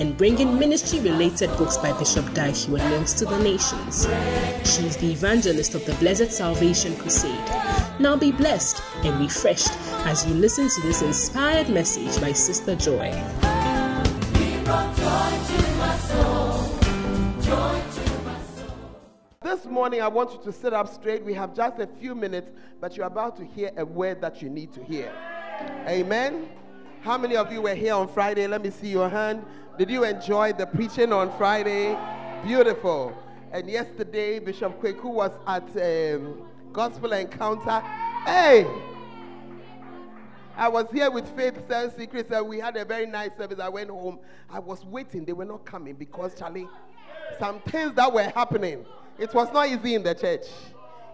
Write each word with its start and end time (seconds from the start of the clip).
and 0.00 0.16
bringing 0.16 0.58
ministry 0.58 0.98
related 0.98 1.48
books 1.56 1.76
by 1.76 1.96
Bishop 1.98 2.26
Heward 2.36 2.82
Mills 2.90 3.14
to 3.14 3.24
the 3.24 3.38
nations. 3.38 4.06
She 4.68 4.84
is 4.86 4.96
the 4.96 5.12
evangelist 5.12 5.76
of 5.76 5.86
the 5.86 5.94
Blessed 5.94 6.32
Salvation 6.32 6.96
Crusade. 6.96 7.48
Now 8.00 8.16
be 8.16 8.32
blessed 8.32 8.82
and 9.04 9.20
refreshed 9.20 9.70
as 10.04 10.26
you 10.26 10.34
listen 10.34 10.68
to 10.68 10.80
this 10.82 11.00
inspired 11.00 11.68
message 11.68 12.20
by 12.20 12.32
Sister 12.32 12.74
Joy. 12.74 13.12
This 19.42 19.64
morning, 19.66 20.02
I 20.02 20.08
want 20.08 20.32
you 20.32 20.40
to 20.42 20.52
sit 20.52 20.72
up 20.72 20.92
straight. 20.92 21.24
We 21.24 21.34
have 21.34 21.54
just 21.54 21.78
a 21.78 21.86
few 21.86 22.16
minutes, 22.16 22.50
but 22.80 22.96
you're 22.96 23.06
about 23.06 23.36
to 23.36 23.44
hear 23.44 23.70
a 23.76 23.84
word 23.84 24.20
that 24.22 24.42
you 24.42 24.50
need 24.50 24.72
to 24.72 24.82
hear. 24.82 25.12
Amen. 25.86 26.48
How 27.06 27.16
many 27.16 27.36
of 27.36 27.52
you 27.52 27.62
were 27.62 27.76
here 27.76 27.94
on 27.94 28.08
Friday? 28.08 28.48
Let 28.48 28.62
me 28.62 28.70
see 28.70 28.88
your 28.88 29.08
hand. 29.08 29.44
Did 29.78 29.90
you 29.90 30.02
enjoy 30.02 30.54
the 30.54 30.66
preaching 30.66 31.12
on 31.12 31.30
Friday? 31.38 31.96
Beautiful. 32.44 33.16
And 33.52 33.70
yesterday, 33.70 34.40
Bishop 34.40 34.82
Kwaku 34.82 35.04
was 35.04 35.30
at 35.46 35.62
um, 36.16 36.42
Gospel 36.72 37.12
Encounter. 37.12 37.78
Hey! 38.24 38.66
I 40.56 40.66
was 40.66 40.86
here 40.92 41.08
with 41.08 41.28
Faith 41.36 41.54
Cell 41.68 41.92
Secrets 41.92 42.32
and 42.32 42.48
we 42.48 42.58
had 42.58 42.76
a 42.76 42.84
very 42.84 43.06
nice 43.06 43.36
service. 43.36 43.60
I 43.60 43.68
went 43.68 43.90
home. 43.90 44.18
I 44.50 44.58
was 44.58 44.84
waiting. 44.84 45.24
They 45.24 45.32
were 45.32 45.44
not 45.44 45.64
coming 45.64 45.94
because, 45.94 46.34
Charlie, 46.34 46.66
some 47.38 47.60
things 47.60 47.94
that 47.94 48.12
were 48.12 48.24
happening. 48.24 48.84
It 49.16 49.32
was 49.32 49.52
not 49.52 49.68
easy 49.68 49.94
in 49.94 50.02
the 50.02 50.16
church. 50.16 50.46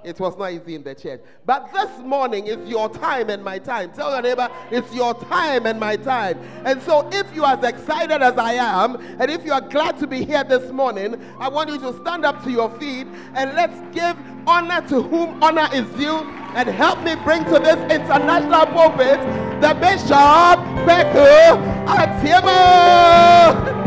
It 0.05 0.19
was 0.21 0.37
not 0.37 0.53
easy 0.53 0.75
in 0.75 0.83
the 0.83 0.95
church. 0.95 1.21
But 1.47 1.73
this 1.73 1.91
morning 1.99 2.47
is 2.47 2.69
your 2.69 2.89
time 2.89 3.31
and 3.31 3.43
my 3.45 3.59
time. 3.59 3.93
Tell 3.93 4.11
your 4.13 4.23
neighbor, 4.23 4.49
it's 4.71 4.93
your 4.95 5.15
time 5.15 5.67
and 5.67 5.79
my 5.79 5.97
time. 5.97 6.39
And 6.65 6.83
so, 6.83 7.09
if 7.13 7.35
you 7.35 7.45
are 7.45 7.57
as 7.57 7.65
excited 7.65 8.23
as 8.23 8.37
I 8.39 8.55
am, 8.55 8.97
and 9.21 9.31
if 9.31 9.45
you 9.45 9.53
are 9.53 9.61
glad 9.61 9.99
to 9.99 10.07
be 10.07 10.25
here 10.25 10.45
this 10.45 10.71
morning, 10.73 11.21
I 11.39 11.49
want 11.49 11.71
you 11.71 11.79
to 11.79 11.93
stand 12.01 12.25
up 12.25 12.43
to 12.45 12.51
your 12.51 12.71
feet 12.79 13.07
and 13.35 13.55
let's 13.55 13.79
give 13.95 14.17
honor 14.47 14.87
to 14.89 15.03
whom 15.03 15.43
honor 15.43 15.69
is 15.73 15.89
due 15.91 16.19
and 16.55 16.69
help 16.69 17.03
me 17.03 17.15
bring 17.25 17.45
to 17.45 17.59
this 17.59 17.79
international 17.91 18.67
pulpit 18.67 19.21
the 19.61 19.75
Bishop 19.75 20.59
Kwaku 20.85 21.57
Atiemoh. 21.87 23.82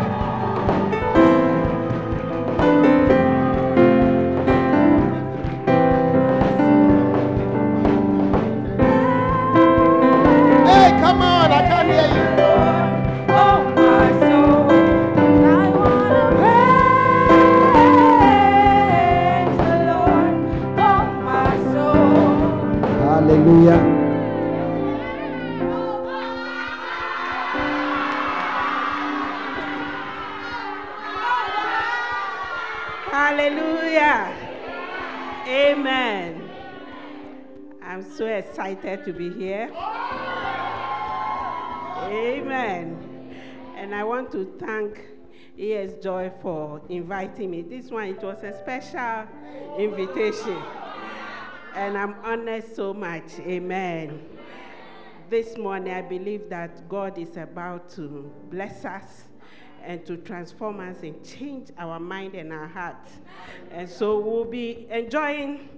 To 39.05 39.13
be 39.13 39.31
here. 39.31 39.71
Amen. 42.09 42.97
And 43.77 43.93
I 43.93 44.03
want 44.03 44.31
to 44.31 44.51
thank 44.59 44.99
ES 45.59 46.03
Joy 46.03 46.31
for 46.41 46.81
inviting 46.89 47.51
me. 47.51 47.61
This 47.61 47.91
one, 47.91 48.05
it 48.05 48.23
was 48.23 48.44
a 48.44 48.57
special 48.57 49.27
invitation. 49.77 50.59
And 51.75 51.95
I'm 51.95 52.15
honored 52.23 52.75
so 52.75 52.95
much. 52.95 53.39
Amen. 53.41 54.21
This 55.29 55.55
morning, 55.55 55.94
I 55.94 56.01
believe 56.01 56.49
that 56.49 56.89
God 56.89 57.19
is 57.19 57.38
about 57.38 57.89
to 57.91 58.31
bless 58.49 58.85
us 58.85 59.25
and 59.83 60.03
to 60.07 60.17
transform 60.17 60.79
us 60.79 61.03
and 61.03 61.23
change 61.23 61.69
our 61.77 61.99
mind 61.99 62.33
and 62.33 62.51
our 62.51 62.67
hearts. 62.67 63.11
And 63.69 63.88
so 63.88 64.17
we'll 64.17 64.45
be 64.45 64.88
enjoying, 64.89 65.69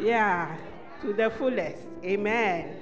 yeah, 0.00 0.56
to 1.02 1.12
the 1.12 1.28
fullest. 1.30 1.82
Amen. 2.04 2.76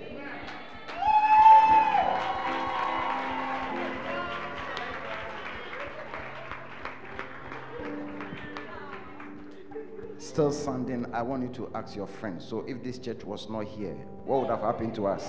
Still 10.19 10.53
standing, 10.53 11.07
I 11.15 11.23
want 11.23 11.43
you 11.43 11.49
to 11.65 11.71
ask 11.75 11.97
your 11.97 12.07
friends. 12.07 12.47
So, 12.47 12.65
if 12.69 12.83
this 12.85 12.99
church 12.99 13.25
was 13.25 13.49
not 13.49 13.65
here, 13.65 13.95
what 14.27 14.43
would 14.43 14.51
have 14.51 14.61
happened 14.61 14.95
to 14.97 15.07
us? 15.07 15.27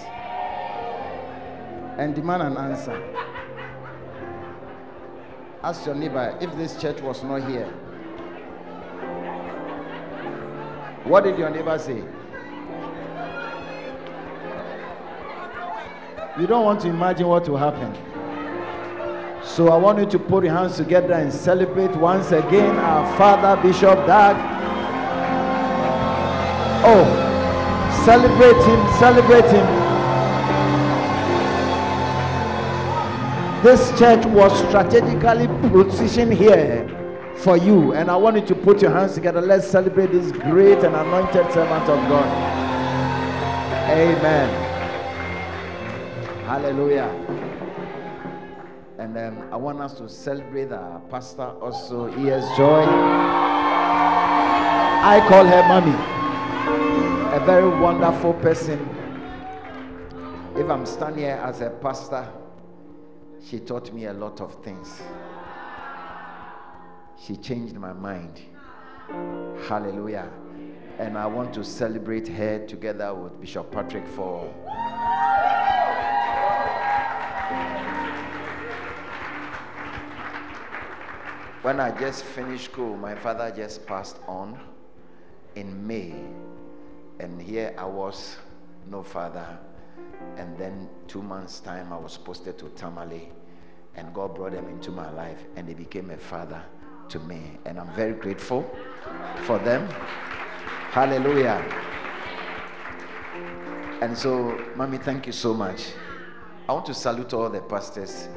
And 1.97 2.13
demand 2.13 2.43
an 2.43 2.57
answer. 2.57 3.01
Ask 5.63 5.85
your 5.85 5.95
neighbor 5.95 6.37
if 6.41 6.55
this 6.57 6.79
church 6.79 7.01
was 7.01 7.23
not 7.23 7.49
here. 7.49 7.67
What 11.05 11.23
did 11.23 11.37
your 11.37 11.49
neighbor 11.49 11.77
say? 11.79 12.03
You 16.41 16.47
don't 16.47 16.65
want 16.65 16.81
to 16.81 16.87
imagine 16.87 17.27
what 17.27 17.47
will 17.47 17.57
happen. 17.57 17.93
So 19.43 19.69
I 19.69 19.77
want 19.77 19.99
you 19.99 20.07
to 20.07 20.17
put 20.17 20.43
your 20.43 20.55
hands 20.55 20.75
together 20.75 21.13
and 21.13 21.31
celebrate 21.31 21.95
once 21.95 22.31
again 22.31 22.77
our 22.77 23.15
Father 23.15 23.61
Bishop 23.61 24.07
Dag. 24.07 24.35
Oh, 26.83 27.05
celebrate 28.03 28.55
him, 28.55 28.81
celebrate 28.97 29.51
him. 29.51 29.67
This 33.61 33.99
church 33.99 34.25
was 34.25 34.57
strategically 34.67 35.45
positioned 35.69 36.33
here 36.33 36.87
for 37.35 37.55
you, 37.55 37.93
and 37.93 38.09
I 38.09 38.15
want 38.15 38.37
you 38.37 38.45
to 38.47 38.55
put 38.55 38.81
your 38.81 38.89
hands 38.89 39.13
together. 39.13 39.41
Let's 39.41 39.67
celebrate 39.67 40.11
this 40.11 40.31
great 40.31 40.79
and 40.79 40.95
anointed 40.95 41.53
servant 41.53 41.83
of 41.83 41.99
God. 42.09 42.25
Amen. 43.91 44.60
Hallelujah. 46.51 47.07
And 48.97 49.17
um, 49.17 49.53
I 49.53 49.55
want 49.55 49.79
us 49.79 49.93
to 49.99 50.09
celebrate 50.09 50.73
our 50.73 50.99
pastor 51.09 51.43
also, 51.43 52.11
He 52.11 52.27
E.S. 52.27 52.43
Joy. 52.57 52.83
I 55.01 55.25
call 55.29 55.45
her 55.45 55.63
mommy. 55.69 55.95
A 57.33 57.39
very 57.45 57.69
wonderful 57.69 58.33
person. 58.33 58.81
If 60.57 60.69
I'm 60.69 60.85
standing 60.85 61.23
here 61.23 61.41
as 61.41 61.61
a 61.61 61.69
pastor, 61.69 62.27
she 63.47 63.61
taught 63.61 63.93
me 63.93 64.07
a 64.07 64.13
lot 64.13 64.41
of 64.41 64.61
things. 64.61 65.01
She 67.17 67.37
changed 67.37 67.75
my 67.75 67.93
mind. 67.93 68.41
Hallelujah. 69.69 70.29
And 70.99 71.17
I 71.17 71.27
want 71.27 71.53
to 71.53 71.63
celebrate 71.63 72.27
her 72.27 72.67
together 72.67 73.13
with 73.13 73.39
Bishop 73.39 73.71
Patrick 73.71 74.05
for 74.05 74.53
when 81.61 81.79
I 81.79 81.91
just 81.91 82.23
finished 82.23 82.65
school, 82.65 82.97
my 82.97 83.13
father 83.13 83.53
just 83.55 83.85
passed 83.85 84.17
on 84.27 84.59
in 85.55 85.85
May. 85.85 86.13
And 87.19 87.39
here 87.39 87.75
I 87.77 87.85
was, 87.85 88.37
no 88.89 89.03
father. 89.03 89.59
And 90.37 90.57
then 90.57 90.89
two 91.07 91.21
months' 91.21 91.59
time, 91.59 91.93
I 91.93 91.97
was 91.97 92.17
posted 92.17 92.57
to 92.59 92.69
Tamale. 92.69 93.31
And 93.95 94.11
God 94.13 94.33
brought 94.33 94.53
them 94.53 94.67
into 94.69 94.89
my 94.89 95.11
life, 95.11 95.43
and 95.55 95.67
they 95.67 95.75
became 95.75 96.09
a 96.09 96.17
father 96.17 96.63
to 97.09 97.19
me. 97.19 97.59
And 97.65 97.79
I'm 97.79 97.93
very 97.93 98.13
grateful 98.13 98.67
for 99.43 99.59
them. 99.59 99.87
Hallelujah. 100.91 101.63
And 104.01 104.17
so, 104.17 104.57
Mommy, 104.75 104.97
thank 104.97 105.27
you 105.27 105.33
so 105.33 105.53
much. 105.53 105.89
I 106.67 106.73
want 106.73 106.87
to 106.87 106.93
salute 106.95 107.33
all 107.33 107.49
the 107.49 107.61
pastors. 107.61 108.29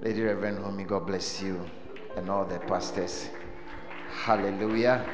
Lady 0.00 0.22
Reverend 0.22 0.58
Homie, 0.58 0.86
God 0.86 1.06
bless 1.06 1.42
you 1.42 1.60
and 2.16 2.28
all 2.28 2.44
the 2.44 2.58
pastors. 2.60 3.28
Hallelujah. 4.24 5.04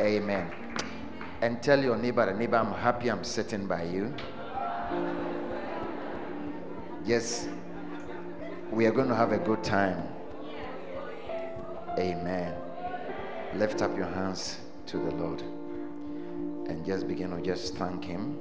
Amen. 0.00 0.50
And 1.40 1.62
tell 1.62 1.82
your 1.82 1.96
neighbor, 1.96 2.32
neighbor, 2.34 2.56
I'm 2.56 2.72
happy 2.72 3.10
I'm 3.10 3.24
sitting 3.24 3.66
by 3.66 3.84
you. 3.84 4.12
Yes, 7.04 7.48
we 8.70 8.86
are 8.86 8.92
going 8.92 9.08
to 9.08 9.14
have 9.14 9.32
a 9.32 9.38
good 9.38 9.62
time. 9.62 10.08
Amen. 11.98 12.54
Lift 13.54 13.80
up 13.80 13.96
your 13.96 14.06
hands 14.06 14.58
to 14.86 14.98
the 14.98 15.10
Lord 15.12 15.42
and 16.68 16.84
just 16.84 17.06
begin 17.06 17.30
to 17.30 17.40
just 17.40 17.76
thank 17.76 18.04
Him. 18.04 18.38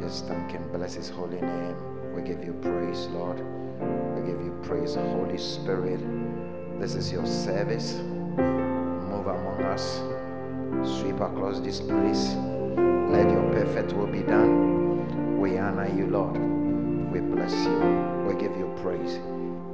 Just 0.00 0.26
thank 0.26 0.50
Him. 0.50 0.68
Bless 0.72 0.94
His 0.94 1.08
holy 1.08 1.40
name. 1.40 2.14
We 2.14 2.22
give 2.22 2.42
you 2.42 2.54
praise, 2.54 3.06
Lord. 3.08 3.61
We 4.14 4.30
give 4.30 4.40
you 4.40 4.58
praise, 4.62 4.94
Holy 4.94 5.38
Spirit. 5.38 6.00
This 6.80 6.94
is 6.94 7.12
your 7.12 7.26
service. 7.26 7.94
Move 7.94 9.26
among 9.26 9.62
us. 9.62 10.02
Sweep 10.98 11.20
across 11.20 11.60
this 11.60 11.80
place. 11.80 12.34
Let 13.10 13.30
your 13.30 13.52
perfect 13.52 13.92
will 13.92 14.06
be 14.06 14.22
done. 14.22 15.38
We 15.40 15.58
honor 15.58 15.88
you, 15.94 16.06
Lord. 16.06 16.36
We 17.12 17.20
bless 17.20 17.52
you. 17.52 17.78
We 18.26 18.34
give 18.40 18.56
you 18.56 18.72
praise 18.82 19.14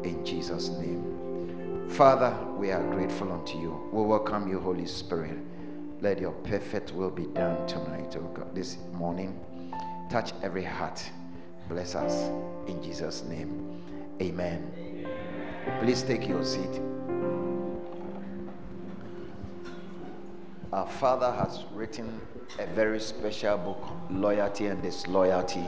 in 0.04 0.24
Jesus' 0.24 0.70
name. 0.70 1.88
Father, 1.88 2.36
we 2.56 2.70
are 2.70 2.82
grateful 2.90 3.32
unto 3.32 3.58
you. 3.58 3.88
We 3.92 4.02
welcome 4.02 4.48
you, 4.48 4.60
Holy 4.60 4.86
Spirit. 4.86 5.38
Let 6.00 6.20
your 6.20 6.32
perfect 6.32 6.92
will 6.92 7.10
be 7.10 7.26
done 7.26 7.66
tonight, 7.66 8.16
oh 8.16 8.28
God, 8.34 8.54
this 8.54 8.76
morning. 8.92 9.40
Touch 10.10 10.32
every 10.42 10.64
heart. 10.64 11.02
Bless 11.68 11.94
us 11.94 12.30
in 12.66 12.82
Jesus' 12.82 13.24
name. 13.24 13.82
Amen. 14.20 15.06
Please 15.80 16.02
take 16.02 16.26
your 16.26 16.44
seat. 16.44 16.80
Our 20.72 20.88
Father 20.88 21.30
has 21.30 21.64
written 21.72 22.20
a 22.58 22.66
very 22.66 22.98
special 22.98 23.56
book, 23.58 23.88
Loyalty 24.10 24.66
and 24.66 24.82
Disloyalty. 24.82 25.64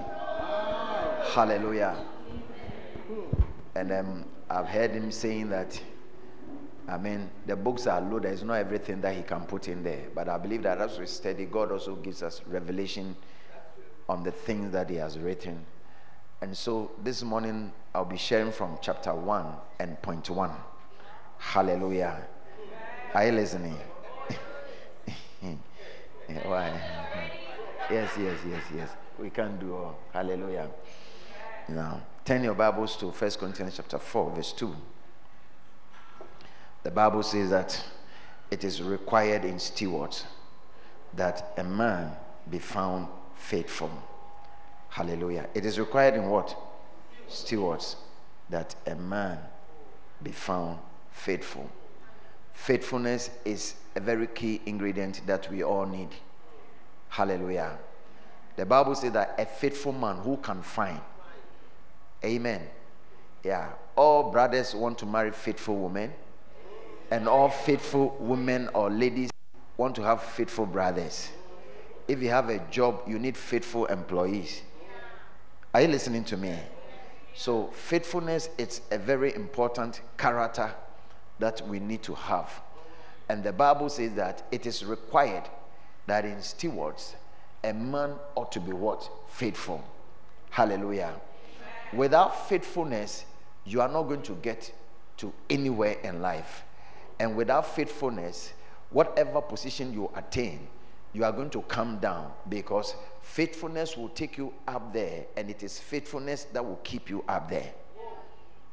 Hallelujah. 1.32 1.96
And 3.76 3.92
um, 3.92 4.24
I've 4.48 4.66
heard 4.66 4.90
him 4.90 5.12
saying 5.12 5.50
that, 5.50 5.80
I 6.88 6.98
mean, 6.98 7.30
the 7.46 7.54
books 7.54 7.86
are 7.86 8.00
loaded. 8.00 8.32
It's 8.32 8.42
not 8.42 8.54
everything 8.54 9.00
that 9.02 9.14
he 9.14 9.22
can 9.22 9.42
put 9.42 9.68
in 9.68 9.84
there. 9.84 10.08
But 10.12 10.28
I 10.28 10.38
believe 10.38 10.64
that 10.64 10.80
as 10.80 10.98
we 10.98 11.06
study, 11.06 11.44
God 11.44 11.70
also 11.70 11.94
gives 11.94 12.22
us 12.22 12.40
revelation 12.48 13.14
on 14.08 14.24
the 14.24 14.32
things 14.32 14.72
that 14.72 14.90
he 14.90 14.96
has 14.96 15.18
written. 15.20 15.64
And 16.42 16.56
so 16.56 16.90
this 17.02 17.22
morning, 17.22 17.72
I'll 17.94 18.04
be 18.04 18.16
sharing 18.16 18.50
from 18.50 18.78
chapter 18.80 19.14
1 19.14 19.46
and 19.78 20.00
point 20.00 20.30
1. 20.30 20.50
Hallelujah. 21.38 22.26
Are 23.12 23.26
you 23.26 23.32
listening? 23.32 23.76
Why? 26.44 26.80
Yes, 27.90 28.10
yes, 28.18 28.38
yes, 28.48 28.62
yes. 28.74 28.88
We 29.18 29.30
can 29.30 29.58
do 29.58 29.74
all. 29.74 29.98
Hallelujah. 30.12 30.70
Now, 31.68 32.00
turn 32.24 32.42
your 32.42 32.54
Bibles 32.54 32.96
to 32.96 33.06
1 33.08 33.30
Corinthians 33.32 33.76
chapter 33.76 33.98
4, 33.98 34.30
verse 34.30 34.52
2. 34.52 34.74
The 36.84 36.90
Bible 36.90 37.22
says 37.22 37.50
that 37.50 37.84
it 38.50 38.64
is 38.64 38.80
required 38.82 39.44
in 39.44 39.58
stewards 39.58 40.24
that 41.14 41.52
a 41.58 41.64
man 41.64 42.12
be 42.48 42.58
found 42.58 43.08
faithful. 43.34 43.90
Hallelujah. 44.90 45.48
It 45.54 45.64
is 45.64 45.78
required 45.78 46.14
in 46.14 46.28
what? 46.28 46.56
Stewards 47.28 47.96
that 48.50 48.74
a 48.86 48.94
man 48.94 49.38
be 50.22 50.32
found 50.32 50.78
faithful. 51.12 51.70
Faithfulness 52.52 53.30
is 53.44 53.74
a 53.94 54.00
very 54.00 54.26
key 54.26 54.60
ingredient 54.66 55.22
that 55.26 55.50
we 55.50 55.62
all 55.62 55.86
need. 55.86 56.08
Hallelujah. 57.08 57.78
The 58.56 58.66
Bible 58.66 58.94
says 58.94 59.12
that 59.12 59.36
a 59.38 59.46
faithful 59.46 59.92
man 59.92 60.16
who 60.16 60.36
can 60.36 60.60
find. 60.62 61.00
Amen. 62.24 62.62
Yeah. 63.42 63.70
All 63.96 64.30
brothers 64.30 64.74
want 64.74 64.98
to 64.98 65.06
marry 65.06 65.30
faithful 65.30 65.76
women, 65.76 66.12
and 67.10 67.28
all 67.28 67.48
faithful 67.48 68.16
women 68.20 68.68
or 68.74 68.90
ladies 68.90 69.30
want 69.76 69.94
to 69.96 70.02
have 70.02 70.22
faithful 70.22 70.66
brothers. 70.66 71.30
If 72.06 72.20
you 72.20 72.28
have 72.28 72.50
a 72.50 72.58
job, 72.70 73.02
you 73.06 73.18
need 73.18 73.36
faithful 73.36 73.86
employees. 73.86 74.62
Are 75.72 75.82
you 75.82 75.88
listening 75.88 76.24
to 76.24 76.36
me? 76.36 76.58
So, 77.32 77.68
faithfulness 77.68 78.48
is 78.58 78.80
a 78.90 78.98
very 78.98 79.32
important 79.34 80.00
character 80.18 80.74
that 81.38 81.66
we 81.68 81.78
need 81.78 82.02
to 82.02 82.14
have. 82.14 82.60
And 83.28 83.44
the 83.44 83.52
Bible 83.52 83.88
says 83.88 84.14
that 84.14 84.42
it 84.50 84.66
is 84.66 84.84
required 84.84 85.44
that 86.06 86.24
in 86.24 86.42
stewards, 86.42 87.14
a 87.62 87.72
man 87.72 88.14
ought 88.34 88.50
to 88.50 88.60
be 88.60 88.72
what? 88.72 89.08
Faithful. 89.28 89.84
Hallelujah. 90.50 91.12
Without 91.92 92.48
faithfulness, 92.48 93.24
you 93.64 93.80
are 93.80 93.88
not 93.88 94.02
going 94.04 94.22
to 94.22 94.32
get 94.42 94.72
to 95.18 95.32
anywhere 95.48 95.98
in 96.02 96.20
life. 96.20 96.64
And 97.20 97.36
without 97.36 97.64
faithfulness, 97.64 98.54
whatever 98.90 99.40
position 99.40 99.92
you 99.92 100.10
attain, 100.16 100.66
you 101.12 101.22
are 101.24 101.32
going 101.32 101.50
to 101.50 101.62
come 101.62 101.98
down 101.98 102.32
because 102.48 102.96
faithfulness 103.30 103.96
will 103.96 104.08
take 104.08 104.36
you 104.36 104.52
up 104.66 104.92
there, 104.92 105.24
and 105.36 105.48
it 105.48 105.62
is 105.62 105.78
faithfulness 105.78 106.44
that 106.52 106.64
will 106.64 106.80
keep 106.82 107.08
you 107.08 107.24
up 107.28 107.48
there. 107.48 107.72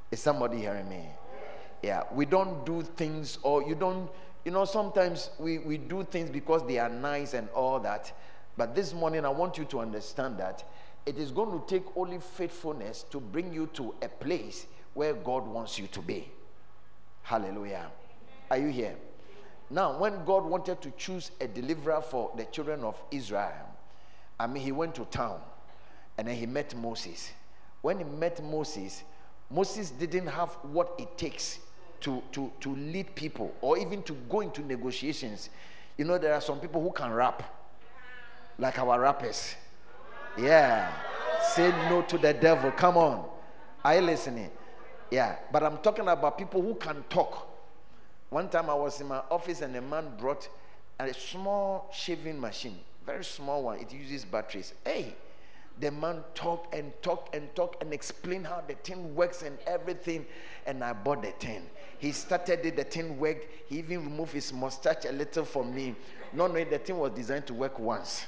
Is 0.10 0.20
somebody 0.20 0.58
hearing 0.58 0.90
me? 0.90 1.06
Yeah, 1.84 2.04
we 2.12 2.26
don't 2.26 2.66
do 2.66 2.82
things, 2.82 3.38
or 3.44 3.62
you 3.62 3.76
don't, 3.76 4.10
you 4.46 4.52
know, 4.52 4.66
sometimes 4.66 5.30
we, 5.38 5.60
we 5.60 5.78
do 5.78 6.04
things 6.04 6.32
because 6.32 6.66
they 6.66 6.80
are 6.80 6.90
nice 6.90 7.36
and 7.36 7.48
all 7.50 7.80
that. 7.82 8.12
But 8.58 8.74
this 8.74 8.96
morning, 8.96 9.26
I 9.26 9.30
want 9.30 9.60
you 9.60 9.66
to 9.66 9.80
understand 9.80 10.40
that 10.40 10.64
it 11.06 11.20
is 11.20 11.30
going 11.30 11.52
to 11.52 11.64
take 11.68 11.86
only 11.96 12.18
faithfulness 12.18 13.06
to 13.12 13.20
bring 13.20 13.54
you 13.54 13.68
to 13.74 13.94
a 14.02 14.08
place 14.08 14.66
where 14.96 15.14
God 15.14 15.46
wants 15.46 15.78
you 15.78 15.86
to 15.86 16.02
be. 16.02 16.32
Hallelujah. 17.22 17.92
Are 18.50 18.58
you 18.58 18.70
here? 18.70 18.96
Now, 19.70 20.00
when 20.00 20.26
God 20.26 20.46
wanted 20.46 20.82
to 20.82 20.90
choose 20.98 21.30
a 21.40 21.48
deliverer 21.48 22.02
for 22.02 22.32
the 22.36 22.46
children 22.46 22.84
of 22.84 23.00
Israel, 23.12 23.77
I 24.40 24.48
mean, 24.48 24.64
he 24.64 24.72
went 24.72 24.96
to 24.96 25.06
town 25.06 25.40
and 26.18 26.28
then 26.28 26.36
he 26.36 26.46
met 26.46 26.76
Moses. 26.76 27.32
When 27.82 28.00
he 28.00 28.04
met 28.04 28.44
Moses, 28.44 29.04
Moses 29.50 29.92
didn't 29.92 30.28
have 30.28 30.50
what 30.64 30.94
it 30.98 31.18
takes 31.18 31.60
to, 32.02 32.22
to, 32.32 32.52
to 32.60 32.76
lead 32.76 33.16
people 33.16 33.54
or 33.62 33.78
even 33.78 34.04
to 34.04 34.14
go 34.30 34.42
into 34.42 34.62
negotiations. 34.62 35.50
You 35.98 36.06
know, 36.06 36.18
there 36.18 36.34
are 36.34 36.42
some 36.42 36.60
people 36.60 36.82
who 36.82 36.92
can 36.92 37.12
rap, 37.12 37.44
like 38.60 38.78
our 38.80 39.00
rappers. 39.00 39.56
Yeah. 40.38 40.92
Say 41.54 41.70
no 41.90 42.04
to 42.04 42.18
the 42.18 42.34
devil. 42.34 42.72
Come 42.72 42.98
on. 42.98 43.26
Are 43.84 43.96
you 43.96 44.02
listening? 44.02 44.52
Yeah. 45.10 45.38
But 45.52 45.64
I'm 45.64 45.78
talking 45.78 46.08
about 46.08 46.38
people 46.38 46.62
who 46.62 46.76
can 46.76 47.04
talk. 47.10 47.48
One 48.30 48.50
time 48.50 48.70
I 48.70 48.74
was 48.74 49.00
in 49.00 49.08
my 49.08 49.22
office 49.32 49.62
and 49.62 49.76
a 49.76 49.82
man 49.82 50.06
brought 50.18 50.48
a 51.00 51.14
small 51.14 51.90
shaving 51.94 52.40
machine, 52.40 52.78
very 53.08 53.24
small 53.24 53.64
one. 53.64 53.80
It 53.80 53.92
uses 53.94 54.26
batteries. 54.26 54.74
Hey, 54.86 55.16
the 55.80 55.90
man 55.90 56.24
talked 56.36 56.76
and 56.76 56.92
talked 57.02 57.34
and 57.34 57.54
talked 57.56 57.82
and 57.82 57.94
explained 57.94 58.46
how 58.46 58.62
the 58.68 58.74
thing 58.76 59.16
works 59.16 59.44
and 59.44 59.58
everything. 59.66 60.26
And 60.66 60.84
I 60.84 60.92
bought 60.92 61.22
the 61.22 61.32
thing. 61.32 61.64
He 62.00 62.12
started 62.12 62.66
it, 62.66 62.76
the 62.76 62.84
thing 62.84 63.18
worked. 63.18 63.48
He 63.70 63.78
even 63.80 64.04
removed 64.04 64.34
his 64.34 64.52
mustache 64.52 65.06
a 65.08 65.14
little 65.14 65.46
for 65.46 65.64
me. 65.64 65.96
Not 66.34 66.52
knowing 66.52 66.70
the 66.70 66.80
thing 66.80 67.00
was 67.00 67.12
designed 67.14 67.48
to 67.48 67.54
work 67.54 67.80
once. 67.80 68.26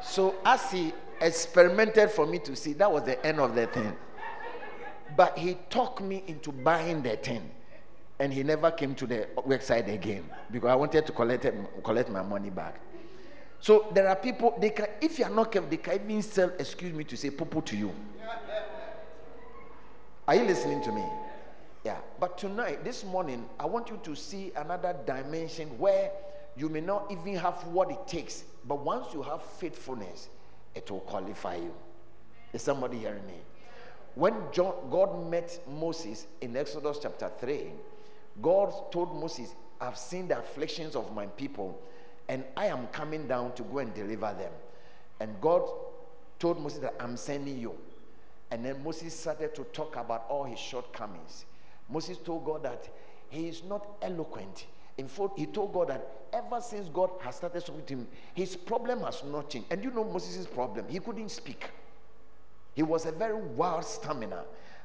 So 0.00 0.36
as 0.46 0.72
he 0.72 0.94
experimented 1.20 2.10
for 2.10 2.26
me 2.26 2.38
to 2.38 2.56
see, 2.56 2.72
that 2.72 2.90
was 2.90 3.02
the 3.02 3.24
end 3.24 3.38
of 3.38 3.54
the 3.54 3.66
thing. 3.66 3.94
But 5.18 5.36
he 5.36 5.56
talked 5.68 6.00
me 6.00 6.22
into 6.28 6.52
buying 6.52 7.02
the 7.02 7.16
thing. 7.16 7.50
And 8.20 8.32
he 8.32 8.44
never 8.44 8.70
came 8.70 8.94
to 8.94 9.04
the 9.04 9.26
website 9.38 9.92
again 9.92 10.24
because 10.48 10.70
I 10.70 10.76
wanted 10.76 11.06
to 11.06 11.12
collect, 11.12 11.44
collect 11.82 12.08
my 12.08 12.22
money 12.22 12.50
back. 12.50 12.80
So 13.58 13.88
there 13.92 14.06
are 14.08 14.14
people, 14.14 14.56
they 14.60 14.70
can, 14.70 14.86
if 15.00 15.18
you 15.18 15.24
are 15.24 15.30
not 15.30 15.50
careful, 15.50 15.70
they 15.70 15.78
can 15.78 15.94
even 15.94 16.22
sell, 16.22 16.52
excuse 16.56 16.92
me, 16.92 17.02
to 17.02 17.16
say 17.16 17.30
popo 17.30 17.60
to 17.62 17.76
you. 17.76 17.92
Are 20.28 20.36
you 20.36 20.44
listening 20.44 20.82
to 20.84 20.92
me? 20.92 21.04
Yeah. 21.84 21.96
But 22.20 22.38
tonight, 22.38 22.84
this 22.84 23.02
morning, 23.04 23.44
I 23.58 23.66
want 23.66 23.90
you 23.90 23.98
to 24.04 24.14
see 24.14 24.52
another 24.54 24.94
dimension 25.04 25.66
where 25.78 26.12
you 26.56 26.68
may 26.68 26.80
not 26.80 27.10
even 27.10 27.34
have 27.34 27.64
what 27.66 27.90
it 27.90 28.06
takes, 28.06 28.44
but 28.68 28.84
once 28.84 29.12
you 29.12 29.22
have 29.22 29.42
faithfulness, 29.42 30.28
it 30.76 30.88
will 30.88 31.00
qualify 31.00 31.56
you. 31.56 31.74
Is 32.52 32.62
somebody 32.62 32.98
hearing 32.98 33.26
me? 33.26 33.34
When 34.18 34.34
God 34.52 35.30
met 35.30 35.60
Moses 35.68 36.26
in 36.40 36.56
Exodus 36.56 36.98
chapter 37.00 37.30
3, 37.38 37.66
God 38.42 38.90
told 38.90 39.14
Moses, 39.14 39.54
I've 39.80 39.96
seen 39.96 40.26
the 40.26 40.40
afflictions 40.40 40.96
of 40.96 41.14
my 41.14 41.26
people 41.26 41.80
and 42.28 42.42
I 42.56 42.66
am 42.66 42.88
coming 42.88 43.28
down 43.28 43.54
to 43.54 43.62
go 43.62 43.78
and 43.78 43.94
deliver 43.94 44.34
them. 44.36 44.50
And 45.20 45.40
God 45.40 45.70
told 46.40 46.60
Moses 46.60 46.80
that 46.80 46.96
I'm 46.98 47.16
sending 47.16 47.60
you. 47.60 47.76
And 48.50 48.64
then 48.64 48.82
Moses 48.82 49.14
started 49.14 49.54
to 49.54 49.62
talk 49.62 49.94
about 49.94 50.24
all 50.28 50.42
his 50.42 50.58
shortcomings. 50.58 51.44
Moses 51.88 52.18
told 52.18 52.44
God 52.44 52.64
that 52.64 52.88
he 53.28 53.46
is 53.46 53.62
not 53.62 53.86
eloquent. 54.02 54.66
In 54.96 55.06
fact, 55.06 55.38
he 55.38 55.46
told 55.46 55.72
God 55.72 55.90
that 55.90 56.04
ever 56.32 56.60
since 56.60 56.88
God 56.88 57.10
has 57.20 57.36
started 57.36 57.64
to 57.64 57.72
him, 57.94 58.08
his 58.34 58.56
problem 58.56 59.02
has 59.02 59.22
not 59.22 59.48
changed. 59.48 59.68
And 59.70 59.84
you 59.84 59.92
know 59.92 60.02
Moses' 60.02 60.44
problem? 60.44 60.86
He 60.88 60.98
couldn't 60.98 61.28
speak. 61.28 61.70
He 62.78 62.84
was 62.84 63.06
a 63.06 63.10
very 63.10 63.34
wild 63.34 63.84
stamina. 63.84 64.44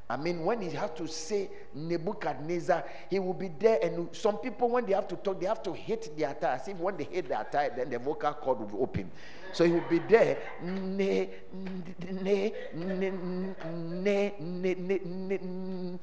I 0.10 0.18
mean, 0.18 0.44
when 0.44 0.60
he 0.62 0.72
had 0.72 0.96
to 0.98 1.08
say 1.08 1.48
Nebuchadnezzar, 1.76 2.84
he 3.08 3.20
will 3.20 3.36
be 3.36 3.50
there. 3.60 3.78
And 3.84 4.10
some 4.16 4.40
people, 4.40 4.68
when 4.70 4.88
they 4.88 4.94
have 4.94 5.08
to 5.10 5.16
talk, 5.16 5.40
they 5.40 5.46
have 5.46 5.62
to 5.62 5.74
hit 5.74 6.18
the 6.18 6.24
attire. 6.24 6.56
As 6.56 6.68
if 6.68 6.76
when 6.78 6.98
they 6.98 7.04
hit 7.04 7.28
the 7.30 7.40
attire, 7.40 7.72
then 7.78 7.92
the 7.92 8.00
vocal 8.00 8.34
cord 8.34 8.62
will 8.62 8.82
open. 8.82 9.12
So 9.54 9.64
he 9.64 9.74
will 9.74 9.88
be 9.88 10.00
there. 10.00 10.40
Ne, 10.64 11.30
ne, 11.54 12.52
ne, 12.74 13.54
ne, 13.70 14.34
ne, 14.40 15.00
ne, 15.00 16.00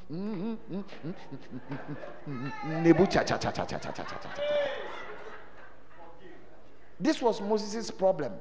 This 7.00 7.20
was 7.20 7.40
Moses' 7.40 7.90
problem. 7.90 8.34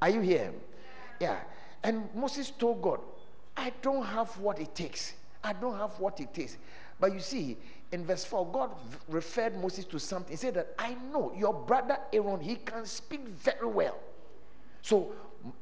Are 0.00 0.08
you 0.08 0.22
here? 0.22 0.50
Yeah. 1.20 1.40
And 1.86 2.08
Moses 2.16 2.50
told 2.50 2.82
God, 2.82 2.98
I 3.56 3.72
don't 3.80 4.04
have 4.04 4.36
what 4.40 4.58
it 4.58 4.74
takes. 4.74 5.14
I 5.44 5.52
don't 5.52 5.78
have 5.78 5.92
what 6.00 6.18
it 6.18 6.34
takes. 6.34 6.56
But 6.98 7.14
you 7.14 7.20
see, 7.20 7.56
in 7.92 8.04
verse 8.04 8.24
4, 8.24 8.44
God 8.50 8.70
referred 9.08 9.54
Moses 9.56 9.84
to 9.84 10.00
something. 10.00 10.32
He 10.32 10.36
said 10.36 10.54
that 10.54 10.74
I 10.80 10.96
know 11.12 11.32
your 11.38 11.54
brother 11.54 11.96
Aaron, 12.12 12.40
he 12.40 12.56
can 12.56 12.86
speak 12.86 13.28
very 13.28 13.68
well. 13.68 13.96
So 14.82 15.12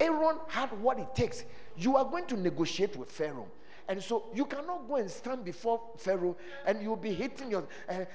Aaron 0.00 0.38
had 0.48 0.72
what 0.80 0.98
it 0.98 1.14
takes. 1.14 1.44
You 1.76 1.98
are 1.98 2.06
going 2.06 2.24
to 2.28 2.38
negotiate 2.38 2.96
with 2.96 3.10
Pharaoh. 3.10 3.48
And 3.86 4.02
so 4.02 4.24
you 4.34 4.46
cannot 4.46 4.88
go 4.88 4.96
and 4.96 5.10
stand 5.10 5.44
before 5.44 5.78
Pharaoh 5.98 6.38
and 6.64 6.82
you'll 6.82 6.96
be 6.96 7.12
hitting 7.12 7.50
your 7.50 7.64
uh, 7.86 8.06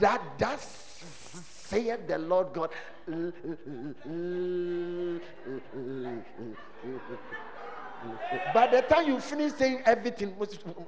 that 0.00 0.20
that 0.38 0.60
saith 0.60 2.08
the 2.08 2.18
Lord 2.18 2.52
God. 2.52 2.70
By 8.54 8.66
the 8.66 8.82
time 8.82 9.06
you 9.08 9.20
finish 9.20 9.52
saying 9.54 9.82
everything, 9.86 10.34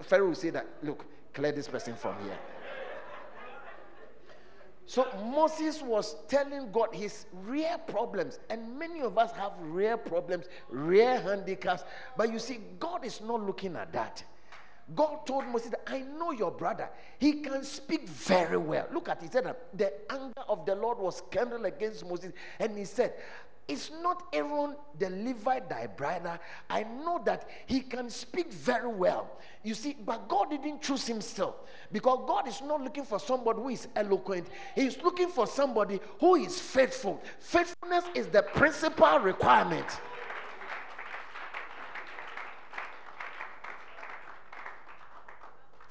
Pharaoh 0.02 0.28
will 0.28 0.34
say 0.34 0.50
that, 0.50 0.66
look, 0.82 1.04
clear 1.32 1.52
this 1.52 1.68
person 1.68 1.94
from 1.94 2.14
here. 2.22 2.38
So 4.86 5.06
Moses 5.24 5.80
was 5.82 6.16
telling 6.28 6.70
God 6.70 6.94
his 6.94 7.26
real 7.32 7.78
problems, 7.78 8.38
and 8.50 8.78
many 8.78 9.00
of 9.00 9.16
us 9.16 9.32
have 9.32 9.52
real 9.60 9.96
problems, 9.96 10.44
real 10.68 11.18
handicaps. 11.20 11.84
But 12.16 12.30
you 12.30 12.38
see, 12.38 12.60
God 12.78 13.04
is 13.04 13.20
not 13.22 13.42
looking 13.42 13.76
at 13.76 13.92
that. 13.94 14.22
God 14.94 15.26
told 15.26 15.46
Moses 15.46 15.70
that 15.70 15.82
I 15.86 16.00
know 16.00 16.32
your 16.32 16.50
brother. 16.50 16.90
He 17.18 17.34
can 17.34 17.64
speak 17.64 18.08
very 18.08 18.58
well. 18.58 18.86
Look 18.92 19.08
at 19.08 19.22
it. 19.22 19.26
He 19.26 19.30
said 19.30 19.44
that 19.44 19.58
the 19.72 19.92
anger 20.12 20.42
of 20.48 20.66
the 20.66 20.74
Lord 20.74 20.98
was 20.98 21.22
kindled 21.30 21.64
against 21.64 22.06
Moses, 22.06 22.32
and 22.58 22.76
he 22.76 22.84
said, 22.84 23.14
it's 23.66 23.90
not 24.02 24.24
Aaron 24.32 24.76
the 24.98 25.08
Levite 25.08 25.70
thy 25.70 25.86
brother. 25.86 26.38
I 26.68 26.82
know 26.82 27.22
that 27.24 27.48
he 27.64 27.80
can 27.80 28.10
speak 28.10 28.52
very 28.52 28.88
well. 28.88 29.38
You 29.62 29.74
see, 29.74 29.96
but 30.04 30.28
God 30.28 30.50
didn't 30.50 30.82
choose 30.82 31.06
himself 31.06 31.54
because 31.90 32.24
God 32.26 32.46
is 32.46 32.60
not 32.60 32.82
looking 32.82 33.04
for 33.04 33.18
somebody 33.18 33.60
who 33.60 33.70
is 33.70 33.88
eloquent. 33.96 34.48
He's 34.74 35.02
looking 35.02 35.28
for 35.28 35.46
somebody 35.46 35.98
who 36.20 36.34
is 36.34 36.60
faithful. 36.60 37.22
Faithfulness 37.40 38.04
is 38.14 38.26
the 38.26 38.42
principal 38.42 39.18
requirement. 39.20 39.86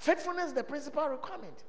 Faithfulness 0.03 0.47
is 0.47 0.53
the 0.53 0.63
principal 0.65 1.07
requirement. 1.07 1.63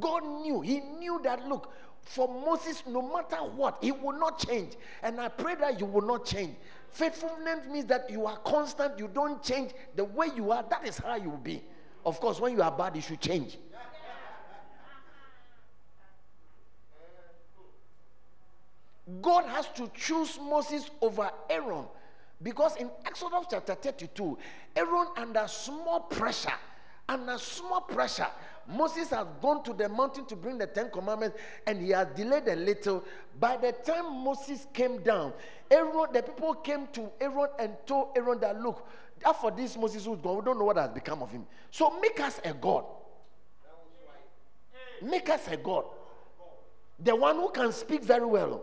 God 0.00 0.24
knew, 0.24 0.62
He 0.62 0.80
knew 0.80 1.20
that, 1.22 1.46
look, 1.46 1.72
for 2.02 2.26
Moses, 2.26 2.82
no 2.88 3.00
matter 3.00 3.36
what, 3.36 3.78
he 3.80 3.92
will 3.92 4.18
not 4.18 4.44
change. 4.44 4.74
And 5.00 5.20
I 5.20 5.28
pray 5.28 5.54
that 5.54 5.78
you 5.78 5.86
will 5.86 6.02
not 6.02 6.24
change. 6.24 6.56
Faithfulness 6.90 7.66
means 7.70 7.86
that 7.86 8.10
you 8.10 8.26
are 8.26 8.36
constant, 8.38 8.98
you 8.98 9.06
don't 9.06 9.40
change 9.44 9.70
the 9.94 10.04
way 10.04 10.26
you 10.34 10.50
are. 10.50 10.64
That 10.68 10.86
is 10.88 10.98
how 10.98 11.14
you 11.14 11.30
will 11.30 11.38
be. 11.38 11.62
Of 12.04 12.18
course, 12.18 12.40
when 12.40 12.52
you 12.52 12.62
are 12.62 12.70
bad, 12.72 12.96
you 12.96 13.02
should 13.02 13.20
change. 13.20 13.58
God 19.22 19.44
has 19.46 19.68
to 19.76 19.88
choose 19.94 20.36
Moses 20.40 20.90
over 21.00 21.30
Aaron 21.48 21.84
because 22.42 22.74
in 22.76 22.90
Exodus 23.04 23.46
chapter 23.48 23.76
32, 23.76 24.36
Aaron 24.74 25.06
under 25.16 25.46
small 25.46 26.00
pressure, 26.00 26.58
under 27.08 27.38
small 27.38 27.82
pressure, 27.82 28.28
Moses 28.68 29.10
has 29.10 29.26
gone 29.40 29.62
to 29.62 29.72
the 29.72 29.88
mountain 29.88 30.24
to 30.26 30.36
bring 30.36 30.58
the 30.58 30.66
Ten 30.66 30.90
Commandments 30.90 31.36
and 31.66 31.80
he 31.80 31.90
has 31.90 32.08
delayed 32.16 32.48
a 32.48 32.56
little. 32.56 33.04
By 33.38 33.56
the 33.56 33.72
time 33.72 34.24
Moses 34.24 34.66
came 34.72 35.02
down, 35.02 35.32
Aaron, 35.70 36.06
the 36.12 36.22
people 36.22 36.54
came 36.54 36.88
to 36.88 37.10
Aaron 37.20 37.48
and 37.58 37.74
told 37.86 38.08
Aaron 38.16 38.40
that, 38.40 38.60
look, 38.60 38.88
after 39.24 39.50
this 39.50 39.76
Moses 39.76 40.04
who's 40.04 40.18
gone, 40.18 40.36
we 40.36 40.44
don't 40.44 40.58
know 40.58 40.64
what 40.64 40.76
has 40.76 40.90
become 40.90 41.22
of 41.22 41.30
him. 41.30 41.46
So 41.70 41.98
make 42.00 42.18
us 42.20 42.40
a 42.44 42.52
God. 42.52 42.84
Make 45.02 45.28
us 45.28 45.46
a 45.48 45.56
God. 45.56 45.84
The 46.98 47.14
one 47.14 47.36
who 47.36 47.50
can 47.50 47.72
speak 47.72 48.02
very 48.02 48.26
well. 48.26 48.62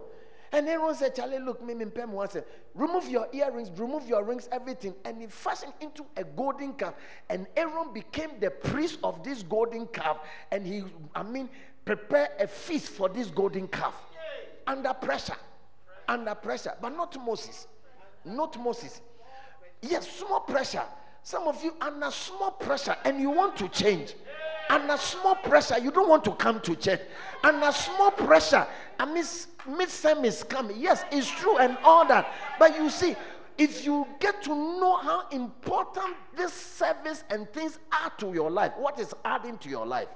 And 0.54 0.70
Aaron 0.70 0.94
said, 0.94 1.16
Charlie, 1.16 1.40
look, 1.40 1.64
me, 1.64 1.74
me, 1.74 1.86
said, 2.30 2.46
remove 2.76 3.10
your 3.10 3.28
earrings, 3.34 3.72
remove 3.76 4.08
your 4.08 4.24
rings, 4.24 4.48
everything. 4.52 4.94
And 5.04 5.20
he 5.20 5.26
fashioned 5.26 5.74
into 5.82 6.06
a 6.16 6.24
golden 6.24 6.74
calf. 6.74 6.94
And 7.28 7.48
Aaron 7.58 7.92
became 7.92 8.40
the 8.40 8.52
priest 8.52 9.00
of 9.04 9.24
this 9.24 9.42
golden 9.42 9.88
calf. 9.88 10.20
And 10.52 10.66
he, 10.66 10.84
I 11.16 11.24
mean, 11.24 11.50
prepare 11.84 12.30
a 12.40 12.46
feast 12.46 12.90
for 12.90 13.10
this 13.10 13.30
golden 13.32 13.68
calf. 13.68 13.96
Under 14.68 14.94
pressure. 14.94 15.36
Under 16.08 16.36
pressure. 16.36 16.74
But 16.80 16.96
not 16.96 17.18
Moses. 17.26 17.68
Not 18.24 18.58
Moses. 18.62 19.02
Yes, 19.82 20.08
small 20.08 20.42
pressure. 20.42 20.84
Some 21.24 21.48
of 21.48 21.64
you 21.64 21.74
under 21.82 22.12
small 22.12 22.52
pressure 22.52 22.96
and 23.06 23.20
you 23.20 23.32
want 23.32 23.58
to 23.58 23.70
change. 23.70 24.14
Under 24.74 24.98
small 24.98 25.36
pressure, 25.36 25.78
you 25.78 25.92
don't 25.92 26.10
want 26.10 26.24
to 26.24 26.32
come 26.32 26.60
to 26.62 26.76
church. 26.76 27.02
Under 27.44 27.72
small 27.72 28.10
pressure, 28.10 28.66
I 29.00 29.06
mean, 29.06 29.24
midsem 29.70 30.26
is 30.26 30.42
coming. 30.42 30.78
Yes, 30.80 31.06
it's 31.12 31.30
true 31.30 31.60
and 31.60 31.78
all 31.84 32.08
that. 32.08 32.34
But 32.58 32.76
you 32.76 32.90
see, 32.90 33.16
if 33.56 33.86
you 33.86 34.08
get 34.20 34.42
to 34.46 34.50
know 34.50 34.98
how 34.98 35.28
important 35.30 36.16
this 36.36 36.52
service 36.54 37.24
and 37.30 37.48
things 37.54 37.78
are 37.92 38.10
to 38.18 38.34
your 38.34 38.50
life, 38.50 38.72
what 38.76 39.00
is 39.00 39.14
adding 39.24 39.60
to 39.60 39.70
your 39.70 39.86
life? 39.86 40.08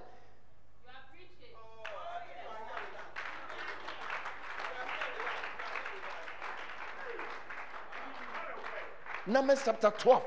Numbers 9.27 9.61
chapter 9.63 9.93
12. 9.95 10.23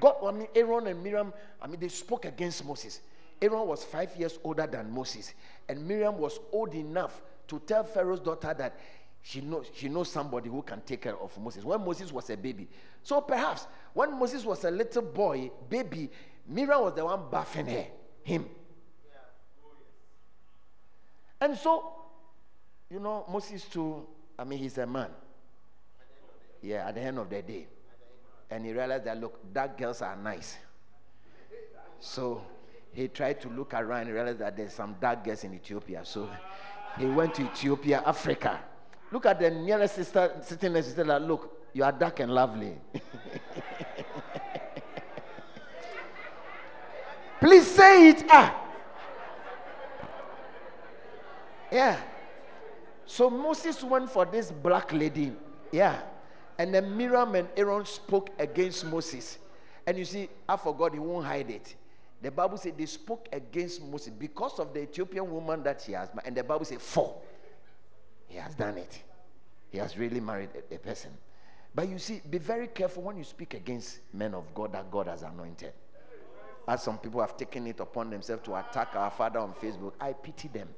God, 0.00 0.14
I 0.26 0.30
mean, 0.30 0.48
Aaron 0.54 0.86
and 0.86 1.02
Miriam, 1.02 1.34
I 1.60 1.66
mean, 1.66 1.80
they 1.80 1.88
spoke 1.88 2.24
against 2.24 2.64
Moses. 2.64 3.00
Aaron 3.44 3.66
was 3.66 3.84
five 3.84 4.16
years 4.16 4.38
older 4.42 4.66
than 4.66 4.90
Moses, 4.90 5.34
and 5.68 5.86
Miriam 5.86 6.16
was 6.16 6.40
old 6.50 6.74
enough 6.74 7.22
to 7.48 7.58
tell 7.60 7.84
Pharaoh's 7.84 8.20
daughter 8.20 8.54
that 8.54 8.78
she 9.22 9.40
knows, 9.42 9.66
she 9.74 9.88
knows 9.88 10.10
somebody 10.10 10.48
who 10.48 10.62
can 10.62 10.80
take 10.80 11.02
care 11.02 11.16
of 11.16 11.36
Moses 11.38 11.64
when 11.64 11.84
Moses 11.84 12.10
was 12.10 12.30
a 12.30 12.36
baby. 12.36 12.68
So 13.02 13.20
perhaps 13.20 13.66
when 13.92 14.18
Moses 14.18 14.44
was 14.44 14.64
a 14.64 14.70
little 14.70 15.02
boy, 15.02 15.50
baby, 15.68 16.10
Miriam 16.48 16.82
was 16.84 16.94
the 16.94 17.04
one 17.04 17.20
buffing 17.30 17.70
her, 17.70 17.86
him. 18.22 18.46
And 21.40 21.56
so, 21.58 21.92
you 22.90 23.00
know, 23.00 23.26
Moses 23.30 23.64
too, 23.64 24.06
I 24.38 24.44
mean, 24.44 24.58
he's 24.58 24.78
a 24.78 24.86
man. 24.86 25.10
Yeah, 26.62 26.88
at 26.88 26.94
the 26.94 27.02
end 27.02 27.18
of 27.18 27.28
the 27.28 27.42
day. 27.42 27.66
And 28.50 28.64
he 28.64 28.72
realized 28.72 29.04
that, 29.04 29.20
look, 29.20 29.52
dark 29.52 29.76
girls 29.76 30.00
are 30.00 30.16
nice. 30.16 30.56
So 32.00 32.42
he 32.94 33.08
tried 33.08 33.40
to 33.40 33.48
look 33.48 33.74
around 33.74 34.02
and 34.02 34.14
realized 34.14 34.38
that 34.38 34.56
there's 34.56 34.72
some 34.72 34.94
dark 35.00 35.24
girls 35.24 35.42
in 35.44 35.52
Ethiopia. 35.54 36.00
So 36.04 36.28
he 36.98 37.06
went 37.06 37.34
to 37.34 37.42
Ethiopia, 37.42 38.02
Africa. 38.06 38.60
Look 39.10 39.26
at 39.26 39.40
the 39.40 39.50
nearest 39.50 39.96
sister 39.96 40.32
sitting 40.42 40.72
next 40.72 40.92
to 40.92 41.04
her. 41.04 41.18
Look, 41.18 41.68
you 41.72 41.82
are 41.84 41.92
dark 41.92 42.20
and 42.20 42.32
lovely. 42.32 42.78
Please 47.40 47.66
say 47.66 48.10
it. 48.10 48.24
Ah. 48.30 48.60
Yeah. 51.70 51.98
So 53.04 53.28
Moses 53.28 53.82
went 53.82 54.08
for 54.08 54.24
this 54.24 54.50
black 54.52 54.92
lady. 54.92 55.32
Yeah. 55.72 56.00
And 56.56 56.72
then 56.72 56.96
Miriam 56.96 57.34
and 57.34 57.48
Aaron 57.56 57.84
spoke 57.84 58.30
against 58.38 58.86
Moses. 58.86 59.38
And 59.86 59.98
you 59.98 60.04
see, 60.04 60.28
I 60.48 60.56
forgot 60.56 60.92
he 60.92 61.00
won't 61.00 61.26
hide 61.26 61.50
it. 61.50 61.74
The 62.24 62.30
Bible 62.30 62.56
said 62.56 62.78
they 62.78 62.86
spoke 62.86 63.28
against 63.30 63.82
Moses 63.82 64.08
because 64.08 64.58
of 64.58 64.72
the 64.72 64.80
Ethiopian 64.80 65.30
woman 65.30 65.62
that 65.62 65.82
he 65.82 65.92
has. 65.92 66.08
married. 66.08 66.28
And 66.28 66.34
the 66.34 66.42
Bible 66.42 66.64
said, 66.64 66.80
four. 66.80 67.20
he 68.28 68.38
has 68.38 68.54
done 68.54 68.78
it. 68.78 69.02
He 69.70 69.76
has 69.76 69.98
really 69.98 70.20
married 70.20 70.48
a, 70.70 70.74
a 70.74 70.78
person. 70.78 71.10
But 71.74 71.86
you 71.90 71.98
see, 71.98 72.22
be 72.30 72.38
very 72.38 72.68
careful 72.68 73.02
when 73.02 73.18
you 73.18 73.24
speak 73.24 73.52
against 73.52 73.98
men 74.14 74.32
of 74.32 74.54
God 74.54 74.72
that 74.72 74.90
God 74.90 75.06
has 75.06 75.20
anointed. 75.20 75.74
As 76.66 76.82
some 76.82 76.96
people 76.96 77.20
have 77.20 77.36
taken 77.36 77.66
it 77.66 77.78
upon 77.80 78.08
themselves 78.08 78.42
to 78.44 78.56
attack 78.56 78.96
our 78.96 79.10
father 79.10 79.40
on 79.40 79.52
Facebook, 79.52 79.92
I 80.00 80.14
pity 80.14 80.48
them. 80.48 80.68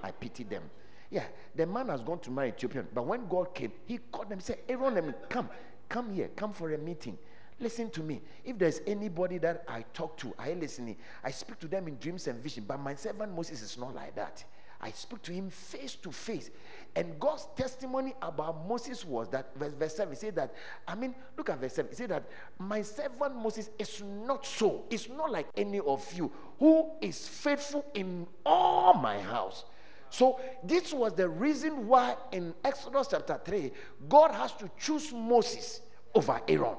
I 0.00 0.12
pity 0.12 0.44
them. 0.44 0.62
Yeah, 1.10 1.24
the 1.56 1.66
man 1.66 1.88
has 1.88 2.02
gone 2.02 2.20
to 2.20 2.30
marry 2.30 2.50
Ethiopian, 2.50 2.86
but 2.94 3.04
when 3.04 3.26
God 3.26 3.52
came, 3.52 3.72
he 3.86 3.98
called 4.12 4.28
them, 4.28 4.38
said, 4.38 4.58
Aaron, 4.68 5.12
come, 5.28 5.48
come 5.88 6.14
here, 6.14 6.30
come 6.36 6.52
for 6.52 6.72
a 6.72 6.78
meeting. 6.78 7.18
Listen 7.60 7.90
to 7.90 8.02
me. 8.02 8.20
If 8.44 8.58
there's 8.58 8.80
anybody 8.86 9.38
that 9.38 9.64
I 9.68 9.84
talk 9.92 10.16
to, 10.18 10.34
I 10.38 10.54
listen. 10.54 10.96
I 11.22 11.30
speak 11.30 11.58
to 11.60 11.68
them 11.68 11.86
in 11.88 11.98
dreams 11.98 12.26
and 12.26 12.42
vision. 12.42 12.64
But 12.66 12.80
my 12.80 12.94
servant 12.94 13.34
Moses 13.34 13.62
is 13.62 13.78
not 13.78 13.94
like 13.94 14.14
that. 14.16 14.44
I 14.80 14.90
speak 14.90 15.22
to 15.22 15.32
him 15.32 15.48
face 15.48 15.94
to 15.96 16.12
face. 16.12 16.50
And 16.94 17.18
God's 17.18 17.48
testimony 17.56 18.14
about 18.20 18.68
Moses 18.68 19.04
was 19.04 19.28
that, 19.30 19.56
verse, 19.56 19.72
verse 19.72 19.96
7, 19.96 20.12
he 20.12 20.18
said 20.18 20.36
that, 20.36 20.54
I 20.86 20.94
mean, 20.94 21.14
look 21.38 21.48
at 21.48 21.58
verse 21.58 21.74
7. 21.74 21.90
He 21.90 21.96
said 21.96 22.10
that, 22.10 22.28
My 22.58 22.82
servant 22.82 23.34
Moses 23.34 23.70
is 23.78 24.02
not 24.02 24.44
so. 24.44 24.84
It's 24.90 25.08
not 25.08 25.30
like 25.30 25.48
any 25.56 25.80
of 25.80 26.12
you 26.12 26.30
who 26.58 26.90
is 27.00 27.26
faithful 27.26 27.86
in 27.94 28.26
all 28.44 28.94
my 28.94 29.18
house. 29.20 29.64
So, 30.10 30.38
this 30.62 30.92
was 30.92 31.14
the 31.14 31.28
reason 31.28 31.88
why 31.88 32.16
in 32.30 32.54
Exodus 32.62 33.08
chapter 33.10 33.40
3, 33.42 33.72
God 34.08 34.32
has 34.32 34.52
to 34.54 34.70
choose 34.78 35.12
Moses 35.12 35.80
over 36.14 36.40
Aaron. 36.46 36.76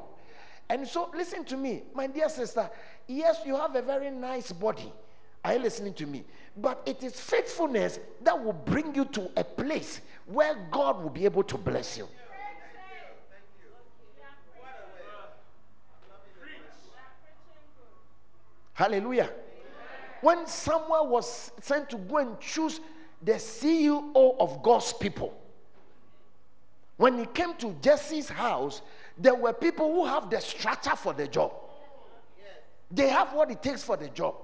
And 0.70 0.88
so, 0.88 1.12
listen 1.14 1.44
to 1.46 1.58
me, 1.58 1.84
my 1.94 2.08
dear 2.08 2.30
sister. 2.30 2.70
Yes, 3.08 3.42
you 3.46 3.56
have 3.56 3.76
a 3.76 3.82
very 3.82 4.10
nice 4.10 4.52
body. 4.52 4.92
Are 5.44 5.54
you 5.54 5.60
listening 5.60 5.94
to 5.96 6.08
me? 6.08 6.24
But 6.58 6.82
it 6.88 7.04
is 7.04 7.20
faithfulness 7.20 8.00
that 8.24 8.44
will 8.44 8.54
bring 8.54 8.96
you 8.96 9.06
to 9.06 9.30
a 9.38 9.44
place 9.44 10.02
where 10.26 10.56
God 10.72 11.04
will 11.04 11.12
be 11.12 11.26
able 11.26 11.44
to 11.44 11.58
bless 11.58 11.98
you. 11.98 12.08
Hallelujah. 18.74 19.30
When 20.22 20.48
Samuel 20.48 21.08
was 21.08 21.52
sent 21.62 21.90
to 21.92 21.98
go 21.98 22.18
and 22.18 22.40
choose 22.40 22.82
the 23.22 23.34
CEO 23.34 24.36
of 24.40 24.62
God's 24.64 24.92
people, 24.94 25.40
when 26.98 27.20
he 27.20 27.26
came 27.28 27.54
to 27.56 27.76
Jesse's 27.82 28.30
house, 28.30 28.82
there 29.18 29.36
were 29.36 29.54
people 29.54 29.94
who 29.94 30.06
have 30.06 30.30
the 30.30 30.40
structure 30.40 30.96
for 30.96 31.14
the 31.14 31.28
job. 31.28 31.54
They 32.92 33.10
have 33.10 33.34
what 33.34 33.50
it 33.52 33.62
takes 33.62 33.84
for 33.84 33.98
the 33.98 34.10
job. 34.10 34.36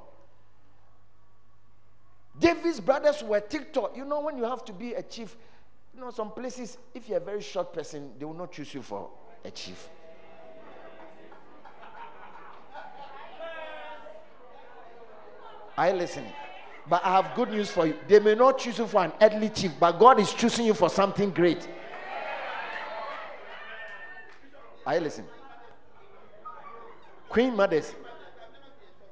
David's 2.39 2.79
brothers 2.79 3.21
were 3.23 3.39
TikTok. 3.39 3.95
You 3.95 4.05
know, 4.05 4.21
when 4.21 4.37
you 4.37 4.43
have 4.43 4.65
to 4.65 4.73
be 4.73 4.93
a 4.93 5.03
chief, 5.03 5.35
you 5.93 6.01
know, 6.01 6.11
some 6.11 6.31
places, 6.31 6.77
if 6.93 7.07
you're 7.07 7.17
a 7.17 7.23
very 7.23 7.41
short 7.41 7.73
person, 7.73 8.11
they 8.17 8.25
will 8.25 8.33
not 8.33 8.51
choose 8.51 8.73
you 8.73 8.81
for 8.81 9.09
a 9.43 9.51
chief. 9.51 9.89
You 15.77 15.93
listening? 15.93 16.31
But 16.89 17.05
I 17.05 17.21
have 17.21 17.35
good 17.35 17.51
news 17.51 17.71
for 17.71 17.85
you. 17.85 17.95
They 18.07 18.19
may 18.19 18.35
not 18.35 18.57
choose 18.57 18.77
you 18.77 18.87
for 18.87 19.03
an 19.03 19.13
earthly 19.21 19.49
chief, 19.49 19.71
but 19.79 19.93
God 19.93 20.19
is 20.19 20.33
choosing 20.33 20.65
you 20.65 20.73
for 20.73 20.89
something 20.89 21.31
great. 21.31 21.67
Are 24.85 24.95
you 24.95 25.01
listening? 25.01 25.29
Queen 27.29 27.55
mothers, 27.55 27.93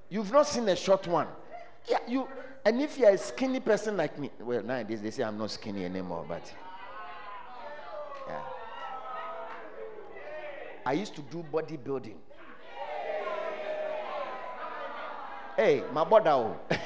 you've 0.10 0.32
not 0.32 0.48
seen 0.48 0.68
a 0.70 0.76
short 0.76 1.08
one. 1.08 1.28
Yeah, 1.88 2.00
you 2.08 2.28
and 2.66 2.82
if 2.82 2.98
you're 2.98 3.12
a 3.12 3.18
skinny 3.18 3.60
person 3.60 3.96
like 3.96 4.20
me, 4.20 4.30
well, 4.40 4.62
nowadays 4.62 5.02
they 5.02 5.12
say 5.12 5.24
I'm 5.24 5.38
not 5.38 5.52
skinny 5.52 5.86
anymore, 5.86 6.26
but 6.28 6.52
yeah. 8.28 8.42
I 10.86 10.94
used 10.94 11.16
to 11.16 11.22
do 11.22 11.46
bodybuilding. 11.52 12.16
Hey, 15.56 15.84
my 15.94 16.04
brother. 16.04 16.30
Oh. 16.32 16.56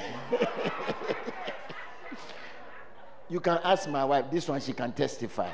you 3.28 3.40
can 3.40 3.58
ask 3.62 3.88
my 3.88 4.04
wife, 4.04 4.26
this 4.30 4.48
one 4.48 4.60
she 4.60 4.72
can 4.72 4.92
testify. 4.92 5.50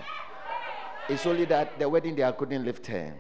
It's 1.11 1.27
only 1.27 1.44
that 1.46 1.77
the 1.77 1.88
wedding 1.88 2.14
day 2.14 2.23
I 2.23 2.31
couldn't 2.31 2.64
lift 2.64 2.87
her. 2.87 3.12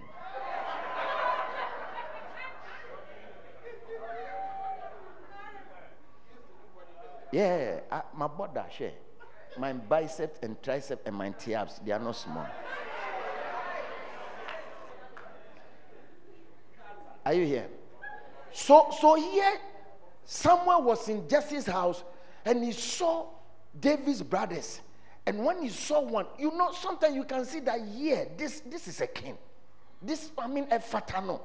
Yeah, 7.32 7.80
I, 7.90 8.02
my 8.14 8.28
body 8.28 8.60
share. 8.76 8.92
My 9.58 9.72
bicep 9.72 10.38
and 10.40 10.62
tricep 10.62 11.00
and 11.04 11.16
my 11.16 11.34
abs, 11.52 11.80
they 11.84 11.90
are 11.90 11.98
not 11.98 12.14
small. 12.14 12.46
Are 17.26 17.34
you 17.34 17.44
here? 17.44 17.66
So, 18.52 18.86
so 19.00 19.16
here, 19.16 19.58
Samuel 20.24 20.82
was 20.82 21.08
in 21.08 21.28
Jesse's 21.28 21.66
house 21.66 22.04
and 22.44 22.62
he 22.62 22.70
saw 22.70 23.26
David's 23.78 24.22
brothers. 24.22 24.80
And 25.26 25.44
when 25.44 25.62
he 25.62 25.68
saw 25.68 26.00
one, 26.00 26.26
you 26.38 26.50
know, 26.56 26.72
sometimes 26.72 27.14
you 27.14 27.24
can 27.24 27.44
see 27.44 27.60
that, 27.60 27.80
yeah, 27.94 28.24
this, 28.36 28.60
this 28.60 28.88
is 28.88 29.00
a 29.00 29.06
king. 29.06 29.36
This, 30.00 30.30
I 30.38 30.46
mean, 30.46 30.66
a 30.70 30.78
fatano. 30.78 31.40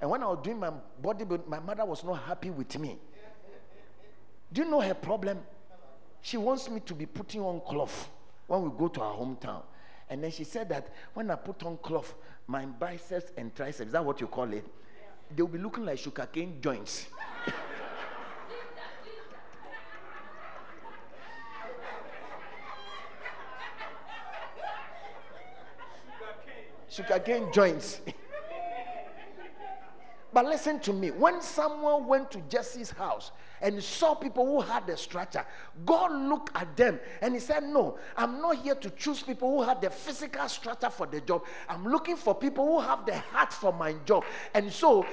And 0.00 0.10
when 0.10 0.22
I 0.22 0.26
was 0.26 0.38
doing 0.42 0.58
my 0.58 0.70
body, 1.02 1.24
my 1.46 1.58
mother 1.58 1.84
was 1.84 2.04
not 2.04 2.22
happy 2.22 2.50
with 2.50 2.78
me. 2.78 2.98
Do 4.52 4.62
you 4.62 4.70
know 4.70 4.80
her 4.80 4.94
problem? 4.94 5.40
She 6.22 6.36
wants 6.36 6.70
me 6.70 6.80
to 6.80 6.94
be 6.94 7.06
putting 7.06 7.40
on 7.40 7.60
cloth 7.60 8.08
when 8.46 8.62
we 8.62 8.70
go 8.78 8.88
to 8.88 9.00
our 9.00 9.16
hometown. 9.16 9.62
And 10.08 10.22
then 10.22 10.30
she 10.30 10.44
said 10.44 10.68
that 10.68 10.92
when 11.14 11.30
I 11.30 11.34
put 11.34 11.62
on 11.64 11.78
cloth, 11.78 12.14
my 12.46 12.64
biceps 12.64 13.32
and 13.36 13.54
triceps, 13.54 13.88
is 13.88 13.92
that 13.92 14.04
what 14.04 14.20
you 14.20 14.28
call 14.28 14.52
it? 14.52 14.64
They'll 15.34 15.48
be 15.48 15.58
looking 15.58 15.84
like 15.84 15.98
sugarcane 15.98 16.60
joints. 16.60 17.06
sugarcane 26.96 27.52
joints. 27.52 28.00
But 30.36 30.44
listen 30.44 30.80
to 30.80 30.92
me. 30.92 31.12
When 31.12 31.40
Samuel 31.40 32.02
went 32.02 32.30
to 32.32 32.42
Jesse's 32.42 32.90
house 32.90 33.30
and 33.62 33.82
saw 33.82 34.14
people 34.14 34.44
who 34.44 34.60
had 34.60 34.86
the 34.86 34.94
structure, 34.94 35.46
God 35.86 36.12
looked 36.12 36.54
at 36.54 36.76
them 36.76 37.00
and 37.22 37.32
he 37.32 37.40
said, 37.40 37.62
No, 37.62 37.96
I'm 38.18 38.42
not 38.42 38.56
here 38.56 38.74
to 38.74 38.90
choose 38.90 39.22
people 39.22 39.48
who 39.50 39.62
have 39.62 39.80
the 39.80 39.88
physical 39.88 40.46
structure 40.50 40.90
for 40.90 41.06
the 41.06 41.22
job. 41.22 41.46
I'm 41.70 41.86
looking 41.86 42.16
for 42.16 42.34
people 42.34 42.66
who 42.66 42.86
have 42.86 43.06
the 43.06 43.16
heart 43.16 43.50
for 43.50 43.72
my 43.72 43.94
job. 44.04 44.24
And 44.52 44.70
so 44.70 45.06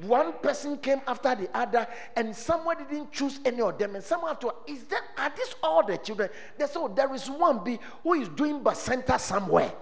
one 0.00 0.32
person 0.40 0.78
came 0.78 1.02
after 1.06 1.34
the 1.34 1.54
other, 1.54 1.86
and 2.16 2.34
Samuel 2.34 2.76
didn't 2.88 3.12
choose 3.12 3.40
any 3.44 3.60
of 3.60 3.76
them. 3.76 3.96
And 3.96 4.02
Samuel 4.02 4.30
after, 4.30 4.48
is 4.66 4.84
that 4.84 5.02
are 5.18 5.32
these 5.36 5.54
all 5.62 5.84
the 5.84 5.98
children? 5.98 6.30
They 6.56 6.64
said, 6.64 6.78
oh, 6.78 6.88
There 6.88 7.12
is 7.12 7.28
one 7.28 7.62
B 7.62 7.78
who 8.02 8.14
is 8.14 8.30
doing 8.30 8.60
bacenta 8.60 9.20
somewhere. 9.20 9.74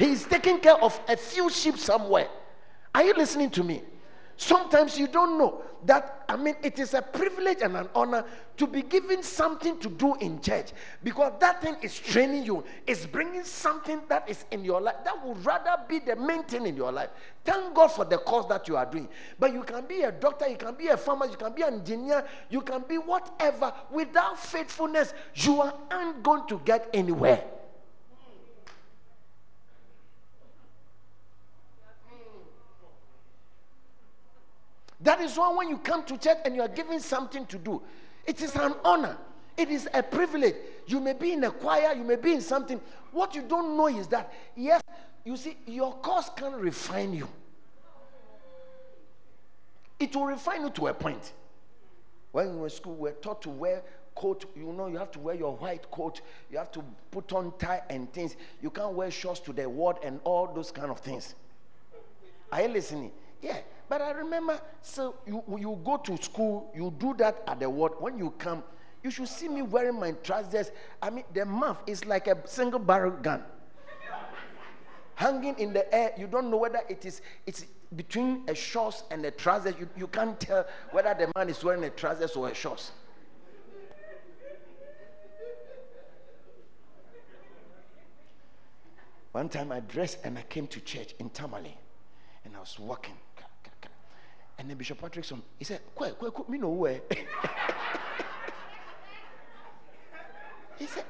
He's 0.00 0.24
taking 0.24 0.58
care 0.60 0.82
of 0.82 0.98
a 1.08 1.14
few 1.14 1.50
sheep 1.50 1.76
somewhere. 1.76 2.26
Are 2.94 3.04
you 3.04 3.12
listening 3.12 3.50
to 3.50 3.62
me? 3.62 3.82
Sometimes 4.38 4.98
you 4.98 5.06
don't 5.06 5.36
know 5.36 5.60
that, 5.84 6.24
I 6.26 6.36
mean, 6.36 6.54
it 6.62 6.78
is 6.78 6.94
a 6.94 7.02
privilege 7.02 7.58
and 7.60 7.76
an 7.76 7.86
honor 7.94 8.24
to 8.56 8.66
be 8.66 8.80
given 8.80 9.22
something 9.22 9.78
to 9.80 9.90
do 9.90 10.14
in 10.14 10.40
church 10.40 10.70
because 11.04 11.34
that 11.40 11.60
thing 11.60 11.76
is 11.82 11.98
training 11.98 12.44
you, 12.46 12.64
it's 12.86 13.04
bringing 13.04 13.44
something 13.44 14.00
that 14.08 14.26
is 14.26 14.46
in 14.50 14.64
your 14.64 14.80
life 14.80 14.96
that 15.04 15.22
would 15.22 15.44
rather 15.44 15.76
be 15.86 15.98
the 15.98 16.16
main 16.16 16.44
thing 16.44 16.66
in 16.66 16.76
your 16.76 16.90
life. 16.90 17.10
Thank 17.44 17.74
God 17.74 17.88
for 17.88 18.06
the 18.06 18.16
course 18.16 18.46
that 18.46 18.66
you 18.68 18.78
are 18.78 18.86
doing. 18.86 19.06
But 19.38 19.52
you 19.52 19.62
can 19.62 19.84
be 19.84 20.00
a 20.00 20.12
doctor, 20.12 20.48
you 20.48 20.56
can 20.56 20.76
be 20.76 20.88
a 20.88 20.96
farmer, 20.96 21.26
you 21.26 21.36
can 21.36 21.52
be 21.52 21.60
an 21.60 21.74
engineer, 21.74 22.26
you 22.48 22.62
can 22.62 22.84
be 22.88 22.96
whatever. 22.96 23.70
Without 23.90 24.38
faithfulness, 24.38 25.12
you 25.34 25.60
aren't 25.60 26.22
going 26.22 26.48
to 26.48 26.58
get 26.64 26.88
anywhere. 26.94 27.44
That 35.02 35.20
is 35.20 35.36
why 35.36 35.52
when 35.54 35.68
you 35.68 35.78
come 35.78 36.04
to 36.04 36.18
church 36.18 36.38
and 36.44 36.54
you 36.54 36.62
are 36.62 36.68
given 36.68 37.00
something 37.00 37.46
to 37.46 37.58
do, 37.58 37.82
it 38.26 38.42
is 38.42 38.54
an 38.54 38.74
honor. 38.84 39.16
It 39.56 39.70
is 39.70 39.88
a 39.92 40.02
privilege. 40.02 40.54
You 40.86 41.00
may 41.00 41.12
be 41.12 41.32
in 41.32 41.44
a 41.44 41.50
choir, 41.50 41.94
you 41.94 42.04
may 42.04 42.16
be 42.16 42.32
in 42.32 42.40
something. 42.40 42.80
What 43.12 43.34
you 43.34 43.42
don't 43.42 43.76
know 43.76 43.88
is 43.88 44.06
that, 44.08 44.32
yes, 44.56 44.82
you 45.24 45.36
see, 45.36 45.56
your 45.66 45.94
course 45.94 46.30
can 46.34 46.52
refine 46.54 47.14
you. 47.14 47.28
It 49.98 50.14
will 50.16 50.26
refine 50.26 50.62
you 50.62 50.70
to 50.70 50.86
a 50.88 50.94
point. 50.94 51.32
When 52.32 52.54
we 52.54 52.60
were 52.60 52.66
in 52.66 52.70
school, 52.70 52.94
we 52.94 53.10
were 53.10 53.16
taught 53.16 53.42
to 53.42 53.50
wear 53.50 53.82
coat. 54.14 54.44
You 54.56 54.72
know, 54.72 54.86
you 54.86 54.96
have 54.96 55.10
to 55.12 55.18
wear 55.18 55.34
your 55.34 55.56
white 55.56 55.90
coat. 55.90 56.20
You 56.50 56.58
have 56.58 56.70
to 56.72 56.84
put 57.10 57.32
on 57.32 57.52
tie 57.58 57.82
and 57.90 58.10
things. 58.12 58.36
You 58.62 58.70
can't 58.70 58.92
wear 58.92 59.10
shorts 59.10 59.40
to 59.40 59.52
the 59.52 59.68
ward 59.68 59.96
and 60.02 60.20
all 60.24 60.46
those 60.46 60.70
kind 60.70 60.90
of 60.90 61.00
things. 61.00 61.34
Are 62.52 62.62
you 62.62 62.68
listening? 62.68 63.12
Yeah. 63.42 63.58
But 63.90 64.02
I 64.02 64.12
remember, 64.12 64.60
so 64.82 65.16
you, 65.26 65.42
you 65.58 65.76
go 65.84 65.96
to 65.96 66.16
school, 66.22 66.70
you 66.72 66.94
do 66.96 67.12
that 67.14 67.42
at 67.48 67.58
the 67.58 67.68
ward. 67.68 67.94
When 67.98 68.18
you 68.18 68.30
come, 68.38 68.62
you 69.02 69.10
should 69.10 69.26
see 69.26 69.48
me 69.48 69.62
wearing 69.62 69.98
my 69.98 70.12
trousers. 70.12 70.70
I 71.02 71.10
mean, 71.10 71.24
the 71.34 71.44
mouth 71.44 71.78
is 71.88 72.04
like 72.04 72.28
a 72.28 72.38
single 72.46 72.78
barrel 72.78 73.10
gun. 73.10 73.42
Hanging 75.16 75.58
in 75.58 75.72
the 75.72 75.92
air, 75.92 76.12
you 76.16 76.28
don't 76.28 76.52
know 76.52 76.58
whether 76.58 76.82
it 76.88 77.04
is 77.04 77.20
it's 77.44 77.66
between 77.96 78.44
a 78.46 78.54
shorts 78.54 79.02
and 79.10 79.26
a 79.26 79.32
trousers. 79.32 79.74
You, 79.78 79.88
you 79.96 80.06
can't 80.06 80.38
tell 80.38 80.66
whether 80.92 81.12
the 81.12 81.32
man 81.36 81.48
is 81.48 81.64
wearing 81.64 81.82
a 81.82 81.90
trousers 81.90 82.36
or 82.36 82.48
a 82.48 82.54
shorts. 82.54 82.92
One 89.32 89.48
time 89.48 89.72
I 89.72 89.80
dressed 89.80 90.18
and 90.22 90.38
I 90.38 90.42
came 90.42 90.68
to 90.68 90.80
church 90.80 91.16
in 91.18 91.30
Tamale 91.30 91.76
and 92.44 92.54
I 92.56 92.60
was 92.60 92.78
walking. 92.78 93.16
And 94.60 94.68
then 94.68 94.76
Bishop 94.76 95.00
Patrickson, 95.00 95.40
he 95.58 95.64
said, 95.64 95.80
Kwe, 95.96 96.12
kwe, 96.12 96.30
kwe, 96.30 96.46
me 96.50 96.58
no 96.58 96.68
way. 96.68 97.00
he 100.78 100.86
said, 100.86 101.04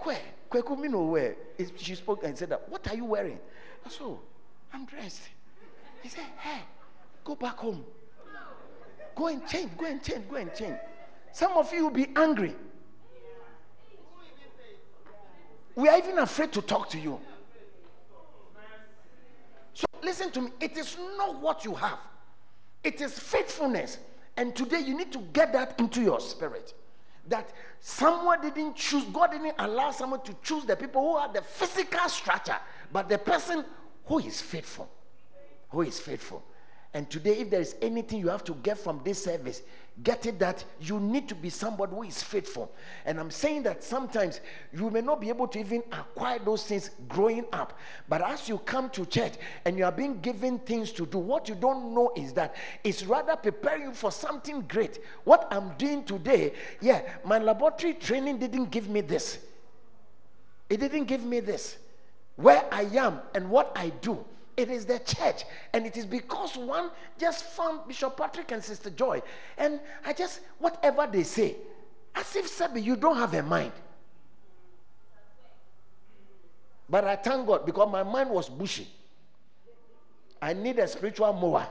Kwe, 0.00 0.16
kwe, 0.50 0.62
kwe, 0.62 0.80
me 0.80 0.88
no 0.88 1.02
way. 1.02 1.34
She 1.76 1.94
spoke 1.94 2.24
and 2.24 2.38
said 2.38 2.48
that, 2.48 2.66
what 2.70 2.88
are 2.88 2.96
you 2.96 3.04
wearing? 3.04 3.38
I 3.84 3.90
said, 3.90 4.00
oh, 4.04 4.18
I'm 4.72 4.86
dressed. 4.86 5.20
He 6.02 6.08
said, 6.08 6.24
hey, 6.38 6.62
go 7.22 7.34
back 7.34 7.58
home. 7.58 7.84
Go 9.14 9.26
and 9.26 9.46
change, 9.46 9.76
go 9.76 9.84
and 9.84 10.02
change, 10.02 10.26
go 10.26 10.36
and 10.36 10.54
change. 10.54 10.76
Some 11.32 11.52
of 11.58 11.70
you 11.74 11.82
will 11.84 11.90
be 11.90 12.08
angry. 12.16 12.54
We 15.74 15.86
are 15.90 15.98
even 15.98 16.18
afraid 16.18 16.50
to 16.52 16.62
talk 16.62 16.88
to 16.90 16.98
you. 16.98 17.20
So 19.74 19.84
listen 20.02 20.30
to 20.30 20.40
me. 20.40 20.50
It 20.60 20.78
is 20.78 20.96
not 21.18 21.38
what 21.42 21.62
you 21.66 21.74
have, 21.74 21.98
it 22.82 23.00
is 23.00 23.18
faithfulness. 23.18 23.98
And 24.36 24.54
today 24.54 24.80
you 24.80 24.96
need 24.96 25.12
to 25.12 25.18
get 25.32 25.52
that 25.52 25.78
into 25.78 26.00
your 26.00 26.20
spirit. 26.20 26.74
That 27.28 27.50
Samuel 27.80 28.36
didn't 28.42 28.76
choose, 28.76 29.04
God 29.04 29.32
didn't 29.32 29.54
allow 29.58 29.90
Samuel 29.90 30.18
to 30.20 30.34
choose 30.42 30.64
the 30.64 30.76
people 30.76 31.02
who 31.02 31.16
are 31.16 31.32
the 31.32 31.42
physical 31.42 32.08
structure, 32.08 32.56
but 32.92 33.08
the 33.08 33.18
person 33.18 33.64
who 34.06 34.18
is 34.18 34.40
faithful. 34.40 34.90
Who 35.70 35.82
is 35.82 36.00
faithful. 36.00 36.42
And 36.92 37.08
today, 37.08 37.38
if 37.38 37.50
there 37.50 37.60
is 37.60 37.76
anything 37.80 38.18
you 38.18 38.28
have 38.28 38.42
to 38.44 38.54
get 38.54 38.78
from 38.78 39.00
this 39.04 39.22
service, 39.22 39.62
get 40.02 40.26
it 40.26 40.38
that 40.38 40.64
you 40.80 40.98
need 40.98 41.28
to 41.28 41.34
be 41.34 41.50
somebody 41.50 41.92
who 41.94 42.02
is 42.02 42.22
faithful. 42.22 42.72
And 43.04 43.18
I'm 43.18 43.30
saying 43.30 43.64
that 43.64 43.82
sometimes 43.82 44.40
you 44.72 44.90
may 44.90 45.00
not 45.00 45.20
be 45.20 45.28
able 45.28 45.48
to 45.48 45.58
even 45.58 45.82
acquire 45.92 46.38
those 46.38 46.64
things 46.64 46.90
growing 47.08 47.44
up. 47.52 47.78
But 48.08 48.22
as 48.22 48.48
you 48.48 48.58
come 48.58 48.90
to 48.90 49.04
church 49.04 49.34
and 49.64 49.76
you 49.76 49.84
are 49.84 49.92
being 49.92 50.20
given 50.20 50.58
things 50.60 50.92
to 50.92 51.06
do, 51.06 51.18
what 51.18 51.48
you 51.48 51.54
don't 51.54 51.94
know 51.94 52.12
is 52.16 52.32
that 52.34 52.54
it's 52.82 53.04
rather 53.04 53.36
preparing 53.36 53.82
you 53.82 53.92
for 53.92 54.10
something 54.10 54.62
great. 54.62 55.00
What 55.24 55.48
I'm 55.50 55.72
doing 55.76 56.04
today, 56.04 56.54
yeah, 56.80 57.02
my 57.24 57.38
laboratory 57.38 57.94
training 57.94 58.38
didn't 58.38 58.70
give 58.70 58.88
me 58.88 59.00
this. 59.02 59.38
It 60.68 60.80
didn't 60.80 61.04
give 61.04 61.24
me 61.24 61.40
this. 61.40 61.76
Where 62.36 62.64
I 62.72 62.82
am 62.82 63.20
and 63.34 63.50
what 63.50 63.72
I 63.76 63.90
do 64.00 64.24
it 64.60 64.70
is 64.70 64.86
the 64.86 64.98
church. 64.98 65.44
And 65.72 65.86
it 65.86 65.96
is 65.96 66.06
because 66.06 66.56
one 66.56 66.90
just 67.18 67.44
found 67.44 67.86
Bishop 67.88 68.16
Patrick 68.16 68.52
and 68.52 68.62
Sister 68.62 68.90
Joy. 68.90 69.22
And 69.56 69.80
I 70.04 70.12
just, 70.12 70.40
whatever 70.58 71.08
they 71.10 71.22
say, 71.22 71.56
as 72.14 72.36
if, 72.36 72.46
Sebi, 72.46 72.82
you 72.82 72.96
don't 72.96 73.16
have 73.16 73.34
a 73.34 73.42
mind. 73.42 73.72
But 76.88 77.04
I 77.04 77.16
thank 77.16 77.46
God 77.46 77.64
because 77.64 77.90
my 77.90 78.02
mind 78.02 78.30
was 78.30 78.48
bushy. 78.48 78.88
I 80.42 80.52
need 80.54 80.78
a 80.78 80.88
spiritual 80.88 81.32
mower 81.32 81.66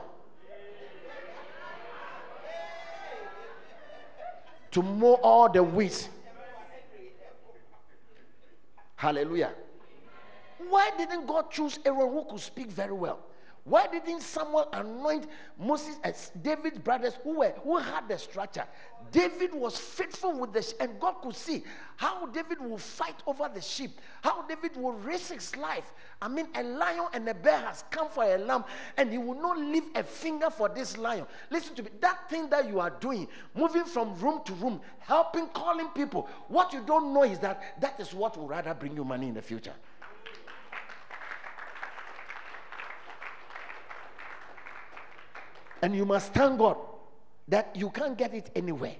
to 4.70 4.82
mow 4.82 5.14
all 5.14 5.48
the 5.48 5.62
weeds. 5.62 6.08
Hallelujah. 8.96 9.52
Why 10.70 10.90
didn't 10.96 11.26
God 11.26 11.50
choose 11.50 11.78
Aaron 11.84 12.12
who 12.12 12.24
could 12.24 12.40
speak 12.40 12.70
very 12.70 12.92
well? 12.92 13.18
Why 13.64 13.86
didn't 13.86 14.22
Samuel 14.22 14.68
anoint 14.72 15.26
Moses 15.58 15.96
as 16.02 16.32
David's 16.42 16.78
brothers 16.78 17.14
who 17.22 17.40
were 17.40 17.52
who 17.62 17.76
had 17.76 18.08
the 18.08 18.18
structure? 18.18 18.64
David 19.12 19.52
was 19.52 19.76
faithful 19.76 20.38
with 20.38 20.52
the 20.52 20.74
and 20.80 20.98
God 20.98 21.14
could 21.20 21.36
see 21.36 21.64
how 21.96 22.26
David 22.26 22.60
will 22.60 22.78
fight 22.78 23.16
over 23.26 23.50
the 23.52 23.60
sheep, 23.60 24.00
how 24.22 24.42
David 24.42 24.76
will 24.76 24.92
risk 24.92 25.32
his 25.32 25.54
life. 25.56 25.92
I 26.22 26.28
mean, 26.28 26.48
a 26.54 26.62
lion 26.62 27.06
and 27.12 27.28
a 27.28 27.34
bear 27.34 27.58
has 27.58 27.84
come 27.90 28.08
for 28.08 28.24
a 28.24 28.38
lamb, 28.38 28.64
and 28.96 29.10
he 29.10 29.18
will 29.18 29.40
not 29.40 29.58
leave 29.58 29.84
a 29.94 30.04
finger 30.04 30.48
for 30.48 30.68
this 30.68 30.96
lion. 30.96 31.26
Listen 31.50 31.74
to 31.76 31.82
me, 31.82 31.90
that 32.00 32.30
thing 32.30 32.48
that 32.50 32.68
you 32.68 32.80
are 32.80 32.90
doing, 32.90 33.28
moving 33.54 33.84
from 33.84 34.18
room 34.20 34.40
to 34.44 34.54
room, 34.54 34.80
helping, 35.00 35.48
calling 35.48 35.88
people. 35.88 36.28
What 36.48 36.72
you 36.72 36.82
don't 36.86 37.12
know 37.12 37.24
is 37.24 37.38
that 37.40 37.80
that 37.80 37.98
is 38.00 38.14
what 38.14 38.38
will 38.38 38.48
rather 38.48 38.72
bring 38.74 38.96
you 38.96 39.04
money 39.04 39.28
in 39.28 39.34
the 39.34 39.42
future. 39.42 39.74
And 45.82 45.94
you 45.94 46.04
must 46.04 46.32
thank 46.34 46.58
God 46.58 46.76
that 47.48 47.74
you 47.74 47.90
can't 47.90 48.16
get 48.16 48.34
it 48.34 48.50
anywhere. 48.54 48.96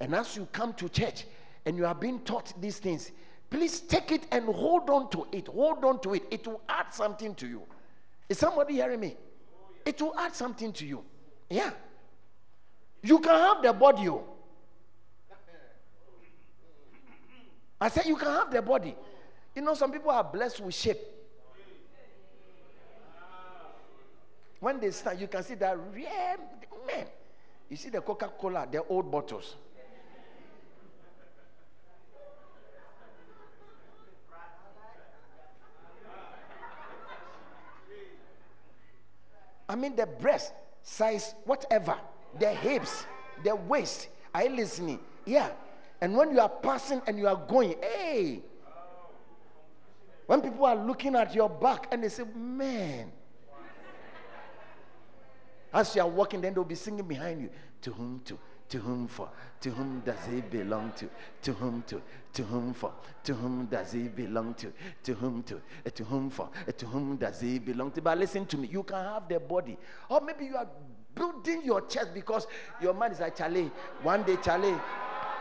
And 0.00 0.14
as 0.14 0.36
you 0.36 0.46
come 0.50 0.72
to 0.74 0.88
church 0.88 1.24
and 1.66 1.76
you 1.76 1.86
are 1.86 1.94
being 1.94 2.20
taught 2.20 2.60
these 2.60 2.78
things, 2.78 3.12
please 3.50 3.80
take 3.80 4.12
it 4.12 4.26
and 4.32 4.44
hold 4.46 4.88
on 4.88 5.10
to 5.10 5.26
it. 5.32 5.48
Hold 5.48 5.84
on 5.84 6.00
to 6.00 6.14
it. 6.14 6.22
It 6.30 6.46
will 6.46 6.62
add 6.68 6.92
something 6.92 7.34
to 7.36 7.46
you. 7.46 7.62
Is 8.28 8.38
somebody 8.38 8.74
hearing 8.74 9.00
me? 9.00 9.16
It 9.84 10.00
will 10.00 10.16
add 10.18 10.34
something 10.34 10.72
to 10.74 10.86
you. 10.86 11.04
Yeah. 11.48 11.70
You 13.02 13.18
can 13.18 13.34
have 13.34 13.62
the 13.62 13.72
body. 13.72 14.08
Oh. 14.08 14.24
I 17.80 17.88
said 17.88 18.06
you 18.06 18.16
can 18.16 18.28
have 18.28 18.50
the 18.50 18.62
body. 18.62 18.94
You 19.54 19.62
know, 19.62 19.74
some 19.74 19.90
people 19.90 20.10
are 20.10 20.22
blessed 20.22 20.60
with 20.60 20.74
shape. 20.74 20.98
When 24.60 24.78
they 24.78 24.90
stand, 24.90 25.18
you 25.18 25.26
can 25.26 25.42
see 25.42 25.54
that 25.54 25.76
man. 25.76 27.06
You 27.68 27.76
see 27.76 27.88
the 27.88 28.00
Coca 28.00 28.30
Cola, 28.38 28.68
the 28.70 28.84
old 28.84 29.10
bottles. 29.10 29.56
I 39.68 39.76
mean, 39.76 39.94
the 39.94 40.04
breast 40.04 40.52
size, 40.82 41.34
whatever, 41.44 41.96
the 42.38 42.50
hips, 42.50 43.06
the 43.44 43.54
waist. 43.54 44.08
Are 44.34 44.42
you 44.42 44.50
listening? 44.56 44.98
Yeah. 45.24 45.50
And 46.00 46.16
when 46.16 46.32
you 46.32 46.40
are 46.40 46.48
passing 46.48 47.00
and 47.06 47.16
you 47.16 47.28
are 47.28 47.36
going, 47.36 47.76
hey. 47.80 48.42
When 50.26 50.42
people 50.42 50.66
are 50.66 50.76
looking 50.76 51.14
at 51.14 51.34
your 51.34 51.48
back 51.48 51.86
and 51.92 52.02
they 52.02 52.08
say, 52.08 52.24
man, 52.34 53.12
as 55.72 55.94
you 55.94 56.02
are 56.02 56.08
walking, 56.08 56.40
then 56.40 56.54
they'll 56.54 56.64
be 56.64 56.74
singing 56.74 57.06
behind 57.06 57.40
you. 57.42 57.50
To 57.82 57.92
whom 57.92 58.20
to? 58.24 58.38
To 58.70 58.78
whom 58.78 59.08
for? 59.08 59.28
To 59.62 59.70
whom 59.70 60.00
does 60.06 60.24
he 60.30 60.40
belong 60.40 60.92
to? 60.96 61.08
To 61.42 61.52
whom 61.54 61.82
to? 61.88 62.00
To 62.34 62.42
whom 62.44 62.72
for? 62.72 62.92
To 63.24 63.34
whom 63.34 63.66
does 63.66 63.92
he 63.92 64.08
belong 64.08 64.54
to? 64.54 64.72
To 65.02 65.14
whom 65.14 65.42
to? 65.42 65.60
Eh, 65.84 65.90
to 65.90 66.04
whom 66.04 66.30
for? 66.30 66.48
Eh, 66.68 66.72
to 66.72 66.86
whom 66.86 67.16
does 67.16 67.40
he 67.40 67.58
belong 67.58 67.90
to? 67.92 68.02
But 68.02 68.18
listen 68.18 68.46
to 68.46 68.56
me. 68.56 68.68
You 68.68 68.84
can 68.84 68.96
have 69.04 69.28
the 69.28 69.40
body. 69.40 69.76
Or 70.08 70.20
maybe 70.20 70.44
you 70.46 70.56
are 70.56 70.68
building 71.14 71.62
your 71.64 71.80
chest 71.82 72.14
because 72.14 72.46
your 72.80 72.94
man 72.94 73.10
is 73.10 73.18
like 73.20 73.36
Charlie. 73.36 73.72
One 74.02 74.22
day, 74.22 74.36
Charlie, 74.42 74.76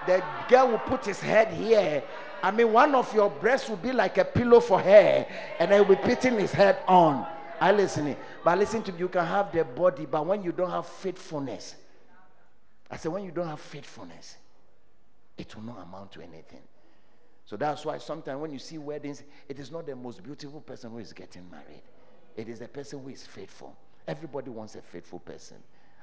the 0.07 0.23
girl 0.47 0.69
will 0.69 0.79
put 0.79 1.05
his 1.05 1.19
head 1.19 1.53
here. 1.53 2.01
I 2.41 2.49
mean, 2.51 2.73
one 2.73 2.95
of 2.95 3.13
your 3.13 3.29
breasts 3.29 3.69
will 3.69 3.77
be 3.77 3.91
like 3.91 4.17
a 4.17 4.25
pillow 4.25 4.59
for 4.59 4.79
her, 4.79 5.25
and 5.59 5.71
I 5.71 5.81
will 5.81 5.95
be 5.95 6.01
putting 6.01 6.39
his 6.39 6.51
head 6.51 6.79
on. 6.87 7.27
I 7.61 7.73
listening. 7.73 8.15
But 8.43 8.57
listen 8.57 8.81
to 8.83 8.91
me, 8.91 8.99
you 8.99 9.09
can 9.09 9.25
have 9.25 9.51
the 9.51 9.63
body, 9.63 10.05
but 10.05 10.25
when 10.25 10.43
you 10.43 10.51
don't 10.51 10.69
have 10.69 10.87
faithfulness, 10.87 11.75
I 12.89 12.97
said, 12.97 13.11
when 13.11 13.23
you 13.23 13.31
don't 13.31 13.47
have 13.47 13.59
faithfulness, 13.59 14.37
it 15.37 15.55
will 15.55 15.63
not 15.63 15.83
amount 15.83 16.11
to 16.13 16.21
anything. 16.21 16.61
So 17.45 17.57
that's 17.57 17.85
why 17.85 17.97
sometimes 17.97 18.39
when 18.39 18.51
you 18.51 18.59
see 18.59 18.77
weddings, 18.77 19.23
it 19.47 19.59
is 19.59 19.71
not 19.71 19.85
the 19.85 19.95
most 19.95 20.23
beautiful 20.23 20.61
person 20.61 20.91
who 20.91 20.99
is 20.99 21.13
getting 21.13 21.49
married. 21.49 21.81
It 22.35 22.47
is 22.47 22.59
the 22.59 22.67
person 22.67 23.01
who 23.01 23.09
is 23.09 23.25
faithful. 23.25 23.75
Everybody 24.07 24.49
wants 24.49 24.75
a 24.75 24.81
faithful 24.81 25.19
person. 25.19 25.57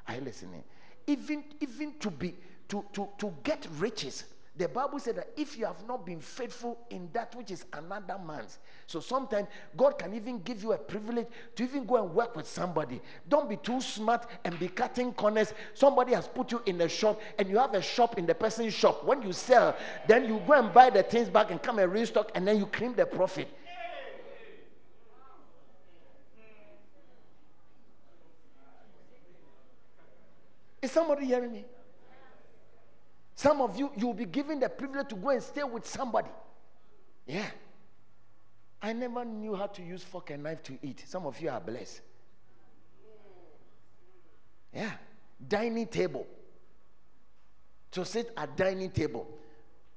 Are 0.06 0.14
you 0.16 0.20
listening? 0.20 0.62
Even, 1.06 1.44
even 1.60 1.94
to 2.00 2.10
be 2.10 2.34
to, 2.68 2.84
to, 2.92 3.08
to 3.18 3.32
get 3.42 3.66
riches, 3.78 4.24
the 4.56 4.68
Bible 4.68 4.98
said 4.98 5.16
that 5.16 5.28
if 5.36 5.58
you 5.58 5.66
have 5.66 5.86
not 5.86 6.06
been 6.06 6.20
faithful 6.20 6.78
in 6.88 7.10
that 7.12 7.34
which 7.36 7.50
is 7.50 7.66
another 7.74 8.16
man's, 8.18 8.58
so 8.86 9.00
sometimes 9.00 9.48
God 9.76 9.98
can 9.98 10.14
even 10.14 10.40
give 10.40 10.62
you 10.62 10.72
a 10.72 10.78
privilege 10.78 11.26
to 11.56 11.62
even 11.62 11.84
go 11.84 12.02
and 12.02 12.14
work 12.14 12.34
with 12.34 12.48
somebody. 12.48 13.02
Don't 13.28 13.50
be 13.50 13.56
too 13.56 13.82
smart 13.82 14.26
and 14.44 14.58
be 14.58 14.68
cutting 14.68 15.12
corners. 15.12 15.52
Somebody 15.74 16.14
has 16.14 16.26
put 16.26 16.52
you 16.52 16.62
in 16.64 16.80
a 16.80 16.88
shop 16.88 17.20
and 17.38 17.50
you 17.50 17.58
have 17.58 17.74
a 17.74 17.82
shop 17.82 18.16
in 18.16 18.24
the 18.24 18.34
person's 18.34 18.72
shop. 18.72 19.04
When 19.04 19.20
you 19.20 19.32
sell, 19.32 19.76
then 20.08 20.24
you 20.24 20.40
go 20.46 20.54
and 20.54 20.72
buy 20.72 20.88
the 20.88 21.02
things 21.02 21.28
back 21.28 21.50
and 21.50 21.62
come 21.62 21.78
and 21.78 21.92
restock 21.92 22.30
and 22.34 22.48
then 22.48 22.58
you 22.58 22.64
claim 22.66 22.94
the 22.94 23.04
profit. 23.04 23.48
Is 30.80 30.92
somebody 30.92 31.26
hearing 31.26 31.52
me? 31.52 31.64
Some 33.36 33.60
of 33.60 33.78
you, 33.78 33.92
you'll 33.94 34.14
be 34.14 34.24
given 34.24 34.58
the 34.58 34.68
privilege 34.70 35.08
to 35.10 35.14
go 35.14 35.28
and 35.28 35.42
stay 35.42 35.62
with 35.62 35.86
somebody. 35.86 36.30
Yeah. 37.26 37.46
I 38.80 38.94
never 38.94 39.26
knew 39.26 39.54
how 39.54 39.66
to 39.66 39.82
use 39.82 40.02
fork 40.02 40.30
and 40.30 40.42
knife 40.42 40.62
to 40.64 40.78
eat. 40.82 41.04
Some 41.06 41.26
of 41.26 41.38
you 41.38 41.50
are 41.50 41.60
blessed. 41.60 42.00
Yeah. 44.74 44.90
Dining 45.46 45.86
table. 45.86 46.26
To 47.92 48.06
sit 48.06 48.32
at 48.38 48.56
dining 48.56 48.90
table. 48.90 49.28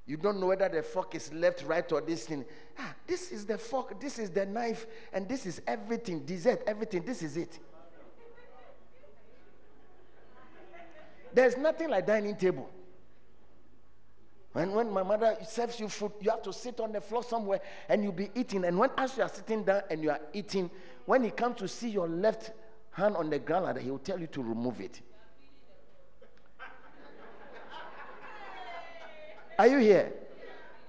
You 0.06 0.18
don't 0.18 0.38
know 0.38 0.46
whether 0.48 0.68
the 0.68 0.82
fork 0.82 1.14
is 1.14 1.32
left, 1.32 1.64
right, 1.64 1.90
or 1.92 2.02
this 2.02 2.26
thing. 2.26 2.44
Ah, 2.78 2.94
this 3.06 3.32
is 3.32 3.46
the 3.46 3.56
fork, 3.56 3.98
this 3.98 4.18
is 4.18 4.28
the 4.28 4.44
knife, 4.44 4.86
and 5.12 5.26
this 5.26 5.46
is 5.46 5.62
everything, 5.66 6.26
dessert, 6.26 6.62
everything. 6.66 7.04
This 7.04 7.22
is 7.22 7.38
it. 7.38 7.58
There's 11.32 11.56
nothing 11.56 11.88
like 11.88 12.06
dining 12.06 12.36
table. 12.36 12.68
And 14.54 14.74
when 14.74 14.90
my 14.90 15.02
mother 15.02 15.36
serves 15.46 15.78
you 15.78 15.88
food, 15.88 16.12
you 16.20 16.30
have 16.30 16.42
to 16.42 16.52
sit 16.52 16.80
on 16.80 16.92
the 16.92 17.00
floor 17.00 17.22
somewhere 17.22 17.60
and 17.88 18.02
you'll 18.02 18.12
be 18.12 18.30
eating. 18.34 18.64
And 18.64 18.78
when 18.78 18.90
as 18.98 19.16
you 19.16 19.22
are 19.22 19.28
sitting 19.28 19.62
down 19.62 19.82
and 19.90 20.02
you 20.02 20.10
are 20.10 20.20
eating, 20.32 20.70
when 21.06 21.22
he 21.22 21.30
comes 21.30 21.58
to 21.58 21.68
see 21.68 21.88
your 21.88 22.08
left 22.08 22.50
hand 22.92 23.16
on 23.16 23.30
the 23.30 23.38
ground, 23.38 23.78
he 23.78 23.90
will 23.90 23.98
tell 23.98 24.18
you 24.18 24.26
to 24.28 24.42
remove 24.42 24.80
it. 24.80 25.00
Are 29.58 29.66
you 29.66 29.78
here? 29.78 30.12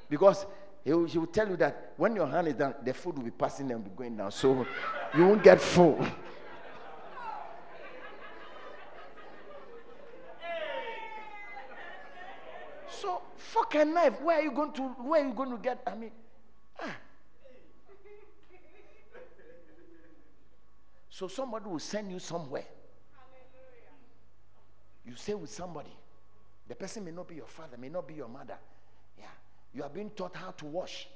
Because 0.09 0.45
he 0.83 0.93
will, 0.93 1.05
he 1.05 1.17
will 1.17 1.27
tell 1.27 1.47
you 1.47 1.57
that 1.57 1.93
when 1.97 2.15
your 2.15 2.25
hand 2.25 2.47
is 2.47 2.55
down, 2.55 2.73
the 2.83 2.93
food 2.93 3.17
will 3.17 3.25
be 3.25 3.31
passing 3.31 3.69
and 3.71 3.83
be 3.83 3.91
going 3.91 4.15
down. 4.17 4.31
So 4.31 4.65
you 5.15 5.27
won't 5.27 5.43
get 5.43 5.61
full. 5.61 6.03
so 12.89 13.21
fork 13.71 13.81
and 13.81 13.93
knife, 13.93 14.21
where 14.21 14.39
are 14.39 14.41
you 14.41 14.51
going 14.51 14.71
to 14.73 14.81
where 14.81 15.23
are 15.23 15.27
you 15.27 15.33
going 15.33 15.51
to 15.51 15.57
get? 15.57 15.81
I 15.87 15.95
mean, 15.95 16.11
ah. 16.79 16.95
So 21.09 21.27
somebody 21.27 21.65
will 21.65 21.79
send 21.79 22.11
you 22.11 22.19
somewhere. 22.19 22.65
You 25.05 25.15
stay 25.15 25.33
with 25.33 25.51
somebody. 25.51 25.91
The 26.67 26.75
person 26.75 27.03
may 27.03 27.11
not 27.11 27.27
be 27.27 27.35
your 27.35 27.47
father, 27.47 27.77
may 27.77 27.89
not 27.89 28.07
be 28.07 28.13
your 28.13 28.29
mother. 28.29 28.57
Yeah. 29.17 29.25
You 29.73 29.83
are 29.83 29.89
being 29.89 30.09
taught 30.11 30.35
how 30.35 30.51
to 30.51 30.65
wash 30.65 31.07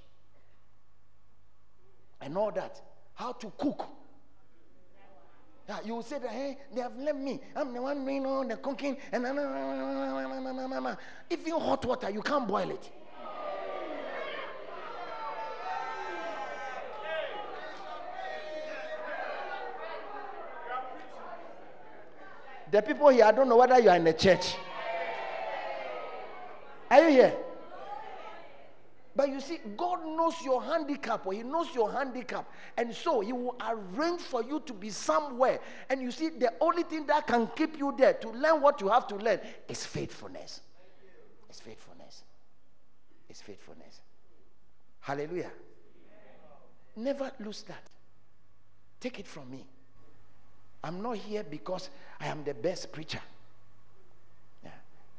and 2.20 2.38
all 2.38 2.52
that, 2.52 2.82
how 3.14 3.32
to 3.34 3.52
cook. 3.58 3.88
You 5.84 5.96
will 5.96 6.04
say 6.04 6.20
that, 6.20 6.30
hey, 6.30 6.58
they 6.74 6.82
have 6.82 6.96
left 6.98 7.18
me. 7.18 7.40
I'm 7.56 7.74
the 7.74 7.82
one 7.82 8.06
doing 8.06 8.26
all 8.26 8.48
the 8.48 8.56
cooking. 8.58 8.98
And 9.12 9.26
if 11.30 11.48
you 11.48 11.60
hot 11.60 11.84
water, 11.86 12.10
you 12.12 12.22
can't 12.22 12.48
boil 12.48 12.70
it. 12.70 12.92
The 22.72 22.82
people 22.82 23.10
here, 23.10 23.26
I 23.26 23.32
don't 23.32 23.48
know 23.48 23.58
whether 23.58 23.80
you 23.80 23.90
are 23.90 23.96
in 23.96 24.04
the 24.04 24.14
church. 24.14 24.56
Are 26.92 27.02
you 27.02 27.10
here? 27.10 27.45
But 29.16 29.30
you 29.30 29.40
see, 29.40 29.60
God 29.78 30.06
knows 30.06 30.36
your 30.44 30.62
handicap, 30.62 31.26
or 31.26 31.34
He 31.34 31.42
knows 31.42 31.74
your 31.74 31.92
handicap. 31.92 32.52
And 32.78 32.94
so 32.94 33.22
He 33.22 33.32
will 33.32 33.56
arrange 33.62 34.22
for 34.22 34.44
you 34.44 34.60
to 34.66 34.74
be 34.74 34.90
somewhere. 34.90 35.60
And 35.90 36.02
you 36.02 36.12
see, 36.12 36.30
the 36.30 36.52
only 36.60 36.84
thing 36.84 37.06
that 37.08 37.26
can 37.26 37.48
keep 37.56 37.78
you 37.78 37.94
there 37.98 38.14
to 38.14 38.30
learn 38.30 38.62
what 38.62 38.82
you 38.82 38.90
have 38.90 39.08
to 39.08 39.16
learn 39.16 39.40
is 39.70 39.86
faithfulness. 39.86 40.60
It's 41.50 41.62
faithfulness. 41.62 42.24
It's 43.30 43.42
faithfulness. 43.42 44.02
Hallelujah. 45.00 45.52
Never 46.98 47.32
lose 47.40 47.62
that. 47.64 47.88
Take 49.00 49.20
it 49.20 49.28
from 49.28 49.50
me. 49.50 49.66
I'm 50.84 51.02
not 51.02 51.18
here 51.18 51.44
because 51.44 51.90
I 52.20 52.28
am 52.28 52.44
the 52.44 52.54
best 52.54 52.92
preacher. 52.92 53.22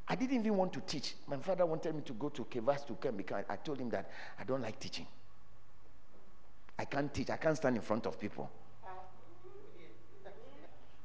I 0.09 0.15
didn't 0.15 0.39
even 0.39 0.57
want 0.57 0.73
to 0.75 0.81
teach. 0.81 1.15
My 1.27 1.37
father 1.39 1.67
wanted 1.67 1.95
me 1.95 2.03
to 2.03 2.13
go 2.13 2.29
to 2.29 2.45
Kevas 2.45 2.87
to 2.87 2.95
come 2.95 3.17
because 3.17 3.45
I 3.49 3.57
told 3.57 3.81
him 3.81 3.91
that 3.91 4.11
I 4.39 4.45
don't 4.45 4.63
like 4.63 4.79
teaching. 4.79 5.07
I 6.79 6.85
can't 6.85 7.13
teach. 7.13 7.31
I 7.31 7.37
can't 7.37 7.57
stand 7.57 7.77
in 7.77 7.83
front 7.83 8.07
of 8.07 8.21
people. 8.21 8.51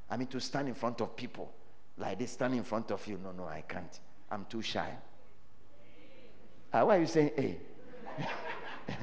I 0.10 0.18
mean, 0.18 0.28
to 0.28 0.40
stand 0.42 0.68
in 0.68 0.74
front 0.76 1.00
of 1.02 1.16
people 1.16 1.52
like 1.98 2.20
this, 2.20 2.32
stand 2.32 2.54
in 2.54 2.64
front 2.64 2.92
of 2.92 3.06
you. 3.08 3.18
No, 3.24 3.32
no, 3.32 3.46
I 3.46 3.62
can't. 3.62 4.00
I'm 4.30 4.46
too 4.46 4.62
shy. 4.62 4.90
Uh, 6.74 6.84
why 6.84 6.98
are 6.98 7.00
you 7.00 7.08
saying, 7.08 7.32
hey? 7.36 7.58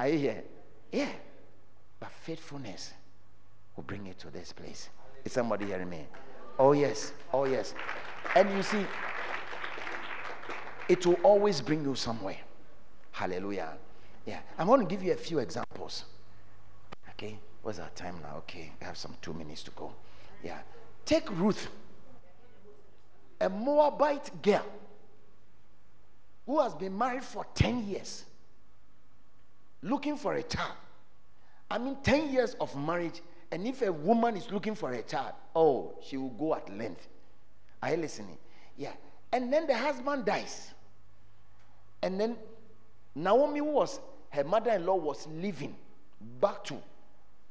are 0.00 0.08
you 0.08 0.18
here? 0.18 0.44
Yeah. 0.92 1.08
But 2.00 2.12
faithfulness 2.12 2.92
will 3.76 3.84
bring 3.84 4.06
you 4.06 4.14
to 4.14 4.30
this 4.30 4.52
place. 4.52 4.88
Is 5.24 5.32
somebody 5.32 5.66
hearing 5.66 5.90
me? 5.90 6.06
Oh, 6.58 6.72
yes. 6.72 7.12
Oh, 7.32 7.44
yes. 7.44 7.74
And 8.34 8.50
you 8.54 8.62
see, 8.62 8.84
it 10.88 11.04
will 11.06 11.18
always 11.22 11.60
bring 11.60 11.84
you 11.84 11.94
somewhere. 11.94 12.38
Hallelujah. 13.12 13.76
Yeah. 14.26 14.40
I'm 14.58 14.66
going 14.66 14.80
to 14.80 14.86
give 14.86 15.02
you 15.02 15.12
a 15.12 15.16
few 15.16 15.38
examples. 15.38 16.04
Okay. 17.10 17.38
What's 17.62 17.78
our 17.78 17.90
time 17.94 18.16
now? 18.22 18.36
Okay. 18.38 18.72
We 18.80 18.86
have 18.86 18.96
some 18.96 19.14
two 19.20 19.32
minutes 19.32 19.62
to 19.64 19.70
go. 19.72 19.92
Yeah. 20.42 20.58
Take 21.04 21.30
Ruth, 21.30 21.68
a 23.40 23.48
Moabite 23.48 24.42
girl 24.42 24.64
who 26.46 26.60
has 26.60 26.74
been 26.74 26.96
married 26.96 27.24
for 27.24 27.46
10 27.54 27.86
years, 27.86 28.24
looking 29.82 30.16
for 30.16 30.34
a 30.34 30.42
child. 30.42 30.72
I 31.70 31.78
mean, 31.78 31.96
10 32.02 32.30
years 32.30 32.54
of 32.60 32.74
marriage. 32.76 33.20
And 33.50 33.66
if 33.66 33.82
a 33.82 33.92
woman 33.92 34.36
is 34.36 34.50
looking 34.50 34.74
for 34.74 34.92
a 34.92 35.02
child, 35.02 35.32
oh, 35.54 35.94
she 36.02 36.16
will 36.16 36.30
go 36.30 36.54
at 36.54 36.74
length. 36.74 37.08
Are 37.82 37.90
you 37.90 37.96
listening? 37.96 38.38
Yeah. 38.76 38.92
And 39.32 39.52
then 39.52 39.66
the 39.66 39.76
husband 39.76 40.24
dies. 40.24 40.72
And 42.02 42.20
then 42.20 42.36
Naomi 43.14 43.60
was, 43.60 44.00
her 44.30 44.44
mother 44.44 44.70
in 44.72 44.86
law 44.86 44.96
was 44.96 45.26
living 45.26 45.76
back 46.40 46.64
to, 46.64 46.76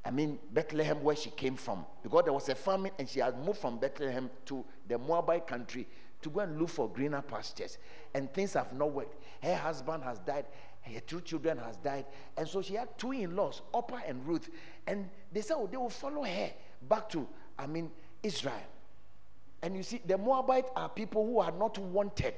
I 0.05 0.11
mean, 0.11 0.39
Bethlehem, 0.53 1.03
where 1.03 1.15
she 1.15 1.29
came 1.29 1.55
from. 1.55 1.85
Because 2.01 2.23
there 2.23 2.33
was 2.33 2.47
a 2.49 2.55
famine 2.55 2.91
and 2.97 3.07
she 3.07 3.19
had 3.19 3.37
moved 3.43 3.59
from 3.59 3.77
Bethlehem 3.77 4.29
to 4.45 4.63
the 4.87 4.97
Moabite 4.97 5.47
country 5.47 5.87
to 6.21 6.29
go 6.29 6.39
and 6.39 6.59
look 6.59 6.69
for 6.69 6.89
greener 6.89 7.21
pastures. 7.21 7.77
And 8.13 8.33
things 8.33 8.53
have 8.53 8.73
not 8.73 8.91
worked. 8.91 9.21
Her 9.43 9.55
husband 9.55 10.03
has 10.03 10.19
died. 10.19 10.45
Her 10.81 10.99
two 11.01 11.21
children 11.21 11.57
has 11.57 11.75
died. 11.77 12.05
And 12.37 12.47
so 12.47 12.61
she 12.61 12.75
had 12.75 12.97
two 12.97 13.11
in-laws, 13.11 13.61
Orpah 13.73 13.99
and 14.07 14.25
Ruth. 14.25 14.49
And 14.87 15.09
they 15.31 15.41
said, 15.41 15.57
oh, 15.57 15.67
they 15.67 15.77
will 15.77 15.89
follow 15.89 16.23
her 16.23 16.51
back 16.87 17.09
to, 17.09 17.27
I 17.59 17.67
mean, 17.67 17.91
Israel. 18.23 18.53
And 19.61 19.75
you 19.75 19.83
see, 19.83 20.01
the 20.05 20.17
Moabites 20.17 20.69
are 20.75 20.89
people 20.89 21.25
who 21.25 21.39
are 21.39 21.51
not 21.51 21.77
wanted 21.77 22.33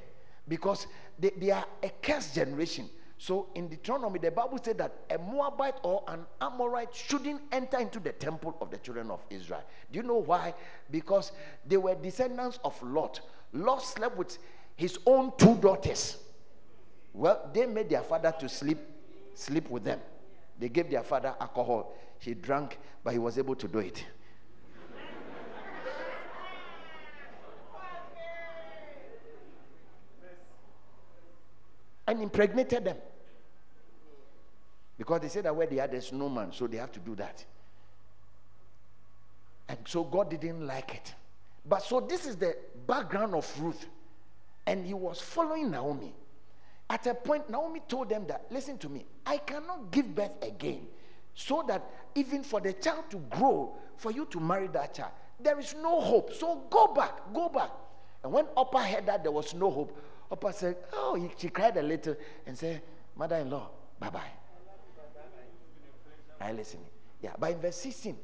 because 0.47 0.87
they, 1.17 1.31
they 1.37 1.51
are 1.51 1.65
a 1.83 1.89
cursed 2.01 2.35
generation. 2.35 2.89
So 3.17 3.47
in 3.53 3.67
Deuteronomy, 3.67 4.19
the 4.19 4.31
Bible 4.31 4.59
said 4.63 4.77
that 4.77 4.93
a 5.09 5.17
Moabite 5.17 5.75
or 5.83 6.03
an 6.07 6.25
Amorite 6.39 6.95
shouldn't 6.95 7.41
enter 7.51 7.77
into 7.77 7.99
the 7.99 8.13
temple 8.13 8.55
of 8.61 8.71
the 8.71 8.77
children 8.77 9.11
of 9.11 9.19
Israel. 9.29 9.63
Do 9.91 9.99
you 9.99 10.03
know 10.03 10.21
why? 10.21 10.53
Because 10.89 11.33
they 11.67 11.75
were 11.75 11.95
descendants 11.95 12.59
of 12.63 12.81
Lot. 12.81 13.19
Lot 13.51 13.83
slept 13.83 14.17
with 14.17 14.37
his 14.77 14.97
own 15.05 15.33
two 15.37 15.55
daughters. 15.55 16.17
Well, 17.13 17.49
they 17.53 17.65
made 17.65 17.89
their 17.89 18.03
father 18.03 18.33
to 18.39 18.47
sleep, 18.47 18.77
sleep 19.33 19.69
with 19.69 19.83
them. 19.83 19.99
They 20.57 20.69
gave 20.69 20.89
their 20.89 21.03
father 21.03 21.35
alcohol. 21.41 21.93
He 22.19 22.33
drank, 22.33 22.77
but 23.03 23.11
he 23.11 23.19
was 23.19 23.37
able 23.37 23.55
to 23.55 23.67
do 23.67 23.79
it. 23.79 24.05
And 32.09 32.23
impregnated 32.23 32.85
them. 32.85 32.97
Because 34.97 35.21
they 35.21 35.27
said 35.27 35.45
that 35.45 35.55
where 35.55 35.67
they 35.67 35.75
had, 35.75 35.91
there's 35.91 36.11
no 36.11 36.27
man, 36.27 36.51
so 36.51 36.65
they 36.65 36.77
have 36.77 36.91
to 36.93 36.99
do 36.99 37.13
that. 37.13 37.45
And 39.67 39.77
so 39.85 40.03
God 40.03 40.31
didn't 40.31 40.65
like 40.65 40.95
it. 40.95 41.13
But 41.63 41.83
so 41.83 41.99
this 41.99 42.25
is 42.25 42.35
the 42.35 42.55
background 42.87 43.35
of 43.35 43.61
Ruth. 43.61 43.85
And 44.65 44.87
he 44.87 44.95
was 44.95 45.21
following 45.21 45.69
Naomi. 45.69 46.15
At 46.89 47.05
a 47.05 47.13
point, 47.13 47.47
Naomi 47.47 47.81
told 47.87 48.09
them 48.09 48.25
that, 48.27 48.47
listen 48.49 48.79
to 48.79 48.89
me, 48.89 49.05
I 49.23 49.37
cannot 49.37 49.91
give 49.91 50.15
birth 50.15 50.31
again. 50.41 50.87
So 51.35 51.63
that 51.67 51.85
even 52.15 52.41
for 52.41 52.59
the 52.59 52.73
child 52.73 53.03
to 53.11 53.17
grow, 53.29 53.77
for 53.97 54.11
you 54.11 54.25
to 54.31 54.39
marry 54.39 54.67
that 54.69 54.95
child, 54.95 55.11
there 55.39 55.59
is 55.59 55.75
no 55.79 56.01
hope. 56.01 56.33
So 56.33 56.63
go 56.71 56.87
back, 56.87 57.11
go 57.35 57.49
back. 57.49 57.69
And 58.23 58.33
when 58.33 58.47
Orpah 58.57 58.79
heard 58.79 59.05
that 59.05 59.21
there 59.21 59.31
was 59.31 59.53
no 59.53 59.69
hope, 59.69 59.95
Orpah 60.29 60.51
said, 60.51 60.77
Oh, 60.93 61.15
he, 61.15 61.29
she 61.37 61.49
cried 61.49 61.75
a 61.77 61.81
little 61.81 62.15
and 62.45 62.57
said, 62.57 62.81
Mother 63.15 63.37
in 63.37 63.49
law, 63.49 63.69
bye 63.99 64.09
bye. 64.09 64.21
I 66.41 66.53
listen. 66.53 66.79
Yeah, 67.21 67.33
but 67.37 67.51
in 67.51 67.59
verse 67.59 67.75
16, 67.75 68.15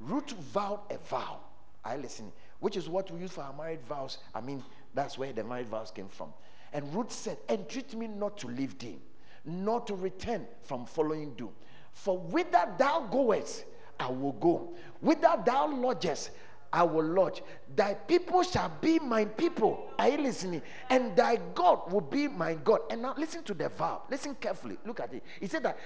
Ruth 0.00 0.30
vowed 0.32 0.80
a 0.90 0.98
vow. 0.98 1.40
I 1.84 1.96
listen. 1.96 2.32
which 2.60 2.76
is 2.76 2.88
what 2.88 3.10
we 3.10 3.20
use 3.20 3.32
for 3.32 3.42
our 3.42 3.52
married 3.54 3.82
vows. 3.88 4.18
I 4.34 4.40
mean, 4.40 4.62
that's 4.94 5.18
where 5.18 5.32
the 5.32 5.42
married 5.42 5.68
vows 5.68 5.90
came 5.90 6.08
from. 6.08 6.32
And 6.72 6.94
Ruth 6.94 7.10
said, 7.10 7.38
Entreat 7.48 7.94
me 7.94 8.06
not 8.06 8.38
to 8.38 8.46
leave 8.46 8.78
thee, 8.78 8.98
nor 9.44 9.80
to 9.82 9.94
return 9.94 10.46
from 10.62 10.86
following 10.86 11.34
thee. 11.36 11.48
For 11.92 12.18
whither 12.18 12.68
thou 12.78 13.08
goest, 13.10 13.64
I 13.98 14.08
will 14.08 14.32
go. 14.32 14.72
Whither 15.00 15.42
thou 15.44 15.68
lodgest, 15.74 16.30
I 16.72 16.82
will 16.84 17.04
lodge. 17.04 17.42
Thy 17.74 17.94
people 17.94 18.42
shall 18.42 18.70
be 18.80 18.98
my 18.98 19.24
people. 19.24 19.90
Are 19.98 20.08
you 20.08 20.18
listening? 20.18 20.62
And 20.88 21.16
thy 21.16 21.36
God 21.54 21.92
will 21.92 22.00
be 22.00 22.28
my 22.28 22.54
God. 22.54 22.80
And 22.90 23.02
now 23.02 23.14
listen 23.18 23.42
to 23.44 23.54
the 23.54 23.68
vow. 23.68 24.02
Listen 24.10 24.34
carefully. 24.36 24.78
Look 24.84 25.00
at 25.00 25.12
it. 25.12 25.24
He 25.40 25.46
said 25.46 25.64
that 25.64 25.78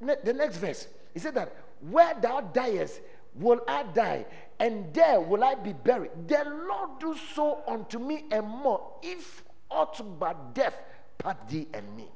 the 0.00 0.32
next 0.32 0.56
verse. 0.56 0.88
He 1.12 1.20
said 1.20 1.34
that 1.34 1.54
where 1.80 2.14
thou 2.20 2.40
diest, 2.40 3.00
will 3.34 3.60
I 3.68 3.82
die, 3.82 4.26
and 4.58 4.92
there 4.94 5.20
will 5.20 5.44
I 5.44 5.54
be 5.54 5.72
buried. 5.72 6.10
The 6.26 6.44
Lord 6.68 6.98
do 7.00 7.16
so 7.34 7.62
unto 7.66 7.98
me 7.98 8.24
and 8.30 8.46
more, 8.46 8.80
if 9.02 9.44
aught 9.70 10.00
but 10.18 10.54
death 10.54 10.82
part 11.18 11.48
thee 11.48 11.66
and 11.74 11.96
me. 11.96 12.08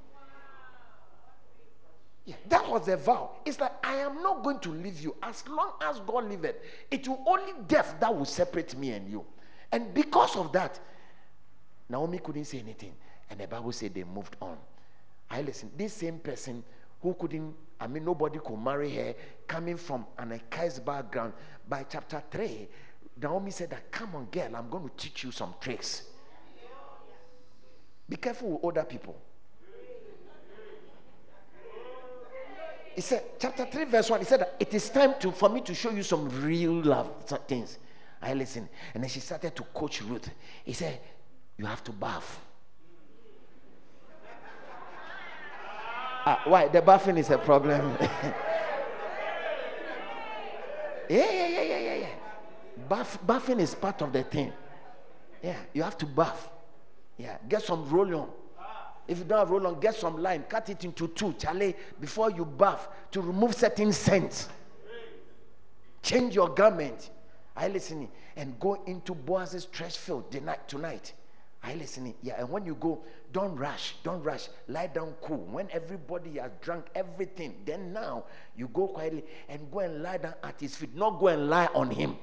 Yeah, 2.29 2.35
that 2.51 2.69
was 2.69 2.87
a 2.89 2.97
vow. 2.99 3.31
It's 3.47 3.59
like, 3.59 3.73
I 3.83 3.95
am 4.01 4.23
not 4.23 4.45
going 4.45 4.59
to 4.59 4.69
leave 4.69 5.01
you. 5.01 5.17
As 5.23 5.49
long 5.49 5.73
as 5.81 5.99
God 6.01 6.29
liveth, 6.29 6.57
it 6.91 7.09
will 7.09 7.25
only 7.27 7.55
death 7.67 7.95
that 8.01 8.15
will 8.15 8.27
separate 8.27 8.77
me 8.77 8.91
and 8.91 9.09
you. 9.09 9.25
And 9.73 9.95
because 9.95 10.37
of 10.37 10.53
that, 10.53 10.79
Naomi 11.89 12.19
couldn't 12.19 12.45
say 12.45 12.59
anything. 12.59 12.93
And 13.31 13.41
the 13.41 13.47
Bible 13.47 13.73
said 13.73 13.95
they 13.95 14.05
moved 14.05 14.37
on. 14.43 14.59
I 15.31 15.41
listen, 15.41 15.71
this 15.75 15.95
same 15.95 16.19
person 16.19 16.63
who 17.01 17.15
couldn't, 17.15 17.55
I 17.81 17.87
mean, 17.87 18.05
nobody 18.05 18.41
could 18.45 18.59
marry 18.59 18.91
her, 18.91 19.15
coming 19.47 19.79
from 19.79 20.05
an 20.19 20.39
Ekais 20.39 20.85
background, 20.85 21.33
by 21.67 21.87
chapter 21.89 22.23
3, 22.31 22.69
Naomi 23.23 23.53
said 23.53 23.71
that, 23.71 23.91
come 23.91 24.15
on, 24.15 24.27
girl, 24.27 24.55
I'm 24.55 24.69
going 24.69 24.87
to 24.87 24.95
teach 24.99 25.25
you 25.25 25.31
some 25.31 25.55
tricks. 25.63 26.03
Be 28.07 28.17
careful 28.17 28.51
with 28.51 28.65
older 28.65 28.85
people. 28.85 29.17
He 32.99 33.03
said, 33.03 33.23
chapter 33.39 33.65
3, 33.65 33.85
verse 33.85 34.11
1, 34.11 34.19
he 34.19 34.27
said, 34.27 34.45
It 34.59 34.75
is 34.75 34.91
time 34.91 35.15
to, 35.21 35.31
for 35.31 35.49
me 35.49 35.61
to 35.61 35.73
show 35.73 35.91
you 35.93 36.03
some 36.03 36.29
real 36.45 36.83
love 36.83 37.09
things. 37.47 37.79
I 38.21 38.35
listen. 38.35 38.69
And 38.93 39.05
then 39.05 39.09
she 39.09 39.21
started 39.21 39.55
to 39.55 39.63
coach 39.63 40.03
Ruth. 40.03 40.29
He 40.65 40.73
said, 40.73 40.99
You 41.57 41.67
have 41.67 41.85
to 41.85 41.93
bath. 41.93 42.41
ah, 46.27 46.43
why? 46.47 46.67
The 46.67 46.83
bathing 46.83 47.19
is 47.19 47.31
a 47.31 47.39
problem. 47.39 47.97
yeah, 48.01 48.33
yeah, 51.09 51.47
yeah, 51.47 51.63
yeah, 51.63 51.79
yeah, 51.79 51.95
yeah. 51.95 53.05
Bathing 53.25 53.61
is 53.61 53.77
part 53.77 54.03
of 54.03 54.13
the 54.13 54.25
thing. 54.25 54.53
Yeah, 55.41 55.55
you 55.73 55.85
have 55.85 55.97
to 55.99 56.07
bath. 56.07 56.51
Yeah, 57.17 57.37
get 57.49 57.63
some 57.63 57.89
roll 57.89 58.13
on. 58.17 58.29
If 59.09 59.19
you 59.19 59.25
don't 59.25 59.39
have 59.39 59.51
roll 59.51 59.67
on, 59.67 59.81
get 59.81 59.95
some 59.95 60.23
lime, 60.23 60.45
cut 60.45 60.69
it 60.69 60.85
into 60.85 61.09
two, 61.09 61.33
Charlie, 61.33 61.75
before 61.99 62.31
you 62.31 62.45
bath 62.45 62.87
to 63.11 63.23
remove 63.23 63.55
certain 63.55 63.93
scents. 63.93 64.49
Change 66.03 66.35
your 66.35 66.51
garment. 66.51 67.11
I 67.57 67.69
listening 67.69 68.11
and 68.37 68.61
go 68.61 68.75
into 68.87 69.15
Boaz's 69.15 69.65
trash 69.65 69.97
field 69.97 70.31
tonight. 70.31 71.15
I 71.63 71.75
listening. 71.75 72.15
Yeah, 72.23 72.35
and 72.39 72.51
when 72.51 72.65
you 72.65 72.77
go, 72.77 73.03
don't 73.33 73.57
rush, 73.57 73.97
don't 74.05 74.23
rush. 74.23 74.49
Lie 74.69 74.87
down 74.89 75.15
cool. 75.23 75.45
When 75.51 75.69
everybody 75.73 76.39
has 76.39 76.53
drunk 76.61 76.87
everything, 76.95 77.57
then 77.65 77.93
now 77.93 78.25
you 78.57 78.69
go 78.69 78.89
quietly 78.89 79.25
and 79.49 79.71
go 79.73 79.81
and 79.81 80.03
lie 80.03 80.19
down 80.19 80.35
at 80.45 80.61
his 80.61 80.77
feet. 80.77 80.95
Not 80.95 81.19
go 81.19 81.29
and 81.29 81.51
lie 81.51 81.69
on 81.75 81.91
him. 81.91 82.17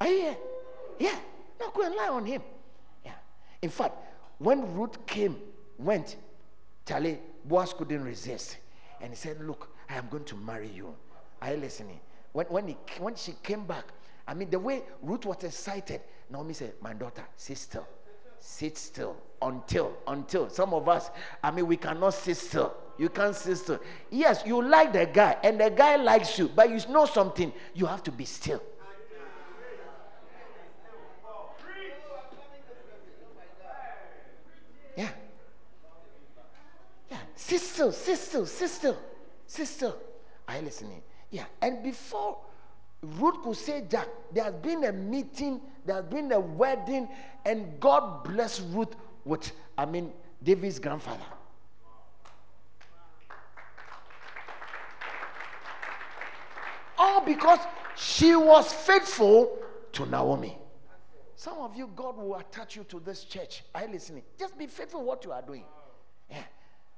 Are 0.00 0.08
you 0.08 0.20
here? 0.20 0.36
Yeah. 0.98 1.18
Not 1.60 1.74
go 1.74 1.82
and 1.82 1.94
lie 1.94 2.08
on 2.08 2.24
him. 2.26 2.42
Yeah. 3.04 3.12
In 3.62 3.70
fact, 3.70 3.94
when 4.38 4.74
Ruth 4.74 5.04
came, 5.06 5.36
went, 5.78 6.16
Charlie, 6.86 7.18
Boaz 7.44 7.72
couldn't 7.72 8.04
resist. 8.04 8.58
And 9.00 9.10
he 9.10 9.16
said, 9.16 9.40
Look, 9.40 9.68
I 9.88 9.96
am 9.96 10.08
going 10.08 10.24
to 10.24 10.36
marry 10.36 10.68
you. 10.68 10.94
Are 11.42 11.52
you 11.52 11.58
listening? 11.58 12.00
When, 12.32 12.46
when, 12.46 12.68
he, 12.68 12.76
when 12.98 13.14
she 13.14 13.32
came 13.42 13.64
back, 13.64 13.84
I 14.26 14.34
mean, 14.34 14.50
the 14.50 14.58
way 14.58 14.82
Ruth 15.02 15.24
was 15.24 15.42
excited, 15.42 16.00
Naomi 16.30 16.54
said, 16.54 16.74
My 16.80 16.92
daughter, 16.92 17.24
sit 17.36 17.58
still. 17.58 17.86
Sit 18.40 18.78
still 18.78 19.16
until, 19.42 19.96
until. 20.06 20.48
Some 20.48 20.74
of 20.74 20.88
us, 20.88 21.10
I 21.42 21.50
mean, 21.50 21.66
we 21.66 21.76
cannot 21.76 22.14
sit 22.14 22.36
still. 22.36 22.74
You 22.98 23.08
can't 23.08 23.34
sit 23.34 23.56
still. 23.56 23.80
Yes, 24.10 24.42
you 24.44 24.62
like 24.62 24.92
the 24.92 25.06
guy, 25.06 25.36
and 25.42 25.60
the 25.60 25.70
guy 25.70 25.96
likes 25.96 26.38
you, 26.38 26.48
but 26.48 26.68
you 26.68 26.80
know 26.92 27.06
something, 27.06 27.52
you 27.74 27.86
have 27.86 28.02
to 28.04 28.12
be 28.12 28.24
still. 28.24 28.62
Yeah. 34.96 35.08
Yeah. 37.08 37.18
Sit 37.36 37.60
still, 37.78 37.92
sit 37.92 38.18
still, 38.18 38.46
sit 38.46 38.70
still, 38.70 38.96
sit 39.46 39.68
still. 39.68 39.96
Are 40.48 40.56
you 40.56 40.62
listening? 40.62 41.00
Yeah. 41.30 41.44
And 41.62 41.80
before 41.80 42.38
Ruth 43.02 43.40
could 43.42 43.56
say, 43.56 43.84
Jack, 43.88 44.08
there 44.32 44.44
has 44.44 44.54
been 44.54 44.82
a 44.82 44.92
meeting, 44.92 45.60
there 45.86 45.96
has 45.96 46.04
been 46.06 46.32
a 46.32 46.40
wedding, 46.40 47.08
and 47.44 47.78
God 47.78 48.24
bless 48.24 48.60
Ruth 48.60 48.96
with, 49.24 49.52
I 49.76 49.86
mean, 49.86 50.12
David's 50.42 50.80
grandfather. 50.80 51.22
All 56.98 57.24
because 57.24 57.60
she 57.96 58.34
was 58.34 58.72
faithful 58.72 59.56
to 59.92 60.04
Naomi. 60.06 60.58
Some 61.36 61.58
of 61.58 61.76
you, 61.76 61.88
God 61.94 62.16
will 62.16 62.34
attach 62.34 62.74
you 62.74 62.82
to 62.88 62.98
this 62.98 63.22
church. 63.22 63.62
Are 63.72 63.86
you 63.86 63.92
listening? 63.92 64.24
Just 64.36 64.58
be 64.58 64.66
faithful 64.66 65.04
what 65.04 65.24
you 65.24 65.30
are 65.30 65.42
doing. 65.42 65.62
Yeah. 66.28 66.42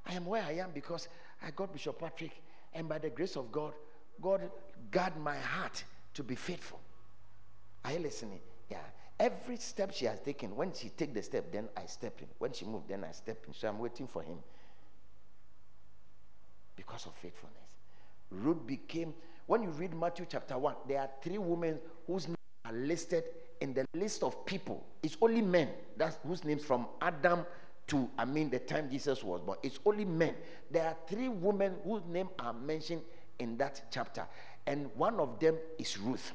I 0.06 0.14
am 0.14 0.26
where 0.26 0.42
I 0.42 0.52
am 0.52 0.70
because 0.72 1.08
I 1.42 1.50
got 1.50 1.72
Bishop 1.72 1.98
Patrick, 1.98 2.40
and 2.74 2.88
by 2.88 2.98
the 2.98 3.10
grace 3.10 3.36
of 3.36 3.50
God, 3.50 3.72
God 4.20 4.50
guard 4.90 5.16
my 5.16 5.36
heart 5.36 5.84
to 6.14 6.22
be 6.22 6.34
faithful. 6.34 6.80
Are 7.84 7.92
you 7.92 8.00
listening? 8.00 8.40
Yeah. 8.70 8.78
Every 9.18 9.56
step 9.56 9.92
she 9.92 10.06
has 10.06 10.20
taken, 10.20 10.56
when 10.56 10.72
she 10.72 10.88
take 10.88 11.12
the 11.12 11.22
step, 11.22 11.52
then 11.52 11.68
I 11.76 11.86
step 11.86 12.20
in. 12.20 12.28
When 12.38 12.52
she 12.52 12.64
move, 12.64 12.82
then 12.88 13.04
I 13.04 13.12
step 13.12 13.44
in. 13.46 13.54
So 13.54 13.68
I'm 13.68 13.78
waiting 13.78 14.06
for 14.06 14.22
him 14.22 14.38
because 16.74 17.06
of 17.06 17.14
faithfulness. 17.14 17.56
Ruth 18.30 18.66
became, 18.66 19.12
when 19.46 19.62
you 19.62 19.70
read 19.70 19.94
Matthew 19.94 20.26
chapter 20.28 20.56
1, 20.56 20.74
there 20.88 21.00
are 21.00 21.10
three 21.22 21.36
women 21.38 21.78
whose 22.06 22.28
names 22.28 22.36
are 22.64 22.72
listed 22.72 23.24
in 23.60 23.74
the 23.74 23.84
list 23.94 24.22
of 24.22 24.46
people. 24.46 24.86
It's 25.02 25.16
only 25.20 25.42
men. 25.42 25.68
That's 25.96 26.16
whose 26.26 26.44
names 26.44 26.64
from 26.64 26.86
Adam 27.02 27.44
to, 27.90 28.08
I 28.16 28.24
mean, 28.24 28.50
the 28.50 28.60
time 28.60 28.88
Jesus 28.88 29.22
was 29.22 29.40
born. 29.40 29.58
It's 29.62 29.80
only 29.84 30.04
men. 30.04 30.34
There 30.70 30.86
are 30.86 30.96
three 31.08 31.28
women 31.28 31.74
whose 31.84 32.02
names 32.08 32.30
are 32.38 32.52
mentioned 32.52 33.02
in 33.40 33.56
that 33.58 33.82
chapter. 33.90 34.26
And 34.66 34.90
one 34.94 35.18
of 35.18 35.40
them 35.40 35.56
is 35.78 35.98
Ruth. 35.98 36.32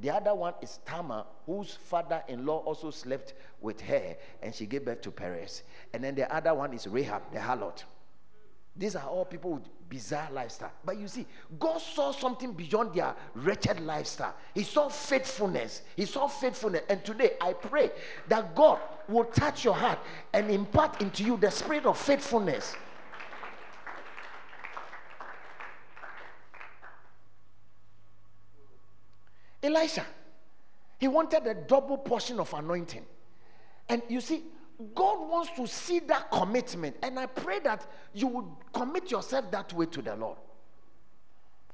The 0.00 0.10
other 0.10 0.34
one 0.34 0.54
is 0.60 0.80
Tamar, 0.84 1.24
whose 1.46 1.72
father 1.72 2.22
in 2.28 2.44
law 2.44 2.58
also 2.58 2.90
slept 2.90 3.34
with 3.60 3.80
her, 3.82 4.16
and 4.42 4.54
she 4.54 4.66
gave 4.66 4.84
birth 4.84 5.00
to 5.02 5.10
Perez. 5.10 5.62
And 5.94 6.04
then 6.04 6.14
the 6.14 6.32
other 6.34 6.52
one 6.54 6.74
is 6.74 6.86
Rahab, 6.86 7.22
the 7.32 7.38
harlot. 7.38 7.84
These 8.76 8.96
are 8.96 9.06
all 9.06 9.24
people 9.24 9.62
bizarre 9.92 10.28
lifestyle. 10.32 10.72
But 10.86 10.98
you 10.98 11.06
see, 11.06 11.26
God 11.58 11.78
saw 11.78 12.12
something 12.12 12.54
beyond 12.54 12.94
their 12.94 13.14
wretched 13.34 13.78
lifestyle. 13.80 14.34
He 14.54 14.62
saw 14.62 14.88
faithfulness. 14.88 15.82
He 15.94 16.06
saw 16.06 16.28
faithfulness. 16.28 16.84
And 16.88 17.04
today 17.04 17.32
I 17.38 17.52
pray 17.52 17.90
that 18.28 18.54
God 18.54 18.78
will 19.06 19.26
touch 19.26 19.66
your 19.66 19.74
heart 19.74 19.98
and 20.32 20.50
impart 20.50 21.02
into 21.02 21.22
you 21.22 21.36
the 21.36 21.50
spirit 21.50 21.84
of 21.84 21.98
faithfulness. 21.98 22.74
Elisha, 29.62 30.06
he 30.98 31.06
wanted 31.06 31.46
a 31.46 31.54
double 31.54 31.98
portion 31.98 32.40
of 32.40 32.50
anointing. 32.54 33.04
And 33.90 34.00
you 34.08 34.22
see, 34.22 34.44
God 34.94 35.28
wants 35.28 35.50
to 35.56 35.66
see 35.66 35.98
that 36.00 36.30
commitment. 36.30 36.96
And 37.02 37.18
I 37.18 37.26
pray 37.26 37.60
that 37.60 37.86
you 38.12 38.26
would 38.28 38.46
commit 38.72 39.10
yourself 39.10 39.50
that 39.50 39.72
way 39.72 39.86
to 39.86 40.02
the 40.02 40.16
Lord. 40.16 40.38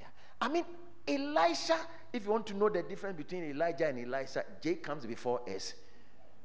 Yeah. 0.01 0.07
I 0.41 0.49
mean, 0.49 0.65
Elisha, 1.07 1.77
if 2.13 2.25
you 2.25 2.31
want 2.31 2.47
to 2.49 2.55
know 2.55 2.69
the 2.69 2.83
difference 2.83 3.17
between 3.17 3.45
Elijah 3.45 3.89
and 3.89 3.99
Elisha, 3.99 4.45
J 4.61 4.77
comes 4.77 5.07
before 5.07 5.41
S. 5.47 5.75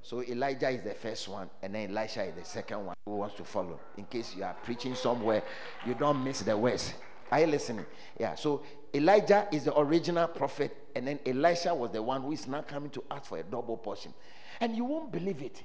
So 0.02 0.22
Elijah 0.22 0.70
is 0.70 0.82
the 0.84 0.94
first 0.94 1.28
one, 1.30 1.50
and 1.62 1.76
then 1.76 1.90
Elisha 1.90 2.24
is 2.24 2.36
the 2.36 2.44
second 2.44 2.86
one 2.86 2.96
who 3.06 3.16
wants 3.16 3.36
to 3.36 3.46
follow. 3.46 3.80
In 3.98 4.06
case 4.06 4.36
you 4.36 4.44
are 4.44 4.56
preaching 4.64 4.96
somewhere, 4.96 5.44
you 5.86 5.94
don't 5.94 6.24
miss 6.24 6.42
the 6.42 6.58
words. 6.58 6.94
Are 7.32 7.40
you 7.40 7.48
listening? 7.48 7.86
Yeah. 8.20 8.36
So 8.36 8.64
Elijah 8.94 9.48
is 9.52 9.64
the 9.64 9.80
original 9.80 10.28
prophet, 10.28 10.76
and 10.96 11.08
then 11.08 11.20
Elisha 11.26 11.74
was 11.74 11.92
the 11.92 12.02
one 12.02 12.22
who 12.22 12.34
is 12.34 12.48
now 12.48 12.62
coming 12.62 12.90
to 12.92 13.04
ask 13.10 13.26
for 13.26 13.38
a 13.38 13.44
double 13.44 13.78
portion. 13.78 14.14
And 14.60 14.76
you 14.76 14.84
won't 14.84 15.12
believe 15.12 15.42
it. 15.42 15.64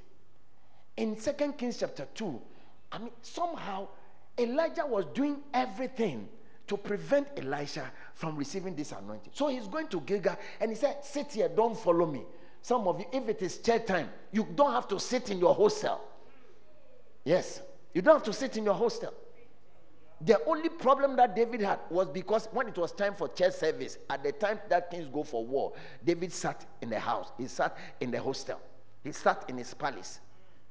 In 0.98 1.16
Second 1.16 1.56
Kings 1.56 1.76
chapter 1.78 2.08
2, 2.12 2.40
I 2.90 2.98
mean, 2.98 3.12
somehow 3.22 3.86
Elijah 4.36 4.84
was 4.84 5.04
doing 5.14 5.36
everything 5.54 6.28
to 6.66 6.76
prevent 6.76 7.28
Elisha 7.36 7.92
from 8.14 8.36
receiving 8.36 8.74
this 8.74 8.90
anointing. 8.90 9.30
So 9.32 9.46
he's 9.46 9.68
going 9.68 9.86
to 9.88 10.00
Gilgal 10.00 10.36
and 10.60 10.72
he 10.72 10.76
said, 10.76 11.04
Sit 11.04 11.32
here, 11.34 11.48
don't 11.48 11.78
follow 11.78 12.04
me. 12.04 12.22
Some 12.62 12.88
of 12.88 12.98
you, 12.98 13.06
if 13.12 13.28
it 13.28 13.40
is 13.42 13.58
chair 13.58 13.78
time, 13.78 14.08
you 14.32 14.44
don't 14.56 14.72
have 14.72 14.88
to 14.88 14.98
sit 14.98 15.30
in 15.30 15.38
your 15.38 15.54
hostel. 15.54 16.00
Yes, 17.24 17.62
you 17.94 18.02
don't 18.02 18.16
have 18.16 18.24
to 18.24 18.32
sit 18.32 18.56
in 18.56 18.64
your 18.64 18.74
hostel. 18.74 19.14
The 20.20 20.42
only 20.46 20.68
problem 20.68 21.14
that 21.14 21.36
David 21.36 21.60
had 21.60 21.78
was 21.90 22.08
because 22.08 22.48
when 22.50 22.66
it 22.66 22.76
was 22.76 22.90
time 22.90 23.14
for 23.14 23.28
church 23.28 23.54
service, 23.54 23.98
at 24.10 24.24
the 24.24 24.32
time 24.32 24.58
that 24.68 24.90
kings 24.90 25.06
go 25.06 25.22
for 25.22 25.46
war, 25.46 25.74
David 26.04 26.32
sat 26.32 26.66
in 26.82 26.90
the 26.90 26.98
house, 26.98 27.30
he 27.38 27.46
sat 27.46 27.78
in 28.00 28.10
the 28.10 28.20
hostel, 28.20 28.60
he 29.04 29.12
sat 29.12 29.44
in 29.48 29.58
his 29.58 29.72
palace. 29.74 30.18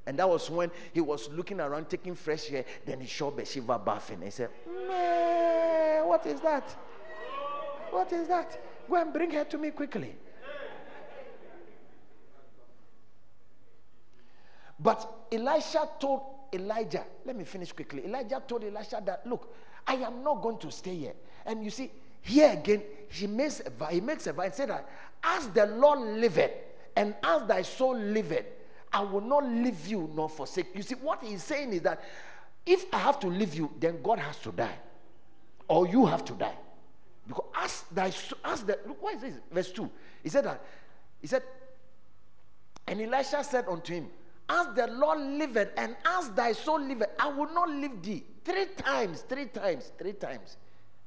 And 0.07 0.17
that 0.19 0.27
was 0.27 0.49
when 0.49 0.71
he 0.93 1.01
was 1.01 1.29
looking 1.29 1.59
around, 1.59 1.89
taking 1.89 2.15
fresh 2.15 2.49
air. 2.51 2.63
Then 2.85 3.01
he 3.01 3.07
saw 3.07 3.29
Bathsheba 3.29 3.77
bathing. 3.77 4.21
He 4.23 4.31
said, 4.31 4.49
what 6.05 6.25
is 6.25 6.39
that? 6.39 6.63
What 7.91 8.11
is 8.13 8.27
that? 8.29 8.57
Go 8.89 8.95
and 8.95 9.11
bring 9.11 9.31
her 9.31 9.43
to 9.43 9.57
me 9.57 9.71
quickly. 9.71 10.15
But 14.79 15.27
Elisha 15.29 15.89
told 15.99 16.21
Elijah, 16.53 17.03
let 17.25 17.35
me 17.35 17.43
finish 17.43 17.73
quickly. 17.73 18.05
Elijah 18.05 18.41
told 18.47 18.63
Elisha 18.63 19.01
that, 19.05 19.27
look, 19.27 19.53
I 19.85 19.95
am 19.95 20.23
not 20.23 20.41
going 20.41 20.57
to 20.59 20.71
stay 20.71 20.95
here. 20.95 21.13
And 21.45 21.65
you 21.65 21.69
see, 21.69 21.91
here 22.21 22.51
again, 22.53 22.81
he 23.09 23.27
makes 23.27 23.61
a 23.65 23.69
vow, 23.69 23.87
he 23.87 23.99
makes 23.99 24.27
a 24.27 24.33
vow 24.33 24.43
and 24.43 24.53
said 24.53 24.69
that, 24.69 24.87
as 25.21 25.49
the 25.49 25.65
Lord 25.65 25.99
liveth, 25.99 26.51
and 26.95 27.15
as 27.23 27.45
thy 27.47 27.61
soul 27.63 27.97
liveth, 27.97 28.45
I 28.91 29.01
will 29.01 29.21
not 29.21 29.45
leave 29.45 29.87
you 29.87 30.09
nor 30.15 30.29
forsake. 30.29 30.67
You 30.75 30.81
see, 30.81 30.95
what 30.95 31.23
he's 31.23 31.43
saying 31.43 31.73
is 31.73 31.81
that 31.81 32.03
if 32.65 32.85
I 32.93 32.97
have 32.99 33.19
to 33.21 33.27
leave 33.27 33.55
you, 33.55 33.71
then 33.79 34.01
God 34.01 34.19
has 34.19 34.37
to 34.39 34.51
die. 34.51 34.77
Or 35.67 35.87
you 35.87 36.05
have 36.05 36.23
to 36.25 36.33
die. 36.33 36.55
Because 37.27 37.45
as 37.55 37.83
thy 37.91 38.11
as 38.45 38.63
the 38.63 38.79
look, 38.87 39.01
what 39.01 39.15
is 39.15 39.21
this? 39.21 39.33
Verse 39.51 39.71
2. 39.71 39.89
He 40.23 40.29
said 40.29 40.45
that, 40.45 40.63
he 41.21 41.27
said, 41.27 41.43
and 42.87 43.01
Elisha 43.01 43.43
said 43.43 43.65
unto 43.67 43.93
him, 43.93 44.07
as 44.49 44.67
the 44.75 44.87
Lord 44.87 45.19
liveth 45.19 45.71
and 45.75 45.95
as 46.05 46.29
thy 46.29 46.53
soul 46.53 46.79
liveth, 46.79 47.09
I 47.19 47.27
will 47.27 47.53
not 47.53 47.69
leave 47.69 48.01
thee. 48.01 48.23
Three 48.45 48.67
times, 48.77 49.21
three 49.27 49.45
times, 49.45 49.91
three 49.97 50.13
times, 50.13 50.55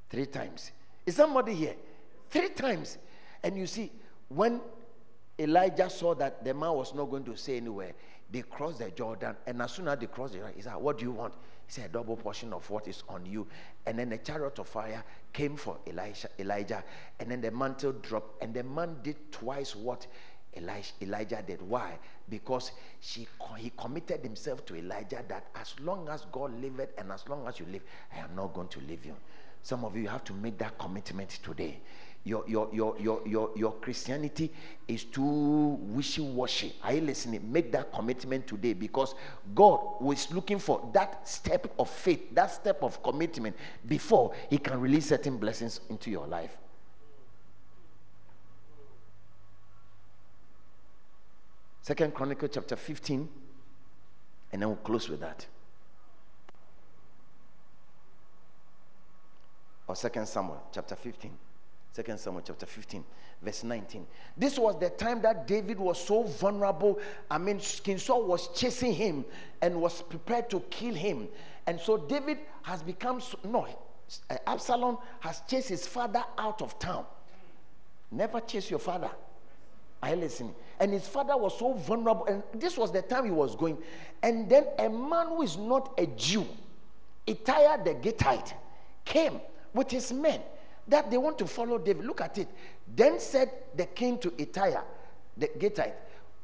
three 0.09 0.27
times. 0.27 0.71
Is 1.05 1.15
somebody 1.15 1.55
here? 1.55 1.75
Three 2.29 2.49
times. 2.49 2.99
And 3.43 3.57
you 3.57 3.65
see, 3.65 3.91
when 4.29 4.61
Elijah 5.41 5.89
saw 5.89 6.13
that 6.15 6.43
the 6.43 6.53
man 6.53 6.73
was 6.73 6.93
not 6.93 7.05
going 7.05 7.23
to 7.25 7.35
say 7.35 7.57
anywhere, 7.57 7.93
they 8.31 8.43
crossed 8.43 8.79
the 8.79 8.91
Jordan. 8.91 9.35
And 9.45 9.61
as 9.61 9.71
soon 9.73 9.87
as 9.87 9.99
they 9.99 10.05
crossed 10.05 10.33
the 10.33 10.39
Jordan, 10.39 10.55
he 10.55 10.61
said, 10.61 10.75
What 10.75 10.99
do 10.99 11.05
you 11.05 11.11
want? 11.11 11.33
He 11.65 11.73
said, 11.73 11.85
A 11.89 11.93
double 11.93 12.15
portion 12.15 12.53
of 12.53 12.69
what 12.69 12.87
is 12.87 13.03
on 13.09 13.25
you. 13.25 13.47
And 13.85 13.99
then 13.99 14.09
the 14.09 14.19
chariot 14.19 14.59
of 14.59 14.67
fire 14.67 15.03
came 15.33 15.55
for 15.55 15.77
Elijah, 15.87 16.29
Elijah. 16.39 16.83
And 17.19 17.31
then 17.31 17.41
the 17.41 17.51
mantle 17.51 17.93
dropped. 17.93 18.41
And 18.43 18.53
the 18.53 18.63
man 18.63 18.97
did 19.03 19.31
twice 19.31 19.75
what 19.75 20.07
Elijah, 20.55 20.91
Elijah 21.01 21.43
did. 21.45 21.61
Why? 21.61 21.97
Because 22.29 22.71
she, 22.99 23.27
he 23.57 23.71
committed 23.77 24.21
himself 24.21 24.65
to 24.67 24.75
Elijah 24.75 25.23
that 25.27 25.47
as 25.55 25.75
long 25.81 26.07
as 26.09 26.25
God 26.31 26.59
liveth 26.61 26.93
and 26.97 27.11
as 27.11 27.27
long 27.27 27.47
as 27.47 27.59
you 27.59 27.65
live, 27.71 27.81
I 28.15 28.19
am 28.19 28.35
not 28.35 28.53
going 28.53 28.67
to 28.69 28.79
leave 28.81 29.05
you. 29.05 29.15
Some 29.63 29.85
of 29.85 29.95
you 29.95 30.07
have 30.07 30.23
to 30.25 30.33
make 30.33 30.57
that 30.57 30.77
commitment 30.77 31.29
today. 31.43 31.79
Your, 32.23 32.43
your, 32.47 32.69
your, 32.71 32.95
your, 32.99 33.27
your, 33.27 33.49
your 33.55 33.71
Christianity 33.73 34.51
is 34.87 35.05
too 35.05 35.23
wishy 35.23 36.21
washy. 36.21 36.75
Are 36.83 36.93
you 36.93 37.01
listening? 37.01 37.51
Make 37.51 37.71
that 37.71 37.91
commitment 37.91 38.45
today 38.45 38.73
because 38.73 39.15
God 39.55 39.79
was 39.99 40.31
looking 40.31 40.59
for 40.59 40.87
that 40.93 41.27
step 41.27 41.73
of 41.79 41.89
faith, 41.89 42.33
that 42.35 42.51
step 42.51 42.83
of 42.83 43.01
commitment 43.01 43.55
before 43.87 44.33
He 44.51 44.59
can 44.59 44.79
release 44.79 45.07
certain 45.07 45.37
blessings 45.37 45.81
into 45.89 46.11
your 46.11 46.27
life. 46.27 46.55
Second 51.81 52.13
Chronicle 52.13 52.47
chapter 52.47 52.75
15, 52.75 53.27
and 54.51 54.61
then 54.61 54.69
we'll 54.69 54.77
close 54.77 55.09
with 55.09 55.21
that. 55.21 55.47
Or 59.87 59.95
Second 59.95 60.27
Samuel 60.27 60.61
chapter 60.71 60.95
15. 60.95 61.31
Second 61.93 62.19
Samuel 62.19 62.43
chapter 62.45 62.65
15, 62.65 63.03
verse 63.41 63.63
19. 63.65 64.07
This 64.37 64.57
was 64.57 64.79
the 64.79 64.89
time 64.89 65.21
that 65.23 65.45
David 65.45 65.77
was 65.77 66.01
so 66.01 66.23
vulnerable. 66.23 66.99
I 67.29 67.37
mean, 67.37 67.59
King 67.59 67.97
Saul 67.97 68.23
was 68.23 68.47
chasing 68.55 68.93
him 68.93 69.25
and 69.61 69.75
was 69.81 70.01
prepared 70.01 70.49
to 70.51 70.61
kill 70.69 70.95
him. 70.95 71.27
And 71.67 71.79
so 71.79 71.97
David 71.97 72.39
has 72.63 72.81
become 72.81 73.21
no, 73.43 73.67
uh, 74.29 74.37
Absalom 74.47 74.99
has 75.19 75.41
chased 75.49 75.67
his 75.67 75.85
father 75.85 76.23
out 76.37 76.61
of 76.61 76.79
town. 76.79 77.05
Never 78.09 78.39
chase 78.39 78.69
your 78.69 78.79
father. 78.79 79.11
Are 80.01 80.09
you 80.09 80.15
listening? 80.15 80.55
And 80.79 80.93
his 80.93 81.07
father 81.07 81.35
was 81.37 81.59
so 81.59 81.73
vulnerable, 81.73 82.25
and 82.25 82.41
this 82.53 82.77
was 82.77 82.91
the 82.91 83.01
time 83.01 83.25
he 83.25 83.31
was 83.31 83.55
going. 83.55 83.77
And 84.23 84.49
then 84.49 84.65
a 84.79 84.89
man 84.89 85.27
who 85.27 85.41
is 85.41 85.57
not 85.57 85.93
a 85.97 86.07
Jew, 86.07 86.47
Ittai 87.27 87.83
the 87.83 87.93
Gittite, 87.95 88.53
came 89.03 89.41
with 89.73 89.91
his 89.91 90.11
men 90.11 90.41
that 90.91 91.09
they 91.09 91.17
want 91.17 91.37
to 91.39 91.47
follow 91.47 91.77
David. 91.77 92.05
Look 92.05 92.21
at 92.21 92.37
it. 92.37 92.47
Then 92.95 93.19
said 93.19 93.51
the 93.75 93.85
king 93.87 94.19
to 94.19 94.33
Ittai 94.37 94.75
the 95.37 95.47
Gittite, 95.47 95.95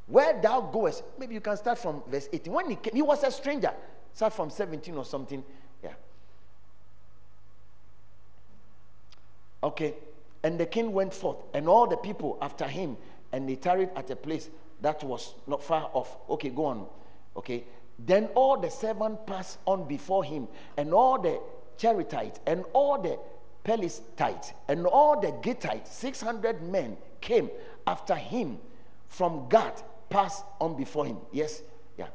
Where 0.07 0.41
thou 0.41 0.61
goest, 0.61 1.03
maybe 1.19 1.33
you 1.35 1.41
can 1.41 1.57
start 1.57 1.77
from 1.77 2.01
verse 2.07 2.27
18. 2.31 2.51
When 2.51 2.69
he 2.69 2.75
came, 2.77 2.95
he 2.95 3.01
was 3.01 3.23
a 3.23 3.31
stranger. 3.31 3.71
Start 4.13 4.33
from 4.33 4.49
17 4.49 4.95
or 4.95 5.05
something. 5.05 5.43
Yeah. 5.83 5.91
Okay. 9.61 9.95
And 10.43 10.59
the 10.59 10.65
king 10.65 10.93
went 10.93 11.13
forth, 11.13 11.37
and 11.53 11.67
all 11.67 11.87
the 11.87 11.97
people 11.97 12.37
after 12.41 12.65
him 12.65 12.97
and 13.31 13.47
they 13.47 13.55
tarried 13.55 13.89
at 13.95 14.09
a 14.09 14.15
place 14.15 14.49
that 14.81 15.03
was 15.03 15.35
not 15.47 15.61
far 15.61 15.89
off. 15.93 16.17
Okay, 16.29 16.49
go 16.49 16.65
on. 16.65 16.87
Okay. 17.35 17.65
Then 17.99 18.25
all 18.35 18.59
the 18.59 18.69
servants 18.69 19.21
passed 19.25 19.57
on 19.65 19.87
before 19.87 20.23
him, 20.23 20.47
and 20.77 20.93
all 20.93 21.19
the 21.19 21.41
Cherethites, 21.77 22.39
and 22.45 22.63
all 22.73 23.01
the 23.01 23.17
Pelethites, 23.67 24.53
and 24.69 24.87
all 24.87 25.19
the 25.19 25.27
Gittites, 25.43 25.87
600 25.87 26.61
men 26.61 26.95
came 27.19 27.49
after 27.85 28.15
him 28.15 28.59
from 29.09 29.49
Gath, 29.49 29.83
passed 30.09 30.45
on 30.61 30.77
before 30.77 31.05
him. 31.05 31.17
Yes? 31.33 31.61
Yeah. 31.97 32.07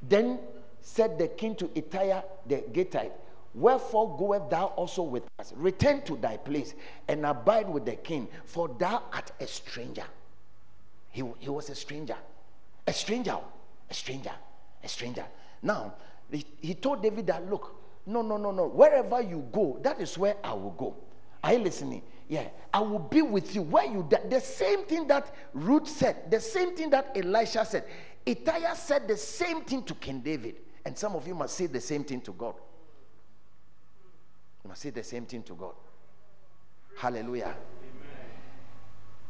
Then 0.00 0.38
said 0.80 1.18
the 1.18 1.28
king 1.28 1.56
to 1.56 1.68
Ittai 1.74 2.22
the 2.46 2.62
Gittite, 2.72 3.12
Wherefore 3.54 4.16
goest 4.16 4.50
thou 4.50 4.66
also 4.76 5.02
with 5.02 5.22
us? 5.38 5.52
Return 5.56 6.02
to 6.02 6.16
thy 6.16 6.36
place 6.36 6.74
and 7.06 7.24
abide 7.24 7.68
with 7.68 7.84
the 7.84 7.94
king, 7.94 8.28
for 8.44 8.68
thou 8.68 9.02
art 9.12 9.30
a 9.40 9.46
stranger. 9.46 10.04
He, 11.10 11.22
he 11.38 11.48
was 11.48 11.70
a 11.70 11.74
stranger. 11.74 12.16
A 12.86 12.92
stranger. 12.92 13.38
A 13.88 13.94
stranger. 13.94 14.32
A 14.82 14.88
stranger. 14.88 15.24
Now, 15.62 15.94
he, 16.30 16.44
he 16.60 16.74
told 16.74 17.02
David 17.02 17.28
that, 17.28 17.48
look, 17.48 17.83
no, 18.06 18.22
no, 18.22 18.36
no, 18.36 18.50
no. 18.50 18.66
Wherever 18.66 19.22
you 19.22 19.46
go, 19.52 19.78
that 19.82 20.00
is 20.00 20.18
where 20.18 20.36
I 20.44 20.52
will 20.52 20.72
go. 20.72 20.96
Are 21.42 21.52
you 21.52 21.60
listening? 21.60 22.02
Yeah. 22.28 22.48
I 22.72 22.80
will 22.80 22.98
be 22.98 23.22
with 23.22 23.54
you 23.54 23.62
where 23.62 23.86
you 23.86 24.06
die. 24.08 24.20
The 24.28 24.40
same 24.40 24.84
thing 24.84 25.06
that 25.08 25.34
Ruth 25.52 25.88
said, 25.88 26.30
the 26.30 26.40
same 26.40 26.74
thing 26.76 26.90
that 26.90 27.16
Elisha 27.16 27.64
said. 27.64 27.84
Ittai 28.26 28.74
said 28.74 29.06
the 29.06 29.16
same 29.16 29.62
thing 29.62 29.82
to 29.84 29.94
King 29.94 30.20
David. 30.20 30.56
And 30.84 30.96
some 30.96 31.14
of 31.14 31.26
you 31.26 31.34
must 31.34 31.56
say 31.56 31.66
the 31.66 31.80
same 31.80 32.04
thing 32.04 32.20
to 32.22 32.32
God. 32.32 32.54
You 34.62 34.68
must 34.68 34.82
say 34.82 34.90
the 34.90 35.04
same 35.04 35.26
thing 35.26 35.42
to 35.44 35.54
God. 35.54 35.74
Hallelujah. 36.96 37.54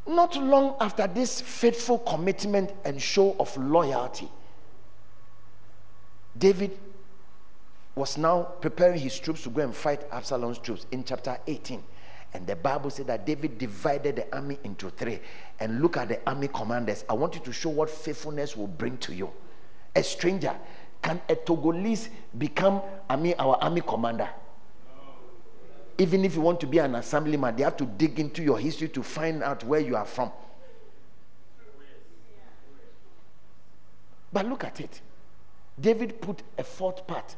Not 0.06 0.36
long 0.36 0.76
after 0.80 1.06
this 1.06 1.40
faithful 1.40 1.98
commitment 1.98 2.72
and 2.84 3.00
show 3.00 3.34
of 3.38 3.56
loyalty, 3.56 4.28
David 6.36 6.78
was 7.94 8.18
now 8.18 8.42
preparing 8.42 8.98
his 8.98 9.18
troops 9.18 9.42
to 9.44 9.50
go 9.50 9.62
and 9.62 9.74
fight 9.74 10.04
Absalom's 10.10 10.58
troops 10.58 10.86
in 10.90 11.04
chapter 11.04 11.38
18. 11.46 11.82
And 12.32 12.46
the 12.46 12.56
Bible 12.56 12.90
said 12.90 13.06
that 13.06 13.24
David 13.24 13.58
divided 13.58 14.16
the 14.16 14.34
army 14.34 14.58
into 14.64 14.90
three. 14.90 15.20
And 15.60 15.80
look 15.80 15.96
at 15.96 16.08
the 16.08 16.20
army 16.28 16.48
commanders. 16.48 17.04
I 17.08 17.12
want 17.12 17.36
you 17.36 17.40
to 17.42 17.52
show 17.52 17.70
what 17.70 17.88
faithfulness 17.88 18.56
will 18.56 18.66
bring 18.66 18.98
to 18.98 19.14
you. 19.14 19.30
A 19.94 20.02
stranger, 20.02 20.54
can 21.00 21.20
a 21.28 21.36
Togolese 21.36 22.08
become 22.36 22.82
I 23.08 23.14
mean, 23.14 23.34
our 23.38 23.56
army 23.62 23.82
commander? 23.82 24.28
Even 25.96 26.24
if 26.24 26.34
you 26.34 26.40
want 26.40 26.58
to 26.58 26.66
be 26.66 26.78
an 26.78 26.96
assemblyman, 26.96 27.54
they 27.54 27.62
have 27.62 27.76
to 27.76 27.84
dig 27.84 28.18
into 28.18 28.42
your 28.42 28.58
history 28.58 28.88
to 28.88 29.02
find 29.04 29.44
out 29.44 29.62
where 29.62 29.78
you 29.78 29.94
are 29.94 30.04
from. 30.04 30.32
But 34.32 34.46
look 34.46 34.64
at 34.64 34.80
it. 34.80 35.00
David 35.80 36.20
put 36.20 36.42
a 36.58 36.64
fourth 36.64 37.06
part. 37.06 37.36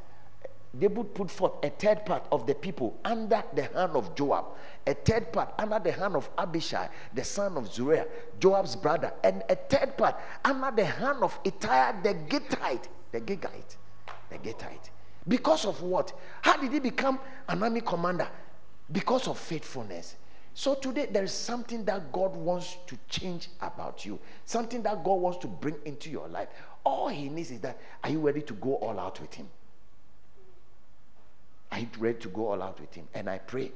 David 0.78 1.14
put 1.14 1.30
forth 1.30 1.52
a 1.62 1.70
third 1.70 2.04
part 2.04 2.26
of 2.30 2.46
the 2.46 2.54
people 2.54 2.98
under 3.04 3.42
the 3.54 3.62
hand 3.62 3.92
of 3.94 4.14
Joab, 4.14 4.46
a 4.86 4.94
third 4.94 5.32
part 5.32 5.52
under 5.58 5.78
the 5.78 5.92
hand 5.92 6.16
of 6.16 6.28
Abishai, 6.36 6.88
the 7.14 7.24
son 7.24 7.56
of 7.56 7.72
Zeruiah, 7.72 8.06
Joab's 8.40 8.76
brother, 8.76 9.12
and 9.24 9.42
a 9.48 9.54
third 9.56 9.96
part 9.96 10.16
under 10.44 10.70
the 10.74 10.84
hand 10.84 11.22
of 11.22 11.38
Ittai 11.44 12.02
the 12.02 12.14
Gittite, 12.14 12.88
the 13.12 13.20
Gittite, 13.20 13.76
the 14.30 14.38
Gittite. 14.38 14.90
Because 15.28 15.64
of 15.64 15.82
what? 15.82 16.12
How 16.42 16.56
did 16.56 16.72
he 16.72 16.78
become 16.80 17.18
an 17.48 17.62
army 17.62 17.80
commander? 17.80 18.28
because 18.90 19.28
of 19.28 19.38
faithfulness. 19.38 20.16
So 20.54 20.74
today 20.74 21.06
there 21.10 21.24
is 21.24 21.32
something 21.32 21.84
that 21.84 22.12
God 22.12 22.34
wants 22.34 22.78
to 22.86 22.98
change 23.08 23.48
about 23.60 24.06
you, 24.06 24.18
something 24.44 24.82
that 24.82 25.04
God 25.04 25.14
wants 25.14 25.38
to 25.38 25.46
bring 25.48 25.76
into 25.84 26.10
your 26.10 26.28
life. 26.28 26.48
All 26.84 27.08
He 27.08 27.28
needs 27.28 27.50
is 27.50 27.60
that 27.60 27.78
are 28.02 28.10
you 28.10 28.20
ready 28.20 28.40
to 28.42 28.54
go 28.54 28.76
all 28.76 28.98
out 28.98 29.20
with 29.20 29.34
Him? 29.34 29.48
You 31.74 31.88
ready 31.98 32.18
to 32.20 32.28
go 32.28 32.48
all 32.48 32.62
out 32.62 32.80
with 32.80 32.94
Him? 32.94 33.08
And 33.14 33.28
I 33.28 33.38
pray 33.38 33.72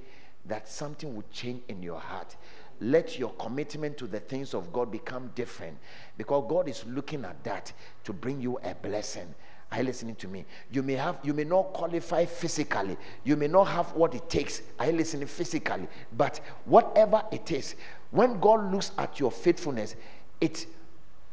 that 0.46 0.68
something 0.68 1.14
will 1.14 1.24
change 1.32 1.62
in 1.68 1.82
your 1.82 1.98
heart. 1.98 2.36
Let 2.80 3.18
your 3.18 3.30
commitment 3.32 3.98
to 3.98 4.06
the 4.06 4.20
things 4.20 4.54
of 4.54 4.72
God 4.72 4.90
become 4.90 5.30
different 5.34 5.76
because 6.16 6.46
God 6.48 6.68
is 6.68 6.84
looking 6.86 7.24
at 7.24 7.42
that 7.44 7.72
to 8.04 8.12
bring 8.12 8.40
you 8.40 8.58
a 8.64 8.74
blessing. 8.74 9.34
Are 9.70 9.78
you 9.78 9.84
listening 9.84 10.16
to 10.16 10.28
me? 10.28 10.46
You 10.72 10.82
may 10.82 10.94
have, 10.94 11.18
you 11.22 11.34
may 11.34 11.44
not 11.44 11.72
qualify 11.72 12.24
physically. 12.24 12.96
You 13.22 13.36
may 13.36 13.46
not 13.46 13.64
have 13.64 13.92
what 13.92 14.14
it 14.14 14.28
takes. 14.28 14.62
Are 14.78 14.86
you 14.86 14.92
listening 14.92 15.28
physically? 15.28 15.86
But 16.16 16.40
whatever 16.64 17.22
it 17.30 17.52
is, 17.52 17.76
when 18.10 18.40
God 18.40 18.72
looks 18.72 18.92
at 18.98 19.20
your 19.20 19.30
faithfulness, 19.30 19.94
it 20.40 20.66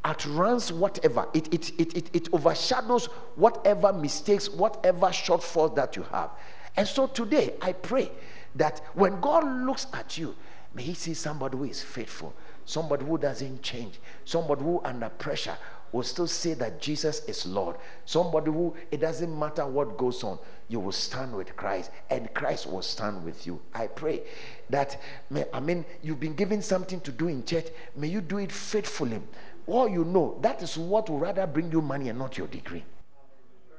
outruns 0.06 0.72
whatever. 0.72 1.28
It, 1.34 1.54
it, 1.54 1.80
it, 1.80 1.98
it, 1.98 2.10
it 2.16 2.30
overshadows 2.34 3.08
whatever 3.36 3.92
mistakes, 3.94 4.50
whatever 4.50 5.08
shortfalls 5.08 5.76
that 5.76 5.96
you 5.96 6.04
have. 6.04 6.32
And 6.76 6.88
so 6.88 7.08
today, 7.08 7.56
I 7.62 7.74
pray 7.74 8.12
that 8.56 8.82
when 8.94 9.20
God 9.20 9.66
looks 9.66 9.88
at 9.94 10.18
you, 10.18 10.36
may 10.74 10.84
He 10.84 10.94
see 10.94 11.14
somebody 11.14 11.58
who 11.58 11.64
is 11.64 11.82
faithful, 11.82 12.34
somebody 12.66 13.06
who 13.06 13.18
doesn't 13.18 13.62
change, 13.62 14.00
somebody 14.26 14.62
who 14.62 14.82
under 14.84 15.10
pressure 15.10 15.58
will 15.92 16.04
still 16.04 16.28
say 16.28 16.54
that 16.54 16.82
Jesus 16.82 17.24
is 17.26 17.46
Lord. 17.46 17.78
Somebody 18.06 18.52
who, 18.52 18.76
it 18.92 19.00
doesn't 19.00 19.38
matter 19.38 19.66
what 19.66 19.98
goes 19.98 20.24
on, 20.24 20.38
you 20.68 20.80
will 20.80 20.92
stand 20.92 21.34
with 21.34 21.56
Christ 21.56 21.92
and 22.10 22.34
Christ 22.34 22.68
will 22.68 22.82
stand 22.82 23.24
with 23.24 23.48
you. 23.48 23.62
I 23.74 23.88
pray 23.88 24.24
that, 24.70 25.00
may, 25.30 25.46
I 25.54 25.60
mean, 25.60 25.86
you've 26.04 26.20
been 26.20 26.36
given 26.36 26.62
something 26.62 27.00
to 27.02 27.12
do 27.12 27.28
in 27.28 27.46
church, 27.46 27.68
may 27.96 28.08
you 28.08 28.22
do 28.22 28.38
it 28.38 28.52
faithfully. 28.52 29.22
All 29.68 29.90
you 29.90 30.06
know, 30.06 30.38
that 30.42 30.64
is 30.64 30.78
what 30.78 31.10
will 31.10 31.20
rather 31.20 31.46
bring 31.46 31.72
you 31.72 31.82
money 31.82 32.08
and 32.10 32.18
not 32.18 32.38
your 32.38 32.48
degree. 32.48 32.84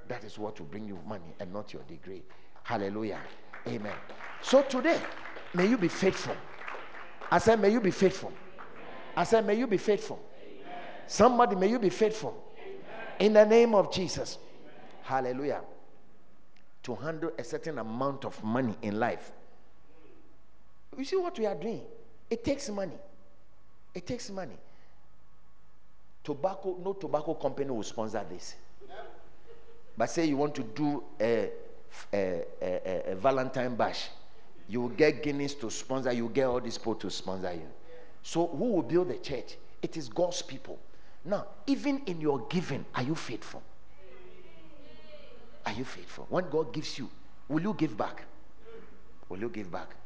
That 0.07 0.23
is 0.23 0.39
what 0.39 0.59
will 0.59 0.67
bring 0.67 0.87
you 0.87 0.99
money 1.07 1.35
and 1.41 1.53
not 1.53 1.73
your 1.73 1.83
degree. 1.83 2.23
Hallelujah. 2.63 3.21
Amen. 3.67 3.95
So 4.43 4.63
today, 4.63 5.01
may 5.55 5.67
you 5.67 5.79
be 5.79 5.89
faithful. 5.89 6.37
I 7.31 7.39
said, 7.39 7.61
may 7.61 7.71
you 7.71 7.81
be 7.81 7.91
faithful. 7.91 8.33
I 9.17 9.25
said, 9.25 9.47
may 9.47 9.55
you 9.55 9.67
be 9.67 9.79
faithful. 9.79 10.21
Somebody, 11.07 11.57
may 11.57 11.69
you 11.69 11.79
be 11.79 11.89
faithful. 11.89 12.45
In 13.19 13.33
the 13.33 13.45
name 13.45 13.75
of 13.75 13.93
Jesus. 13.93 14.39
Hallelujah. 15.03 15.63
To 16.83 16.95
handle 16.95 17.33
a 17.39 17.45
certain 17.45 17.79
amount 17.79 18.25
of 18.27 18.43
money 18.45 18.75
in 18.83 19.01
life. 19.01 19.33
You 20.97 21.05
see 21.05 21.17
what 21.17 21.39
we 21.39 21.47
are 21.47 21.55
doing? 21.55 21.83
It 22.31 22.45
takes 22.45 22.69
money. 22.69 22.99
It 23.95 24.07
takes 24.07 24.31
money. 24.31 24.57
Tobacco, 26.29 26.77
no 26.85 26.93
tobacco 26.93 27.33
company 27.33 27.71
will 27.71 27.83
sponsor 27.83 28.23
this. 28.29 28.55
But 29.97 30.11
say 30.11 30.27
you 30.27 30.37
want 30.37 30.55
to 30.57 30.63
do 30.63 31.03
a, 31.19 31.49
a, 32.13 32.45
a, 32.61 33.13
a 33.13 33.15
Valentine 33.15 33.75
bash, 33.75 34.11
you 34.69 34.83
will 34.83 34.91
get 34.91 35.23
Guinness 35.23 35.55
to 35.55 35.71
sponsor 35.71 36.13
you, 36.13 36.29
get 36.29 36.45
all 36.45 36.61
these 36.61 36.77
people 36.77 36.97
to 36.97 37.11
sponsor 37.11 37.55
you. 37.55 37.67
So 38.23 38.47
who 38.47 38.75
will 38.75 38.83
build 38.83 39.09
the 39.09 39.17
church? 39.17 39.57
It 39.81 39.97
is 39.97 40.11
God's 40.11 40.43
people. 40.43 40.79
Now, 41.25 41.47
even 41.67 42.03
in 42.05 42.21
your 42.21 42.41
giving, 42.41 42.85
are 42.95 43.05
you 43.05 43.15
faithful? 43.15 43.63
Are 45.65 45.73
you 45.73 45.85
faithful? 45.87 46.27
When 46.29 46.51
God 46.51 46.75
gives 46.75 46.99
you, 46.99 47.09
will 47.49 47.63
you 47.63 47.73
give 47.73 47.97
back? 47.97 48.25
Will 49.31 49.39
you 49.39 49.49
give 49.49 49.73
back? 49.73 49.97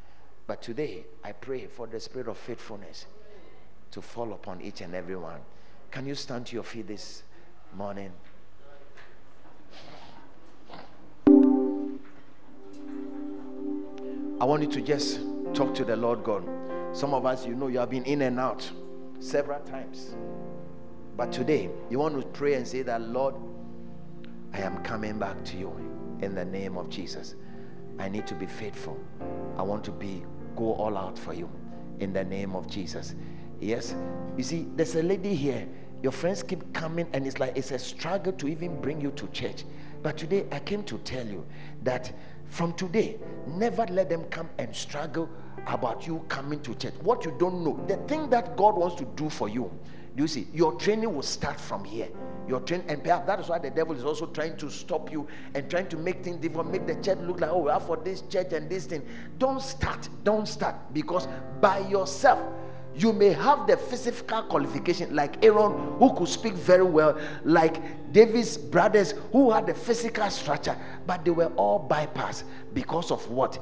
But 0.47 0.63
today, 0.63 1.05
I 1.25 1.33
pray 1.33 1.67
for 1.67 1.89
the 1.89 1.99
spirit 1.99 2.29
of 2.29 2.39
faithfulness 2.39 3.07
to 3.91 4.01
fall 4.01 4.33
upon 4.35 4.61
each 4.61 4.83
and 4.83 4.95
every 4.95 5.17
one. 5.17 5.41
Can 5.93 6.07
you 6.07 6.15
stand 6.15 6.47
to 6.47 6.55
your 6.55 6.63
feet 6.65 6.87
this 6.87 7.23
morning? 7.77 8.11
I 14.41 14.45
want 14.47 14.63
you 14.63 14.69
to 14.71 14.81
just 14.81 15.21
talk 15.53 15.75
to 15.75 15.85
the 15.85 15.95
Lord 15.95 16.25
God. 16.25 16.49
Some 16.93 17.13
of 17.13 17.27
us, 17.27 17.47
you 17.47 17.55
know, 17.55 17.67
you 17.69 17.79
have 17.79 17.91
been 17.91 18.05
in 18.05 18.23
and 18.23 18.41
out 18.41 18.69
several 19.21 19.61
times. 19.61 20.15
But 21.15 21.31
today, 21.31 21.69
you 21.91 21.99
want 21.99 22.19
to 22.19 22.27
pray 22.29 22.55
and 22.55 22.67
say 22.67 22.81
that, 22.81 23.03
Lord, 23.03 23.35
I 24.55 24.61
am 24.61 24.83
coming 24.83 25.19
back 25.19 25.45
to 25.45 25.59
you 25.59 25.77
in 26.23 26.35
the 26.35 26.47
name 26.47 26.79
of 26.79 26.89
Jesus. 26.89 27.35
I 27.99 28.09
need 28.09 28.27
to 28.29 28.35
be 28.35 28.47
faithful. 28.47 28.99
I 29.59 29.63
want 29.63 29.85
to 29.85 29.91
be 29.91 30.25
go 30.57 30.73
all 30.73 30.97
out 30.97 31.19
for 31.19 31.35
you 31.35 31.51
in 32.01 32.15
the 32.15 32.25
name 32.25 32.57
of 32.57 32.67
Jesus. 32.67 33.15
Yes. 33.61 33.95
You 34.39 34.43
see, 34.43 34.67
there's 34.75 34.97
a 34.97 35.03
lady 35.03 35.35
here. 35.35 35.69
Your 36.03 36.13
friends 36.13 36.43
keep 36.43 36.73
coming, 36.73 37.07
and 37.13 37.27
it's 37.27 37.39
like 37.39 37.57
it's 37.57 37.71
a 37.71 37.79
struggle 37.79 38.33
to 38.33 38.49
even 38.49 38.81
bring 38.81 39.01
you 39.01 39.13
to 39.13 39.29
church. 39.29 39.65
But 40.03 40.19
today, 40.19 40.47
I 40.51 40.59
came 40.59 40.83
to 40.85 40.99
tell 40.99 41.27
you 41.27 41.47
that 41.85 42.13
from 42.49 42.75
today, 42.75 43.19
never 43.47 43.87
let 43.87 44.09
them 44.11 44.25
come 44.25 44.51
and 44.59 44.75
struggle 44.75 45.31
about 45.69 46.07
you 46.07 46.25
coming 46.29 46.61
to 46.63 46.75
church. 46.75 46.95
What 47.03 47.25
you 47.25 47.35
don't 47.39 47.63
know, 47.63 47.83
the 47.87 47.97
thing 48.09 48.29
that 48.31 48.57
God 48.57 48.77
wants 48.77 48.97
to 48.97 49.05
do 49.05 49.31
for 49.31 49.49
you, 49.49 49.71
do 50.17 50.25
you 50.25 50.29
see? 50.29 50.49
Your 50.53 50.75
training 50.75 51.15
will 51.15 51.23
start 51.23 51.59
from 51.59 51.85
here. 51.85 52.09
Your 52.49 52.61
train, 52.61 52.83
and 52.89 53.03
perhaps 53.03 53.27
that 53.29 53.41
is 53.41 53.49
why 53.49 53.59
the 53.61 53.71
devil 53.71 53.95
is 53.95 54.05
also 54.05 54.27
trying 54.27 54.57
to 54.57 54.69
stop 54.69 55.11
you 55.11 55.27
and 55.55 55.71
trying 55.71 55.89
to 55.89 55.97
make 55.97 56.25
things 56.25 56.39
different, 56.39 56.71
make 56.71 56.87
the 56.87 56.97
church 56.97 57.19
look 57.21 57.41
like, 57.41 57.51
oh, 57.51 57.59
we 57.59 57.71
are 57.71 57.81
for 57.81 57.97
this 57.97 58.23
church 58.23 58.53
and 58.53 58.69
this 58.69 58.87
thing. 58.87 59.07
Don't 59.39 59.63
start, 59.63 60.09
don't 60.25 60.47
start 60.47 60.75
because 60.93 61.29
by 61.61 61.79
yourself, 61.89 62.41
you 62.95 63.13
may 63.13 63.33
have 63.33 63.67
the 63.67 63.77
physical 63.77 64.43
qualification, 64.43 65.15
like 65.15 65.43
Aaron, 65.45 65.99
who 65.99 66.15
could 66.15 66.29
speak 66.29 66.53
very 66.55 66.83
well, 66.83 67.19
like 67.45 68.13
David's 68.13 68.57
brothers, 68.57 69.15
who 69.33 69.51
had 69.51 69.67
the 69.67 69.75
physical 69.75 70.29
structure, 70.31 70.77
but 71.07 71.25
they 71.25 71.31
were 71.31 71.53
all 71.57 71.87
bypassed 71.89 72.45
because 72.75 73.11
of 73.11 73.29
what? 73.31 73.59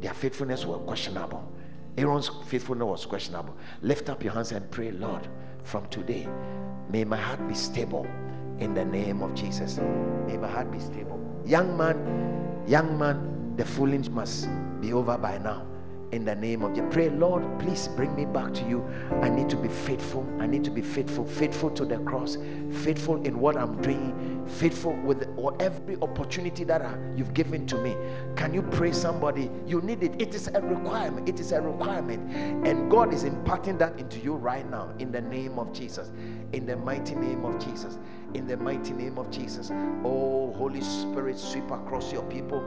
Their 0.00 0.14
faithfulness 0.14 0.64
was 0.64 0.80
questionable. 0.86 1.52
Aaron's 1.98 2.30
faithfulness 2.46 2.86
was 2.86 3.06
questionable. 3.06 3.56
Lift 3.82 4.08
up 4.08 4.24
your 4.24 4.32
hands 4.32 4.52
and 4.52 4.68
pray, 4.70 4.90
Lord, 4.90 5.28
from 5.64 5.86
today, 5.88 6.26
may 6.88 7.04
my 7.04 7.16
heart 7.16 7.46
be 7.46 7.54
stable 7.54 8.06
in 8.58 8.74
the 8.74 8.84
name 8.84 9.22
of 9.22 9.34
Jesus. 9.34 9.78
May 10.26 10.38
my 10.38 10.48
heart 10.48 10.70
be 10.72 10.78
stable. 10.78 11.20
Young 11.44 11.76
man, 11.76 12.64
young 12.66 12.98
man, 12.98 13.54
the 13.56 13.64
fooling 13.64 14.06
must 14.14 14.48
be 14.80 14.92
over 14.92 15.18
by 15.18 15.36
now 15.38 15.66
in 16.12 16.26
the 16.26 16.34
name 16.34 16.62
of 16.62 16.74
Jesus. 16.74 16.88
Pray, 16.92 17.08
Lord, 17.08 17.42
please 17.58 17.88
bring 17.88 18.14
me 18.14 18.26
back 18.26 18.52
to 18.54 18.68
you. 18.68 18.86
I 19.22 19.30
need 19.30 19.48
to 19.48 19.56
be 19.56 19.68
faithful. 19.68 20.28
I 20.38 20.46
need 20.46 20.62
to 20.64 20.70
be 20.70 20.82
faithful, 20.82 21.24
faithful 21.26 21.70
to 21.70 21.86
the 21.86 21.98
cross, 22.00 22.36
faithful 22.70 23.24
in 23.26 23.40
what 23.40 23.56
I'm 23.56 23.80
doing, 23.80 24.46
faithful 24.46 24.92
with 24.92 25.26
or 25.36 25.56
every 25.60 25.96
opportunity 26.02 26.64
that 26.64 26.82
I, 26.82 26.94
you've 27.16 27.32
given 27.32 27.66
to 27.68 27.78
me. 27.78 27.96
Can 28.36 28.52
you 28.52 28.62
pray 28.62 28.92
somebody? 28.92 29.50
You 29.66 29.80
need 29.80 30.02
it. 30.02 30.20
It 30.20 30.34
is 30.34 30.48
a 30.48 30.60
requirement. 30.60 31.28
It 31.28 31.40
is 31.40 31.52
a 31.52 31.62
requirement. 31.62 32.30
And 32.66 32.90
God 32.90 33.14
is 33.14 33.24
imparting 33.24 33.78
that 33.78 33.98
into 33.98 34.18
you 34.18 34.34
right 34.34 34.68
now 34.70 34.92
in 34.98 35.12
the 35.12 35.22
name 35.22 35.58
of 35.58 35.72
Jesus. 35.72 36.10
In 36.52 36.66
the 36.66 36.76
mighty 36.76 37.14
name 37.14 37.46
of 37.46 37.58
Jesus. 37.64 37.98
In 38.34 38.46
the 38.46 38.56
mighty 38.58 38.92
name 38.92 39.18
of 39.18 39.30
Jesus. 39.30 39.70
Oh, 40.04 40.52
Holy 40.56 40.82
Spirit, 40.82 41.38
sweep 41.38 41.70
across 41.70 42.12
your 42.12 42.22
people 42.24 42.62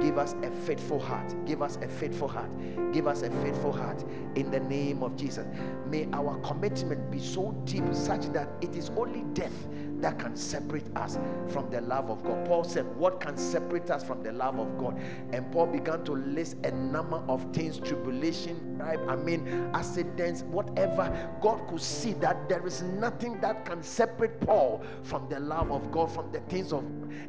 Give 0.00 0.18
us 0.18 0.34
a 0.42 0.50
faithful 0.50 1.00
heart. 1.00 1.34
Give 1.44 1.62
us 1.62 1.76
a 1.82 1.88
faithful 1.88 2.28
heart. 2.28 2.50
Give 2.92 3.06
us 3.06 3.22
a 3.22 3.30
faithful 3.42 3.72
heart 3.72 4.04
in 4.36 4.50
the 4.50 4.60
name 4.60 5.02
of 5.02 5.16
Jesus. 5.16 5.46
May 5.86 6.08
our 6.12 6.38
commitment 6.40 7.10
be 7.10 7.18
so 7.18 7.52
deep 7.64 7.84
such 7.92 8.26
that 8.32 8.48
it 8.60 8.76
is 8.76 8.90
only 8.96 9.24
death 9.34 9.66
that 10.00 10.18
can 10.18 10.36
separate 10.36 10.84
us 10.96 11.18
from 11.48 11.70
the 11.70 11.80
love 11.80 12.10
of 12.10 12.22
God. 12.22 12.46
Paul 12.46 12.64
said, 12.64 12.86
What 12.96 13.20
can 13.20 13.36
separate 13.36 13.90
us 13.90 14.04
from 14.04 14.22
the 14.22 14.32
love 14.32 14.58
of 14.58 14.78
God? 14.78 14.98
And 15.32 15.50
Paul 15.52 15.66
began 15.66 16.04
to 16.04 16.12
list 16.12 16.56
a 16.64 16.70
number 16.70 17.22
of 17.28 17.52
things 17.52 17.78
tribulation, 17.78 18.80
I 18.82 19.16
mean, 19.16 19.70
accidents, 19.74 20.42
whatever. 20.42 21.12
God 21.40 21.66
could 21.68 21.80
see 21.80 22.12
that 22.14 22.48
there 22.48 22.66
is 22.66 22.82
nothing 22.82 23.40
that 23.40 23.64
can 23.64 23.82
separate 23.82 24.40
Paul 24.40 24.82
from 25.02 25.28
the 25.28 25.40
love 25.40 25.72
of 25.72 25.90
God, 25.90 26.10
from 26.12 26.30
the 26.32 26.40
things 26.40 26.72
of 26.72 26.84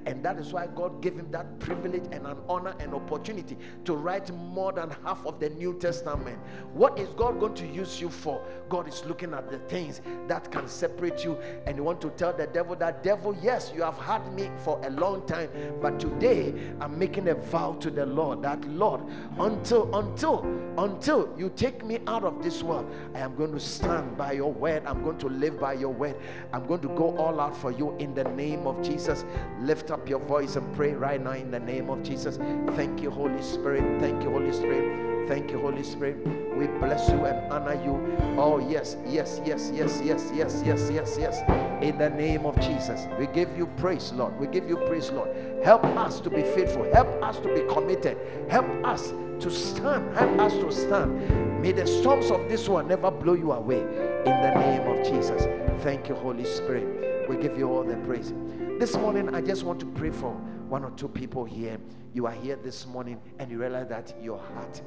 and 0.06 0.24
that 0.24 0.38
is 0.38 0.54
why 0.54 0.68
God 0.68 1.02
gave 1.02 1.16
him 1.16 1.30
that 1.32 1.60
privilege 1.60 2.04
and 2.12 2.26
an 2.26 2.38
honor 2.48 2.76
and 2.80 2.94
opportunity 2.94 3.58
to 3.86 3.96
write 3.96 4.34
more 4.34 4.72
than 4.72 4.90
half 5.04 5.26
of 5.26 5.40
the 5.40 5.50
New 5.50 5.78
Testament. 5.80 6.40
What 6.74 7.00
is 7.00 7.10
God 7.10 7.40
going 7.40 7.54
to 7.56 7.68
use 7.68 8.00
you 8.00 8.10
for? 8.10 8.42
God 8.70 8.88
is 8.88 9.04
looking 9.06 9.34
at 9.34 9.50
the 9.50 9.60
things 9.60 10.02
that 10.28 10.52
can 10.52 10.68
separate 10.68 11.24
you, 11.24 11.38
and 11.66 11.78
you 11.78 11.84
want 11.84 12.02
to 12.02 12.10
tell 12.12 12.34
the 12.34 12.48
devil 12.60 12.76
that, 12.76 13.02
devil, 13.04 13.34
yes, 13.42 13.72
you 13.74 13.82
have 13.82 13.98
had 14.00 14.34
me 14.34 14.52
for 14.66 14.82
a 14.84 14.90
long 14.90 15.26
time, 15.26 15.50
but 15.82 15.98
today 15.98 16.54
I'm 16.82 17.00
making 17.00 17.30
a 17.30 17.36
vow 17.36 17.78
to 17.80 17.90
the 17.90 18.06
Lord 18.06 18.42
that, 18.42 18.62
Lord, 18.68 19.00
until, 19.40 19.90
until, 19.96 20.44
until 20.78 21.34
you 21.38 21.54
take 21.56 21.86
me 21.86 22.00
out 22.06 22.26
of 22.26 22.44
this 22.44 22.62
world, 22.62 22.92
I 23.16 23.20
am 23.20 23.38
going 23.38 23.54
to 23.54 23.62
stand 23.62 24.18
by 24.18 24.34
your 24.34 24.52
word. 24.52 24.84
I'm 24.86 25.02
going 25.04 25.20
to 25.20 25.30
live 25.30 25.58
by 25.58 25.72
your 25.72 25.94
word. 25.94 26.18
I'm 26.52 26.68
going 26.68 26.82
to 26.82 26.90
go 26.90 27.16
all 27.16 27.40
out 27.40 27.56
for 27.56 27.72
you 27.72 27.96
in 27.96 28.14
the 28.14 28.26
name 28.26 28.68
of 28.68 28.82
Jesus. 28.84 29.24
Lift 29.62 29.90
up 29.90 30.10
your 30.10 30.20
voice 30.20 30.58
and 30.58 30.76
pray 30.76 30.92
right 30.92 31.24
now 31.24 31.32
in 31.32 31.52
the 31.52 31.62
name 31.62 31.90
of 31.90 32.04
Jesus. 32.04 32.36
Thank 32.76 33.02
you, 33.02 33.10
Holy 33.10 33.42
Spirit. 33.42 34.02
Thank 34.02 34.22
you, 34.22 34.32
Holy 34.32 34.52
Spirit 34.52 35.10
Thank 35.30 35.52
you, 35.52 35.60
Holy 35.60 35.84
Spirit. 35.84 36.26
We 36.58 36.66
bless 36.82 37.08
you 37.08 37.24
and 37.26 37.54
honor 37.54 37.76
you. 37.86 38.18
Oh, 38.36 38.58
yes, 38.58 38.98
yes, 39.06 39.40
yes, 39.46 39.72
yes, 39.72 40.02
yes, 40.04 40.32
yes, 40.34 40.64
yes, 40.66 40.90
yes, 40.92 41.18
yes. 41.20 41.84
In 41.84 42.00
the 42.00 42.10
name 42.10 42.48
of 42.48 42.49
Jesus, 42.58 43.08
we 43.18 43.28
give 43.28 43.56
you 43.58 43.68
praise, 43.78 44.12
Lord. 44.14 44.40
We 44.40 44.48
give 44.48 44.68
you 44.68 44.78
praise, 44.78 45.10
Lord. 45.12 45.30
Help 45.64 45.84
us 45.84 46.20
to 46.22 46.30
be 46.30 46.42
faithful. 46.42 46.84
Help 46.94 47.08
us 47.24 47.38
to 47.40 47.54
be 47.54 47.62
committed. 47.74 48.18
Help 48.50 48.68
us 48.86 49.14
to 49.40 49.52
stand. 49.52 50.16
Help 50.18 50.40
us 50.40 50.54
to 50.54 50.72
stand. 50.72 51.62
May 51.62 51.72
the 51.72 51.86
storms 51.86 52.32
of 52.32 52.48
this 52.50 52.70
one 52.70 52.88
never 52.88 53.12
blow 53.12 53.34
you 53.34 53.52
away. 53.52 53.82
In 53.82 54.42
the 54.42 54.54
name 54.56 54.88
of 54.88 55.06
Jesus. 55.06 55.44
Thank 55.84 56.10
you, 56.10 56.16
Holy 56.16 56.46
Spirit. 56.46 57.30
We 57.30 57.38
give 57.38 57.58
you 57.58 57.70
all 57.70 57.84
the 57.84 57.98
praise. 57.98 58.34
This 58.80 58.96
morning, 58.96 59.36
I 59.36 59.42
just 59.42 59.64
want 59.64 59.80
to 59.82 59.86
pray 59.86 60.10
for 60.10 60.32
one 60.70 60.84
or 60.84 60.92
two 60.92 61.08
people 61.08 61.46
here. 61.46 61.78
You 62.14 62.26
are 62.26 62.34
here 62.34 62.56
this 62.56 62.88
morning 62.88 63.20
and 63.40 63.52
you 63.52 63.60
realize 63.60 63.88
that 63.90 64.14
your 64.22 64.40
heart 64.40 64.82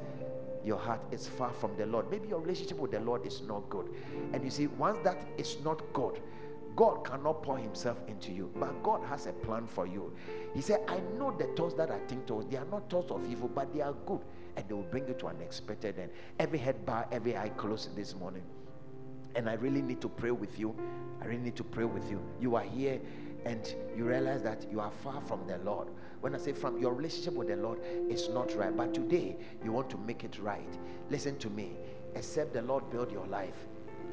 your 0.63 0.77
heart 0.77 1.01
is 1.11 1.27
far 1.27 1.51
from 1.51 1.75
the 1.77 1.85
Lord. 1.85 2.09
Maybe 2.09 2.29
your 2.29 2.39
relationship 2.39 2.77
with 2.77 2.91
the 2.91 2.99
Lord 3.01 3.25
is 3.25 3.41
not 3.41 3.69
good. 3.69 3.89
And 4.31 4.43
you 4.43 4.49
see, 4.49 4.67
once 4.67 4.97
that 5.03 5.17
is 5.37 5.57
not 5.63 5.81
good, 5.93 6.21
God 6.75 7.05
cannot 7.05 7.43
pour 7.43 7.57
himself 7.57 7.97
into 8.07 8.31
you, 8.31 8.51
but 8.55 8.81
God 8.81 9.03
has 9.05 9.27
a 9.27 9.33
plan 9.33 9.67
for 9.67 9.85
you. 9.85 10.13
He 10.53 10.61
said, 10.61 10.81
I 10.87 10.99
know 11.17 11.31
the 11.31 11.45
thoughts 11.55 11.75
that 11.75 11.91
I 11.91 11.99
think 12.07 12.25
towards, 12.25 12.49
they 12.49 12.57
are 12.57 12.65
not 12.65 12.89
thoughts 12.89 13.11
of 13.11 13.29
evil, 13.29 13.47
but 13.47 13.73
they 13.73 13.81
are 13.81 13.93
good, 14.05 14.21
and 14.55 14.67
they 14.67 14.73
will 14.73 14.83
bring 14.83 15.07
you 15.07 15.13
to 15.15 15.27
an 15.27 15.39
expected 15.41 15.99
end. 15.99 16.11
Every 16.39 16.59
head 16.59 16.85
bow, 16.85 17.05
every 17.11 17.37
eye 17.37 17.49
closed 17.49 17.95
this 17.95 18.15
morning. 18.15 18.43
And 19.35 19.49
I 19.49 19.53
really 19.53 19.81
need 19.81 20.01
to 20.01 20.09
pray 20.09 20.31
with 20.31 20.59
you. 20.59 20.75
I 21.21 21.25
really 21.25 21.41
need 21.41 21.55
to 21.55 21.63
pray 21.63 21.85
with 21.85 22.09
you. 22.09 22.21
You 22.39 22.55
are 22.55 22.63
here 22.63 22.99
and 23.45 23.73
you 23.95 24.05
realize 24.05 24.41
that 24.43 24.65
you 24.71 24.79
are 24.79 24.91
far 25.03 25.21
from 25.21 25.45
the 25.47 25.57
Lord. 25.59 25.87
When 26.21 26.35
I 26.35 26.37
say 26.37 26.53
from 26.53 26.79
your 26.79 26.93
relationship 26.93 27.33
with 27.33 27.47
the 27.47 27.55
Lord 27.55 27.79
is 28.09 28.29
not 28.29 28.55
right, 28.55 28.75
but 28.75 28.93
today 28.93 29.35
you 29.63 29.71
want 29.71 29.89
to 29.89 29.97
make 29.97 30.23
it 30.23 30.39
right. 30.39 30.77
Listen 31.09 31.37
to 31.39 31.49
me. 31.49 31.71
Except 32.15 32.53
the 32.53 32.61
Lord 32.61 32.89
build 32.91 33.11
your 33.11 33.25
life, 33.25 33.55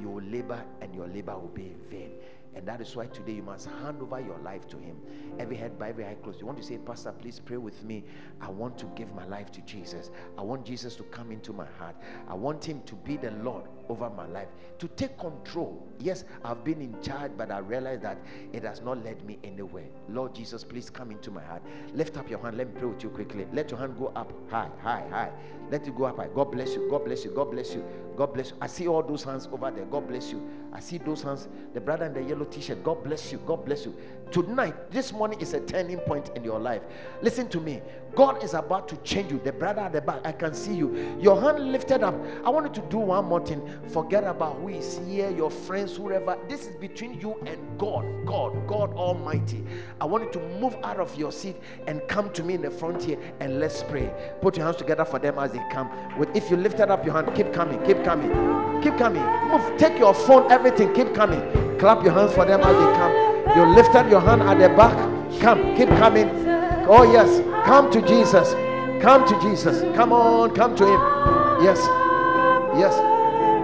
you 0.00 0.08
will 0.08 0.22
labor 0.24 0.64
and 0.80 0.94
your 0.94 1.06
labor 1.06 1.36
will 1.38 1.48
be 1.48 1.66
in 1.66 1.80
vain. 1.90 2.10
And 2.54 2.66
that 2.66 2.80
is 2.80 2.96
why 2.96 3.06
today 3.06 3.32
you 3.32 3.42
must 3.42 3.68
hand 3.68 4.02
over 4.02 4.20
your 4.20 4.38
life 4.38 4.66
to 4.68 4.76
Him. 4.76 4.96
Every 5.38 5.56
head 5.56 5.78
by 5.78 5.90
every 5.90 6.04
eye 6.04 6.16
closed. 6.22 6.40
You 6.40 6.46
want 6.46 6.58
to 6.58 6.64
say, 6.64 6.78
Pastor, 6.78 7.12
please 7.12 7.40
pray 7.40 7.56
with 7.56 7.82
me. 7.84 8.04
I 8.40 8.50
want 8.50 8.76
to 8.78 8.86
give 8.96 9.14
my 9.14 9.24
life 9.26 9.50
to 9.52 9.60
Jesus. 9.62 10.10
I 10.36 10.42
want 10.42 10.64
Jesus 10.64 10.96
to 10.96 11.04
come 11.04 11.30
into 11.30 11.52
my 11.52 11.66
heart. 11.78 11.96
I 12.28 12.34
want 12.34 12.64
Him 12.64 12.82
to 12.86 12.94
be 12.96 13.16
the 13.16 13.30
Lord 13.30 13.64
over 13.90 14.08
my 14.08 14.26
life, 14.26 14.48
to 14.78 14.88
take 14.88 15.18
control. 15.18 15.86
Yes, 15.98 16.24
I've 16.44 16.64
been 16.64 16.80
in 16.80 17.00
charge, 17.02 17.32
but 17.36 17.50
I 17.50 17.58
realize 17.58 18.00
that 18.00 18.18
it 18.52 18.62
has 18.64 18.80
not 18.80 19.04
led 19.04 19.22
me 19.24 19.38
anywhere. 19.44 19.84
Lord 20.08 20.34
Jesus, 20.34 20.64
please 20.64 20.88
come 20.88 21.10
into 21.10 21.30
my 21.30 21.42
heart. 21.42 21.62
Lift 21.92 22.16
up 22.16 22.30
your 22.30 22.38
hand. 22.38 22.56
Let 22.56 22.68
me 22.68 22.80
pray 22.80 22.88
with 22.88 23.02
you 23.02 23.10
quickly. 23.10 23.46
Let 23.52 23.70
your 23.70 23.80
hand 23.80 23.96
go 23.98 24.12
up 24.16 24.32
high, 24.48 24.70
high, 24.82 25.06
high. 25.10 25.32
Let 25.70 25.86
it 25.86 25.94
go 25.94 26.04
up 26.04 26.16
high. 26.16 26.28
God 26.34 26.50
bless 26.52 26.74
you. 26.74 26.88
God 26.90 27.04
bless 27.04 27.24
you. 27.24 27.30
God 27.32 27.50
bless 27.50 27.74
you. 27.74 27.84
God 28.16 28.34
bless 28.34 28.50
you. 28.50 28.56
I 28.60 28.66
see 28.66 28.88
all 28.88 29.02
those 29.02 29.22
hands 29.24 29.48
over 29.52 29.70
there. 29.70 29.84
God 29.84 30.08
bless 30.08 30.30
you. 30.30 30.48
I 30.72 30.80
see 30.80 30.98
those 30.98 31.22
hands. 31.22 31.48
The 31.74 31.80
brother 31.80 32.06
in 32.06 32.14
the 32.14 32.22
yellow 32.22 32.44
t 32.44 32.60
shirt. 32.60 32.82
God 32.82 33.04
bless 33.04 33.32
you. 33.32 33.38
God 33.46 33.64
bless 33.64 33.84
you. 33.84 33.94
Tonight, 34.30 34.92
this 34.92 35.12
morning 35.12 35.40
is 35.40 35.54
a 35.54 35.60
turning 35.60 35.98
point 35.98 36.30
in 36.36 36.44
your 36.44 36.60
life. 36.60 36.82
Listen 37.20 37.48
to 37.48 37.60
me. 37.60 37.82
God 38.14 38.44
is 38.44 38.54
about 38.54 38.88
to 38.88 38.96
change 38.98 39.32
you. 39.32 39.40
The 39.42 39.52
brother 39.52 39.80
at 39.82 39.92
the 39.92 40.00
back, 40.00 40.20
I 40.24 40.30
can 40.30 40.54
see 40.54 40.74
you. 40.74 41.16
Your 41.20 41.40
hand 41.40 41.72
lifted 41.72 42.04
up. 42.04 42.14
I 42.44 42.50
want 42.50 42.66
you 42.74 42.82
to 42.82 42.88
do 42.88 42.98
one 42.98 43.24
more 43.24 43.44
thing. 43.44 43.68
Forget 43.88 44.22
about 44.24 44.56
who 44.58 44.68
is 44.68 45.00
here, 45.06 45.30
your 45.30 45.50
friends, 45.50 45.96
whoever. 45.96 46.36
This 46.48 46.68
is 46.68 46.76
between 46.76 47.20
you 47.20 47.34
and 47.46 47.58
God. 47.78 48.04
God, 48.24 48.66
God 48.68 48.92
Almighty. 48.94 49.64
I 50.00 50.04
want 50.04 50.24
you 50.24 50.30
to 50.32 50.40
move 50.60 50.76
out 50.84 51.00
of 51.00 51.16
your 51.16 51.32
seat 51.32 51.56
and 51.88 52.00
come 52.06 52.30
to 52.34 52.44
me 52.44 52.54
in 52.54 52.62
the 52.62 52.70
front 52.70 53.02
here 53.02 53.18
and 53.40 53.58
let's 53.58 53.82
pray. 53.82 54.12
Put 54.40 54.56
your 54.56 54.66
hands 54.66 54.76
together 54.76 55.04
for 55.04 55.18
them 55.18 55.38
as 55.38 55.52
they 55.52 55.62
come. 55.72 55.90
If 56.34 56.50
you 56.50 56.56
lifted 56.56 56.90
up 56.90 57.04
your 57.04 57.14
hand, 57.14 57.34
keep 57.34 57.52
coming, 57.52 57.82
keep 57.84 58.04
coming, 58.04 58.30
keep 58.80 58.96
coming. 58.96 59.24
Move, 59.48 59.76
take 59.78 59.98
your 59.98 60.14
phone, 60.14 60.50
everything, 60.52 60.92
keep 60.94 61.14
coming. 61.14 61.40
Clap 61.78 62.04
your 62.04 62.12
hands 62.12 62.32
for 62.32 62.44
them 62.44 62.60
as 62.60 62.76
they 62.76 62.98
come. 62.98 63.29
You 63.56 63.64
lifted 63.66 64.10
your 64.10 64.20
hand 64.20 64.42
at 64.42 64.58
the 64.58 64.68
back. 64.76 64.96
Come, 65.40 65.76
keep 65.76 65.88
coming. 65.88 66.28
Oh, 66.88 67.02
yes. 67.10 67.40
Come 67.66 67.90
to 67.90 68.00
Jesus. 68.02 68.52
Come 69.02 69.26
to 69.26 69.40
Jesus. 69.40 69.80
Come 69.96 70.12
on, 70.12 70.54
come 70.54 70.76
to 70.76 70.84
Him. 70.84 71.00
Yes. 71.64 71.78
Yes. 72.78 72.94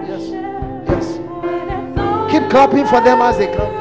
Yes. 0.09 0.29
Yes. 0.87 2.31
Keep 2.31 2.49
clapping 2.49 2.85
for 2.85 3.01
them 3.01 3.21
as 3.21 3.37
they 3.37 3.47
come. 3.55 3.73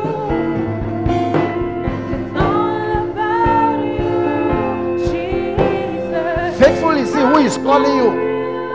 Faithful 6.58 6.90
is 6.90 7.14
He 7.14 7.20
who 7.20 7.36
is 7.38 7.56
calling 7.58 7.96
you, 7.96 8.10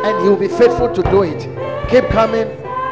and 0.06 0.24
He 0.24 0.30
will 0.30 0.38
be 0.38 0.48
faithful 0.48 0.94
to 0.94 1.02
do 1.04 1.24
it. 1.24 1.40
Keep 1.90 2.10
coming. 2.10 2.48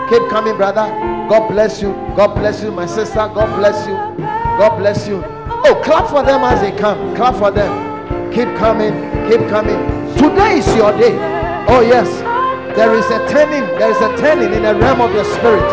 Keep 0.10 0.30
coming, 0.30 0.56
brother. 0.56 0.88
God 1.30 1.50
bless 1.50 1.82
you. 1.82 1.92
God 2.16 2.36
bless 2.36 2.64
you, 2.64 2.72
my 2.72 2.86
sister. 2.86 3.16
God 3.16 3.56
bless 3.58 3.88
you. 3.88 4.09
God 4.60 4.78
bless 4.78 5.08
you. 5.08 5.24
Oh, 5.24 5.82
clap 5.86 6.10
for 6.10 6.22
them 6.22 6.44
as 6.44 6.60
they 6.60 6.78
come. 6.78 7.16
Clap 7.16 7.36
for 7.38 7.50
them. 7.50 7.72
Keep 8.34 8.58
coming. 8.58 8.92
Keep 9.32 9.48
coming. 9.48 9.80
Today 10.18 10.58
is 10.60 10.68
your 10.76 10.92
day. 11.00 11.16
Oh, 11.70 11.80
yes. 11.80 12.10
There 12.76 12.94
is 12.94 13.06
a 13.06 13.26
turning. 13.32 13.64
There 13.80 13.90
is 13.90 13.96
a 14.02 14.18
turning 14.18 14.52
in 14.52 14.64
the 14.64 14.76
realm 14.76 15.00
of 15.00 15.14
the 15.14 15.24
spirit. 15.24 15.64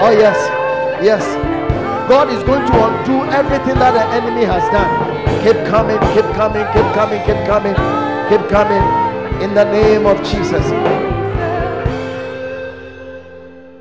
Oh, 0.00 0.14
yes. 0.16 0.38
Yes. 1.02 1.24
God 2.08 2.30
is 2.30 2.40
going 2.44 2.64
to 2.64 2.74
undo 2.86 3.24
everything 3.34 3.74
that 3.80 3.90
the 3.90 4.06
enemy 4.14 4.44
has 4.44 4.62
done. 4.70 4.86
Keep 5.42 5.66
coming. 5.66 5.98
Keep 6.14 6.30
coming. 6.36 6.64
Keep 6.66 6.94
coming. 6.94 7.18
Keep 7.26 7.44
coming. 7.44 7.74
Keep 8.30 8.48
coming. 8.48 9.42
In 9.42 9.52
the 9.52 9.64
name 9.64 10.06
of 10.06 10.16
Jesus. 10.22 10.64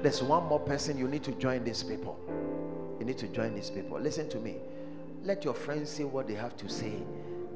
There's 0.01 0.23
one 0.23 0.45
more 0.45 0.59
person 0.59 0.97
you 0.97 1.07
need 1.07 1.23
to 1.25 1.31
join 1.33 1.63
these 1.63 1.83
people. 1.83 2.17
Need 3.07 3.19
to 3.19 3.27
join 3.29 3.55
these 3.55 3.69
people. 3.69 3.97
Listen 3.97 4.27
to 4.27 4.37
me. 4.37 4.57
Let 5.23 5.45
your 5.45 5.53
friends 5.53 5.89
say 5.89 6.03
what 6.03 6.27
they 6.27 6.33
have 6.33 6.57
to 6.57 6.67
say. 6.67 6.91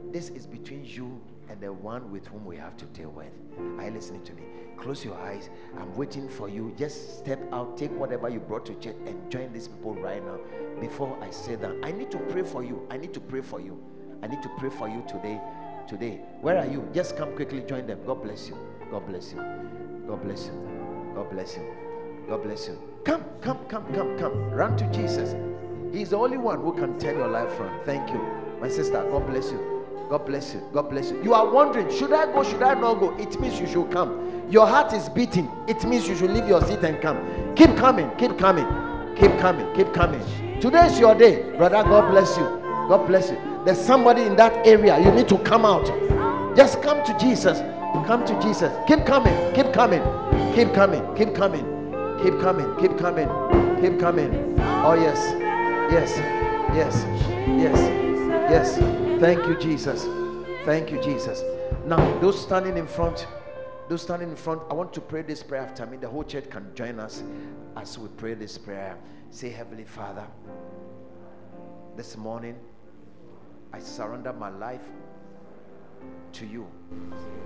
This 0.10 0.30
is 0.30 0.47
between 0.47 0.86
you 0.86 1.20
and 1.49 1.60
the 1.60 1.74
one 1.74 2.10
with 2.10 2.26
whom 2.28 2.45
we 2.45 2.56
have 2.56 2.78
to 2.78 2.86
deal 2.86 3.10
with. 3.10 3.34
Are 3.78 3.84
you 3.84 3.91
listening 3.91 4.24
to 4.24 4.34
me? 4.34 4.43
Close 4.78 5.04
your 5.04 5.16
eyes. 5.16 5.49
I'm 5.78 5.93
waiting 5.97 6.30
for 6.30 6.47
you. 6.47 6.74
Just 6.78 7.20
step 7.20 7.38
out, 7.52 7.76
take 7.78 7.91
whatever 7.91 8.30
you 8.30 8.39
brought 8.39 8.66
to 8.68 8.76
church, 8.76 8.95
and 9.06 9.30
join 9.30 9.52
these 9.52 9.68
people 9.68 9.93
right 9.95 10.26
now. 10.26 10.39
Before 10.80 11.22
I 11.22 11.30
say 11.32 11.56
that, 11.56 11.76
I 11.84 11.91
need 11.91 12.12
to 12.12 12.18
pray 12.18 12.43
for 12.43 12.64
you. 12.64 12.88
I 12.89 12.95
need 12.95 13.14
to 13.14 13.20
pray 13.20 13.41
for 13.41 13.60
you. 13.60 13.78
I 14.24 14.28
need 14.28 14.41
to 14.43 14.49
pray 14.58 14.70
for 14.70 14.88
you 14.88 15.04
today. 15.06 15.41
Today, 15.86 16.22
where 16.39 16.58
are 16.60 16.66
you? 16.66 16.88
Just 16.93 17.18
come 17.18 17.36
quickly, 17.36 17.60
join 17.68 17.88
them. 17.88 17.99
God 18.08 18.24
bless 18.24 18.47
you. 18.47 18.56
God 18.89 19.06
bless 19.06 19.34
you. 19.34 19.43
God 20.08 20.24
bless 20.24 20.45
you. 20.45 20.54
God 21.14 21.30
bless 21.30 21.58
you. 21.58 21.81
God 22.32 22.44
bless 22.44 22.66
you. 22.70 22.80
Come, 23.04 23.26
come, 23.42 23.58
come, 23.68 23.84
come, 23.94 24.18
come. 24.18 24.52
Run 24.52 24.78
to 24.78 24.90
Jesus. 24.94 25.36
He's 25.92 26.12
the 26.12 26.16
only 26.16 26.38
one 26.38 26.62
who 26.62 26.72
can 26.72 26.98
turn 26.98 27.18
your 27.18 27.28
life 27.28 27.60
around. 27.60 27.84
Thank 27.84 28.10
you. 28.10 28.22
My 28.62 28.70
sister, 28.70 29.04
God 29.12 29.28
bless 29.28 29.52
you. 29.52 29.86
God 30.10 30.26
bless 30.26 30.54
you. 30.54 30.62
God 30.72 30.90
bless 30.90 31.12
you. 31.12 31.22
You 31.22 31.34
are 31.34 31.52
wondering, 31.52 31.92
should 31.92 32.14
I 32.14 32.28
go? 32.28 32.42
Should 32.42 32.64
I 32.64 32.74
not 32.76 33.02
go? 33.02 33.14
It 33.18 33.38
means 33.42 33.60
you 33.60 33.68
should 33.68 33.92
come. 33.92 34.48
Your 34.50 34.66
heart 34.66 34.94
is 34.94 35.10
beating. 35.10 35.52
It 35.68 35.84
means 35.84 36.08
you 36.08 36.16
should 36.16 36.32
leave 36.32 36.48
your 36.48 36.66
seat 36.66 36.80
and 36.84 37.02
come. 37.02 37.54
Keep 37.56 37.76
coming. 37.76 38.10
Keep 38.16 38.38
coming. 38.38 38.66
Keep 39.18 39.38
coming. 39.38 39.76
Keep 39.76 39.94
coming. 39.94 40.22
Today 40.62 40.86
is 40.86 40.98
your 40.98 41.16
day. 41.16 41.52
Brother, 41.58 41.84
God 41.84 42.12
bless 42.12 42.38
you. 42.38 42.46
God 42.88 43.08
bless 43.08 43.30
you. 43.30 43.38
There's 43.66 43.78
somebody 43.78 44.22
in 44.22 44.38
that 44.38 44.66
area. 44.66 44.98
You 45.04 45.12
need 45.12 45.28
to 45.28 45.38
come 45.40 45.66
out. 45.66 45.86
Just 46.56 46.82
come 46.82 47.04
to 47.04 47.18
Jesus. 47.20 47.60
Come 48.08 48.24
to 48.26 48.42
Jesus. 48.42 48.72
Keep 48.88 49.06
coming. 49.06 49.54
Keep 49.54 49.74
coming. 49.74 50.02
Keep 50.56 50.74
coming. 50.74 51.04
Keep 51.18 51.36
coming. 51.36 51.81
Keep 52.24 52.39
coming. 52.39 52.76
Keep 52.78 52.99
coming. 52.99 53.28
Keep 53.82 53.99
coming. 53.99 54.55
Oh, 54.59 54.93
yes. 54.93 55.34
Yes. 55.91 56.17
Yes. 56.76 57.03
Yes. 57.47 57.80
Yes. 58.51 58.78
Thank 59.19 59.47
you, 59.47 59.57
Jesus. 59.57 60.05
Thank 60.63 60.91
you, 60.91 61.01
Jesus. 61.01 61.43
Now, 61.86 62.19
those 62.19 62.39
standing 62.39 62.78
in 62.78 62.86
front, 62.86 63.26
those 63.89 64.03
standing 64.03 64.30
in 64.30 64.36
front, 64.36 64.61
I 64.69 64.76
want 64.76 64.93
to 64.93 65.01
pray 65.01 65.24
this 65.24 65.41
prayer 65.41 65.61
after 65.61 65.88
me. 65.88 65.97
The 65.97 66.07
whole 66.07 66.24
church 66.24 66.47
can 66.49 66.76
join 66.76 66.99
us 66.99 67.24
as 67.76 67.97
we 67.97 68.07
pray 68.09 68.36
this 68.36 68.55
prayer. 68.57 68.97
Say, 69.32 69.49
Heavenly 69.49 69.86
Father, 69.86 70.28
this 71.97 72.17
morning 72.17 72.55
I 73.74 73.80
surrender 73.80 74.32
my 74.32 74.49
life 74.49 74.86
to 76.34 76.45
you. 76.45 76.67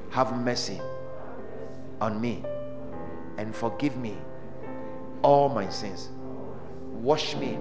Have 0.10 0.36
mercy 0.38 0.82
on 2.02 2.20
me 2.20 2.44
and 3.38 3.56
forgive 3.56 3.96
me 3.96 4.18
all 5.26 5.50
my 5.50 5.68
sins. 5.70 6.10
Wash 7.02 7.36
me 7.36 7.58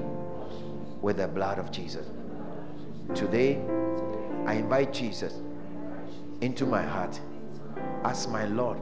with 1.00 1.16
the 1.16 1.26
blood 1.26 1.58
of 1.58 1.72
Jesus. 1.72 2.06
Today, 3.14 3.58
I 4.44 4.54
invite 4.56 4.92
Jesus 4.92 5.32
into 6.42 6.66
my 6.66 6.82
heart 6.82 7.18
as 8.04 8.28
my 8.28 8.44
Lord 8.44 8.76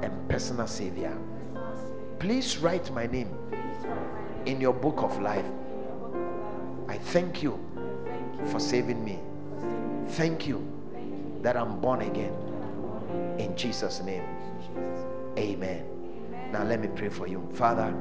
and 0.00 0.10
personal 0.30 0.66
Savior. 0.66 1.14
Please 2.18 2.56
write 2.56 2.90
my 2.94 3.06
name 3.06 3.28
in 4.46 4.58
your 4.58 4.72
book 4.72 5.02
of 5.02 5.20
life. 5.20 5.44
I 6.88 6.96
thank 6.96 7.42
you 7.42 7.60
for 8.46 8.58
saving 8.58 9.04
me. 9.04 9.18
Thank 10.12 10.46
you 10.46 10.66
that 11.42 11.58
I'm 11.58 11.78
born 11.78 12.00
again. 12.00 12.32
In 13.38 13.54
Jesus' 13.54 14.00
name. 14.00 14.24
Amen. 15.36 16.01
Now 16.52 16.64
let 16.64 16.80
me 16.80 16.88
pray 16.94 17.08
for 17.08 17.26
you. 17.26 17.48
Father, 17.54 17.94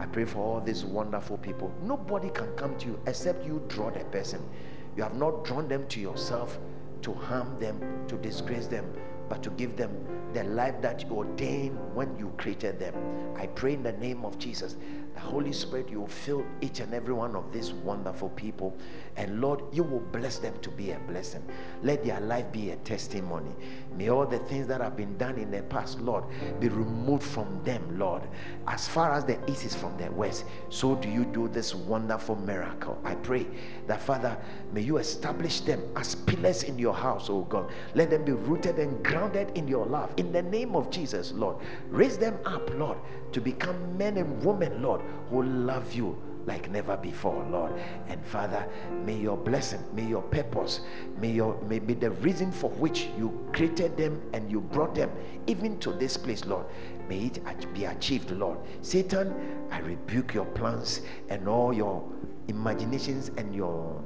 I 0.00 0.06
pray 0.06 0.24
for 0.24 0.40
all 0.40 0.60
these 0.60 0.84
wonderful 0.84 1.38
people. 1.38 1.72
Nobody 1.82 2.30
can 2.30 2.48
come 2.56 2.76
to 2.78 2.86
you 2.88 3.00
except 3.06 3.46
you 3.46 3.62
draw 3.68 3.90
the 3.90 4.04
person. 4.06 4.42
You 4.96 5.04
have 5.04 5.14
not 5.14 5.44
drawn 5.44 5.68
them 5.68 5.86
to 5.86 6.00
yourself 6.00 6.58
to 7.02 7.12
harm 7.12 7.58
them, 7.58 7.80
to 8.08 8.16
disgrace 8.16 8.66
them, 8.66 8.92
but 9.28 9.42
to 9.42 9.50
give 9.50 9.76
them 9.76 9.90
the 10.32 10.44
life 10.44 10.80
that 10.80 11.02
you 11.02 11.10
ordained 11.10 11.78
when 11.94 12.16
you 12.18 12.32
created 12.38 12.78
them. 12.78 12.94
I 13.36 13.46
pray 13.46 13.74
in 13.74 13.82
the 13.82 13.92
name 13.92 14.24
of 14.24 14.38
Jesus 14.38 14.76
the 15.14 15.20
Holy 15.20 15.52
Spirit, 15.52 15.90
you 15.90 16.00
will 16.00 16.06
fill 16.06 16.44
each 16.60 16.80
and 16.80 16.94
every 16.94 17.12
one 17.12 17.36
of 17.36 17.52
these 17.52 17.72
wonderful 17.72 18.30
people. 18.30 18.76
And 19.16 19.40
Lord, 19.40 19.62
you 19.72 19.82
will 19.82 20.00
bless 20.00 20.38
them 20.38 20.54
to 20.62 20.70
be 20.70 20.92
a 20.92 20.98
blessing. 21.00 21.42
Let 21.82 22.02
their 22.04 22.20
life 22.20 22.50
be 22.50 22.70
a 22.70 22.76
testimony. 22.76 23.50
May 23.96 24.08
all 24.08 24.24
the 24.24 24.38
things 24.38 24.66
that 24.68 24.80
have 24.80 24.96
been 24.96 25.18
done 25.18 25.36
in 25.36 25.50
the 25.50 25.62
past, 25.64 26.00
Lord, 26.00 26.24
be 26.60 26.68
removed 26.68 27.22
from 27.22 27.62
them, 27.62 27.98
Lord. 27.98 28.22
As 28.66 28.88
far 28.88 29.12
as 29.12 29.24
the 29.24 29.38
east 29.50 29.64
is 29.66 29.74
from 29.74 29.96
the 29.98 30.10
west, 30.12 30.44
so 30.70 30.94
do 30.94 31.10
you 31.10 31.26
do 31.26 31.48
this 31.48 31.74
wonderful 31.74 32.36
miracle. 32.36 32.98
I 33.04 33.14
pray 33.16 33.46
that, 33.86 34.00
Father, 34.00 34.38
may 34.72 34.80
you 34.80 34.96
establish 34.96 35.60
them 35.60 35.82
as 35.96 36.14
pillars 36.14 36.62
in 36.62 36.78
your 36.78 36.94
house, 36.94 37.28
oh 37.28 37.42
God. 37.42 37.70
Let 37.94 38.08
them 38.10 38.24
be 38.24 38.32
rooted 38.32 38.78
and 38.78 39.04
grounded 39.04 39.50
in 39.56 39.68
your 39.68 39.84
love. 39.84 40.10
In 40.16 40.32
the 40.32 40.42
name 40.42 40.74
of 40.74 40.90
Jesus, 40.90 41.32
Lord. 41.32 41.56
Raise 41.90 42.16
them 42.16 42.38
up, 42.46 42.70
Lord, 42.76 42.98
to 43.32 43.40
become 43.40 43.98
men 43.98 44.16
and 44.16 44.42
women, 44.42 44.82
Lord, 44.82 45.01
who 45.30 45.42
love 45.42 45.92
you 45.92 46.20
like 46.46 46.70
never 46.70 46.96
before, 46.96 47.46
Lord. 47.50 47.72
And 48.08 48.24
Father, 48.26 48.66
may 49.04 49.16
your 49.16 49.36
blessing, 49.36 49.80
may 49.92 50.04
your 50.04 50.22
purpose, 50.22 50.80
may 51.18 51.30
your 51.30 51.60
may 51.62 51.78
be 51.78 51.94
the 51.94 52.10
reason 52.10 52.50
for 52.50 52.70
which 52.70 53.08
you 53.16 53.48
created 53.52 53.96
them 53.96 54.20
and 54.32 54.50
you 54.50 54.60
brought 54.60 54.94
them 54.94 55.10
even 55.46 55.78
to 55.80 55.92
this 55.92 56.16
place, 56.16 56.44
Lord. 56.44 56.66
May 57.08 57.26
it 57.26 57.74
be 57.74 57.84
achieved, 57.84 58.30
Lord. 58.30 58.58
Satan, 58.80 59.34
I 59.70 59.78
rebuke 59.80 60.34
your 60.34 60.46
plans 60.46 61.00
and 61.28 61.48
all 61.48 61.72
your 61.72 62.04
imaginations 62.48 63.30
and 63.36 63.54
your 63.54 64.02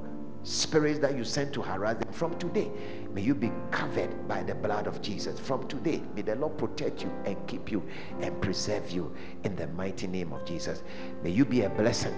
spirits 0.47 0.99
that 0.99 1.15
you 1.15 1.23
sent 1.23 1.53
to 1.53 1.61
harass 1.61 1.97
them 1.97 2.11
from 2.13 2.37
today. 2.39 2.71
May 3.13 3.21
you 3.21 3.35
be 3.35 3.51
covered 3.71 4.27
by 4.27 4.43
the 4.43 4.55
blood 4.55 4.87
of 4.87 5.01
Jesus. 5.01 5.39
From 5.39 5.67
today, 5.67 6.01
may 6.15 6.21
the 6.21 6.35
Lord 6.35 6.57
protect 6.57 7.03
you 7.03 7.11
and 7.25 7.35
keep 7.47 7.71
you 7.71 7.83
and 8.21 8.39
preserve 8.41 8.89
you 8.91 9.13
in 9.43 9.55
the 9.55 9.67
mighty 9.67 10.07
name 10.07 10.31
of 10.31 10.45
Jesus. 10.45 10.83
May 11.23 11.31
you 11.31 11.43
be 11.45 11.63
a 11.63 11.69
blessing. 11.69 12.15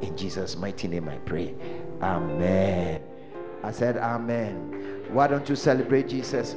In 0.00 0.16
Jesus' 0.16 0.56
mighty 0.56 0.88
name, 0.88 1.08
I 1.08 1.18
pray. 1.18 1.54
Amen. 2.00 3.02
I 3.62 3.72
said, 3.72 3.96
Amen. 3.96 5.04
Why 5.10 5.26
don't 5.26 5.48
you 5.48 5.56
celebrate 5.56 6.08
Jesus? 6.08 6.56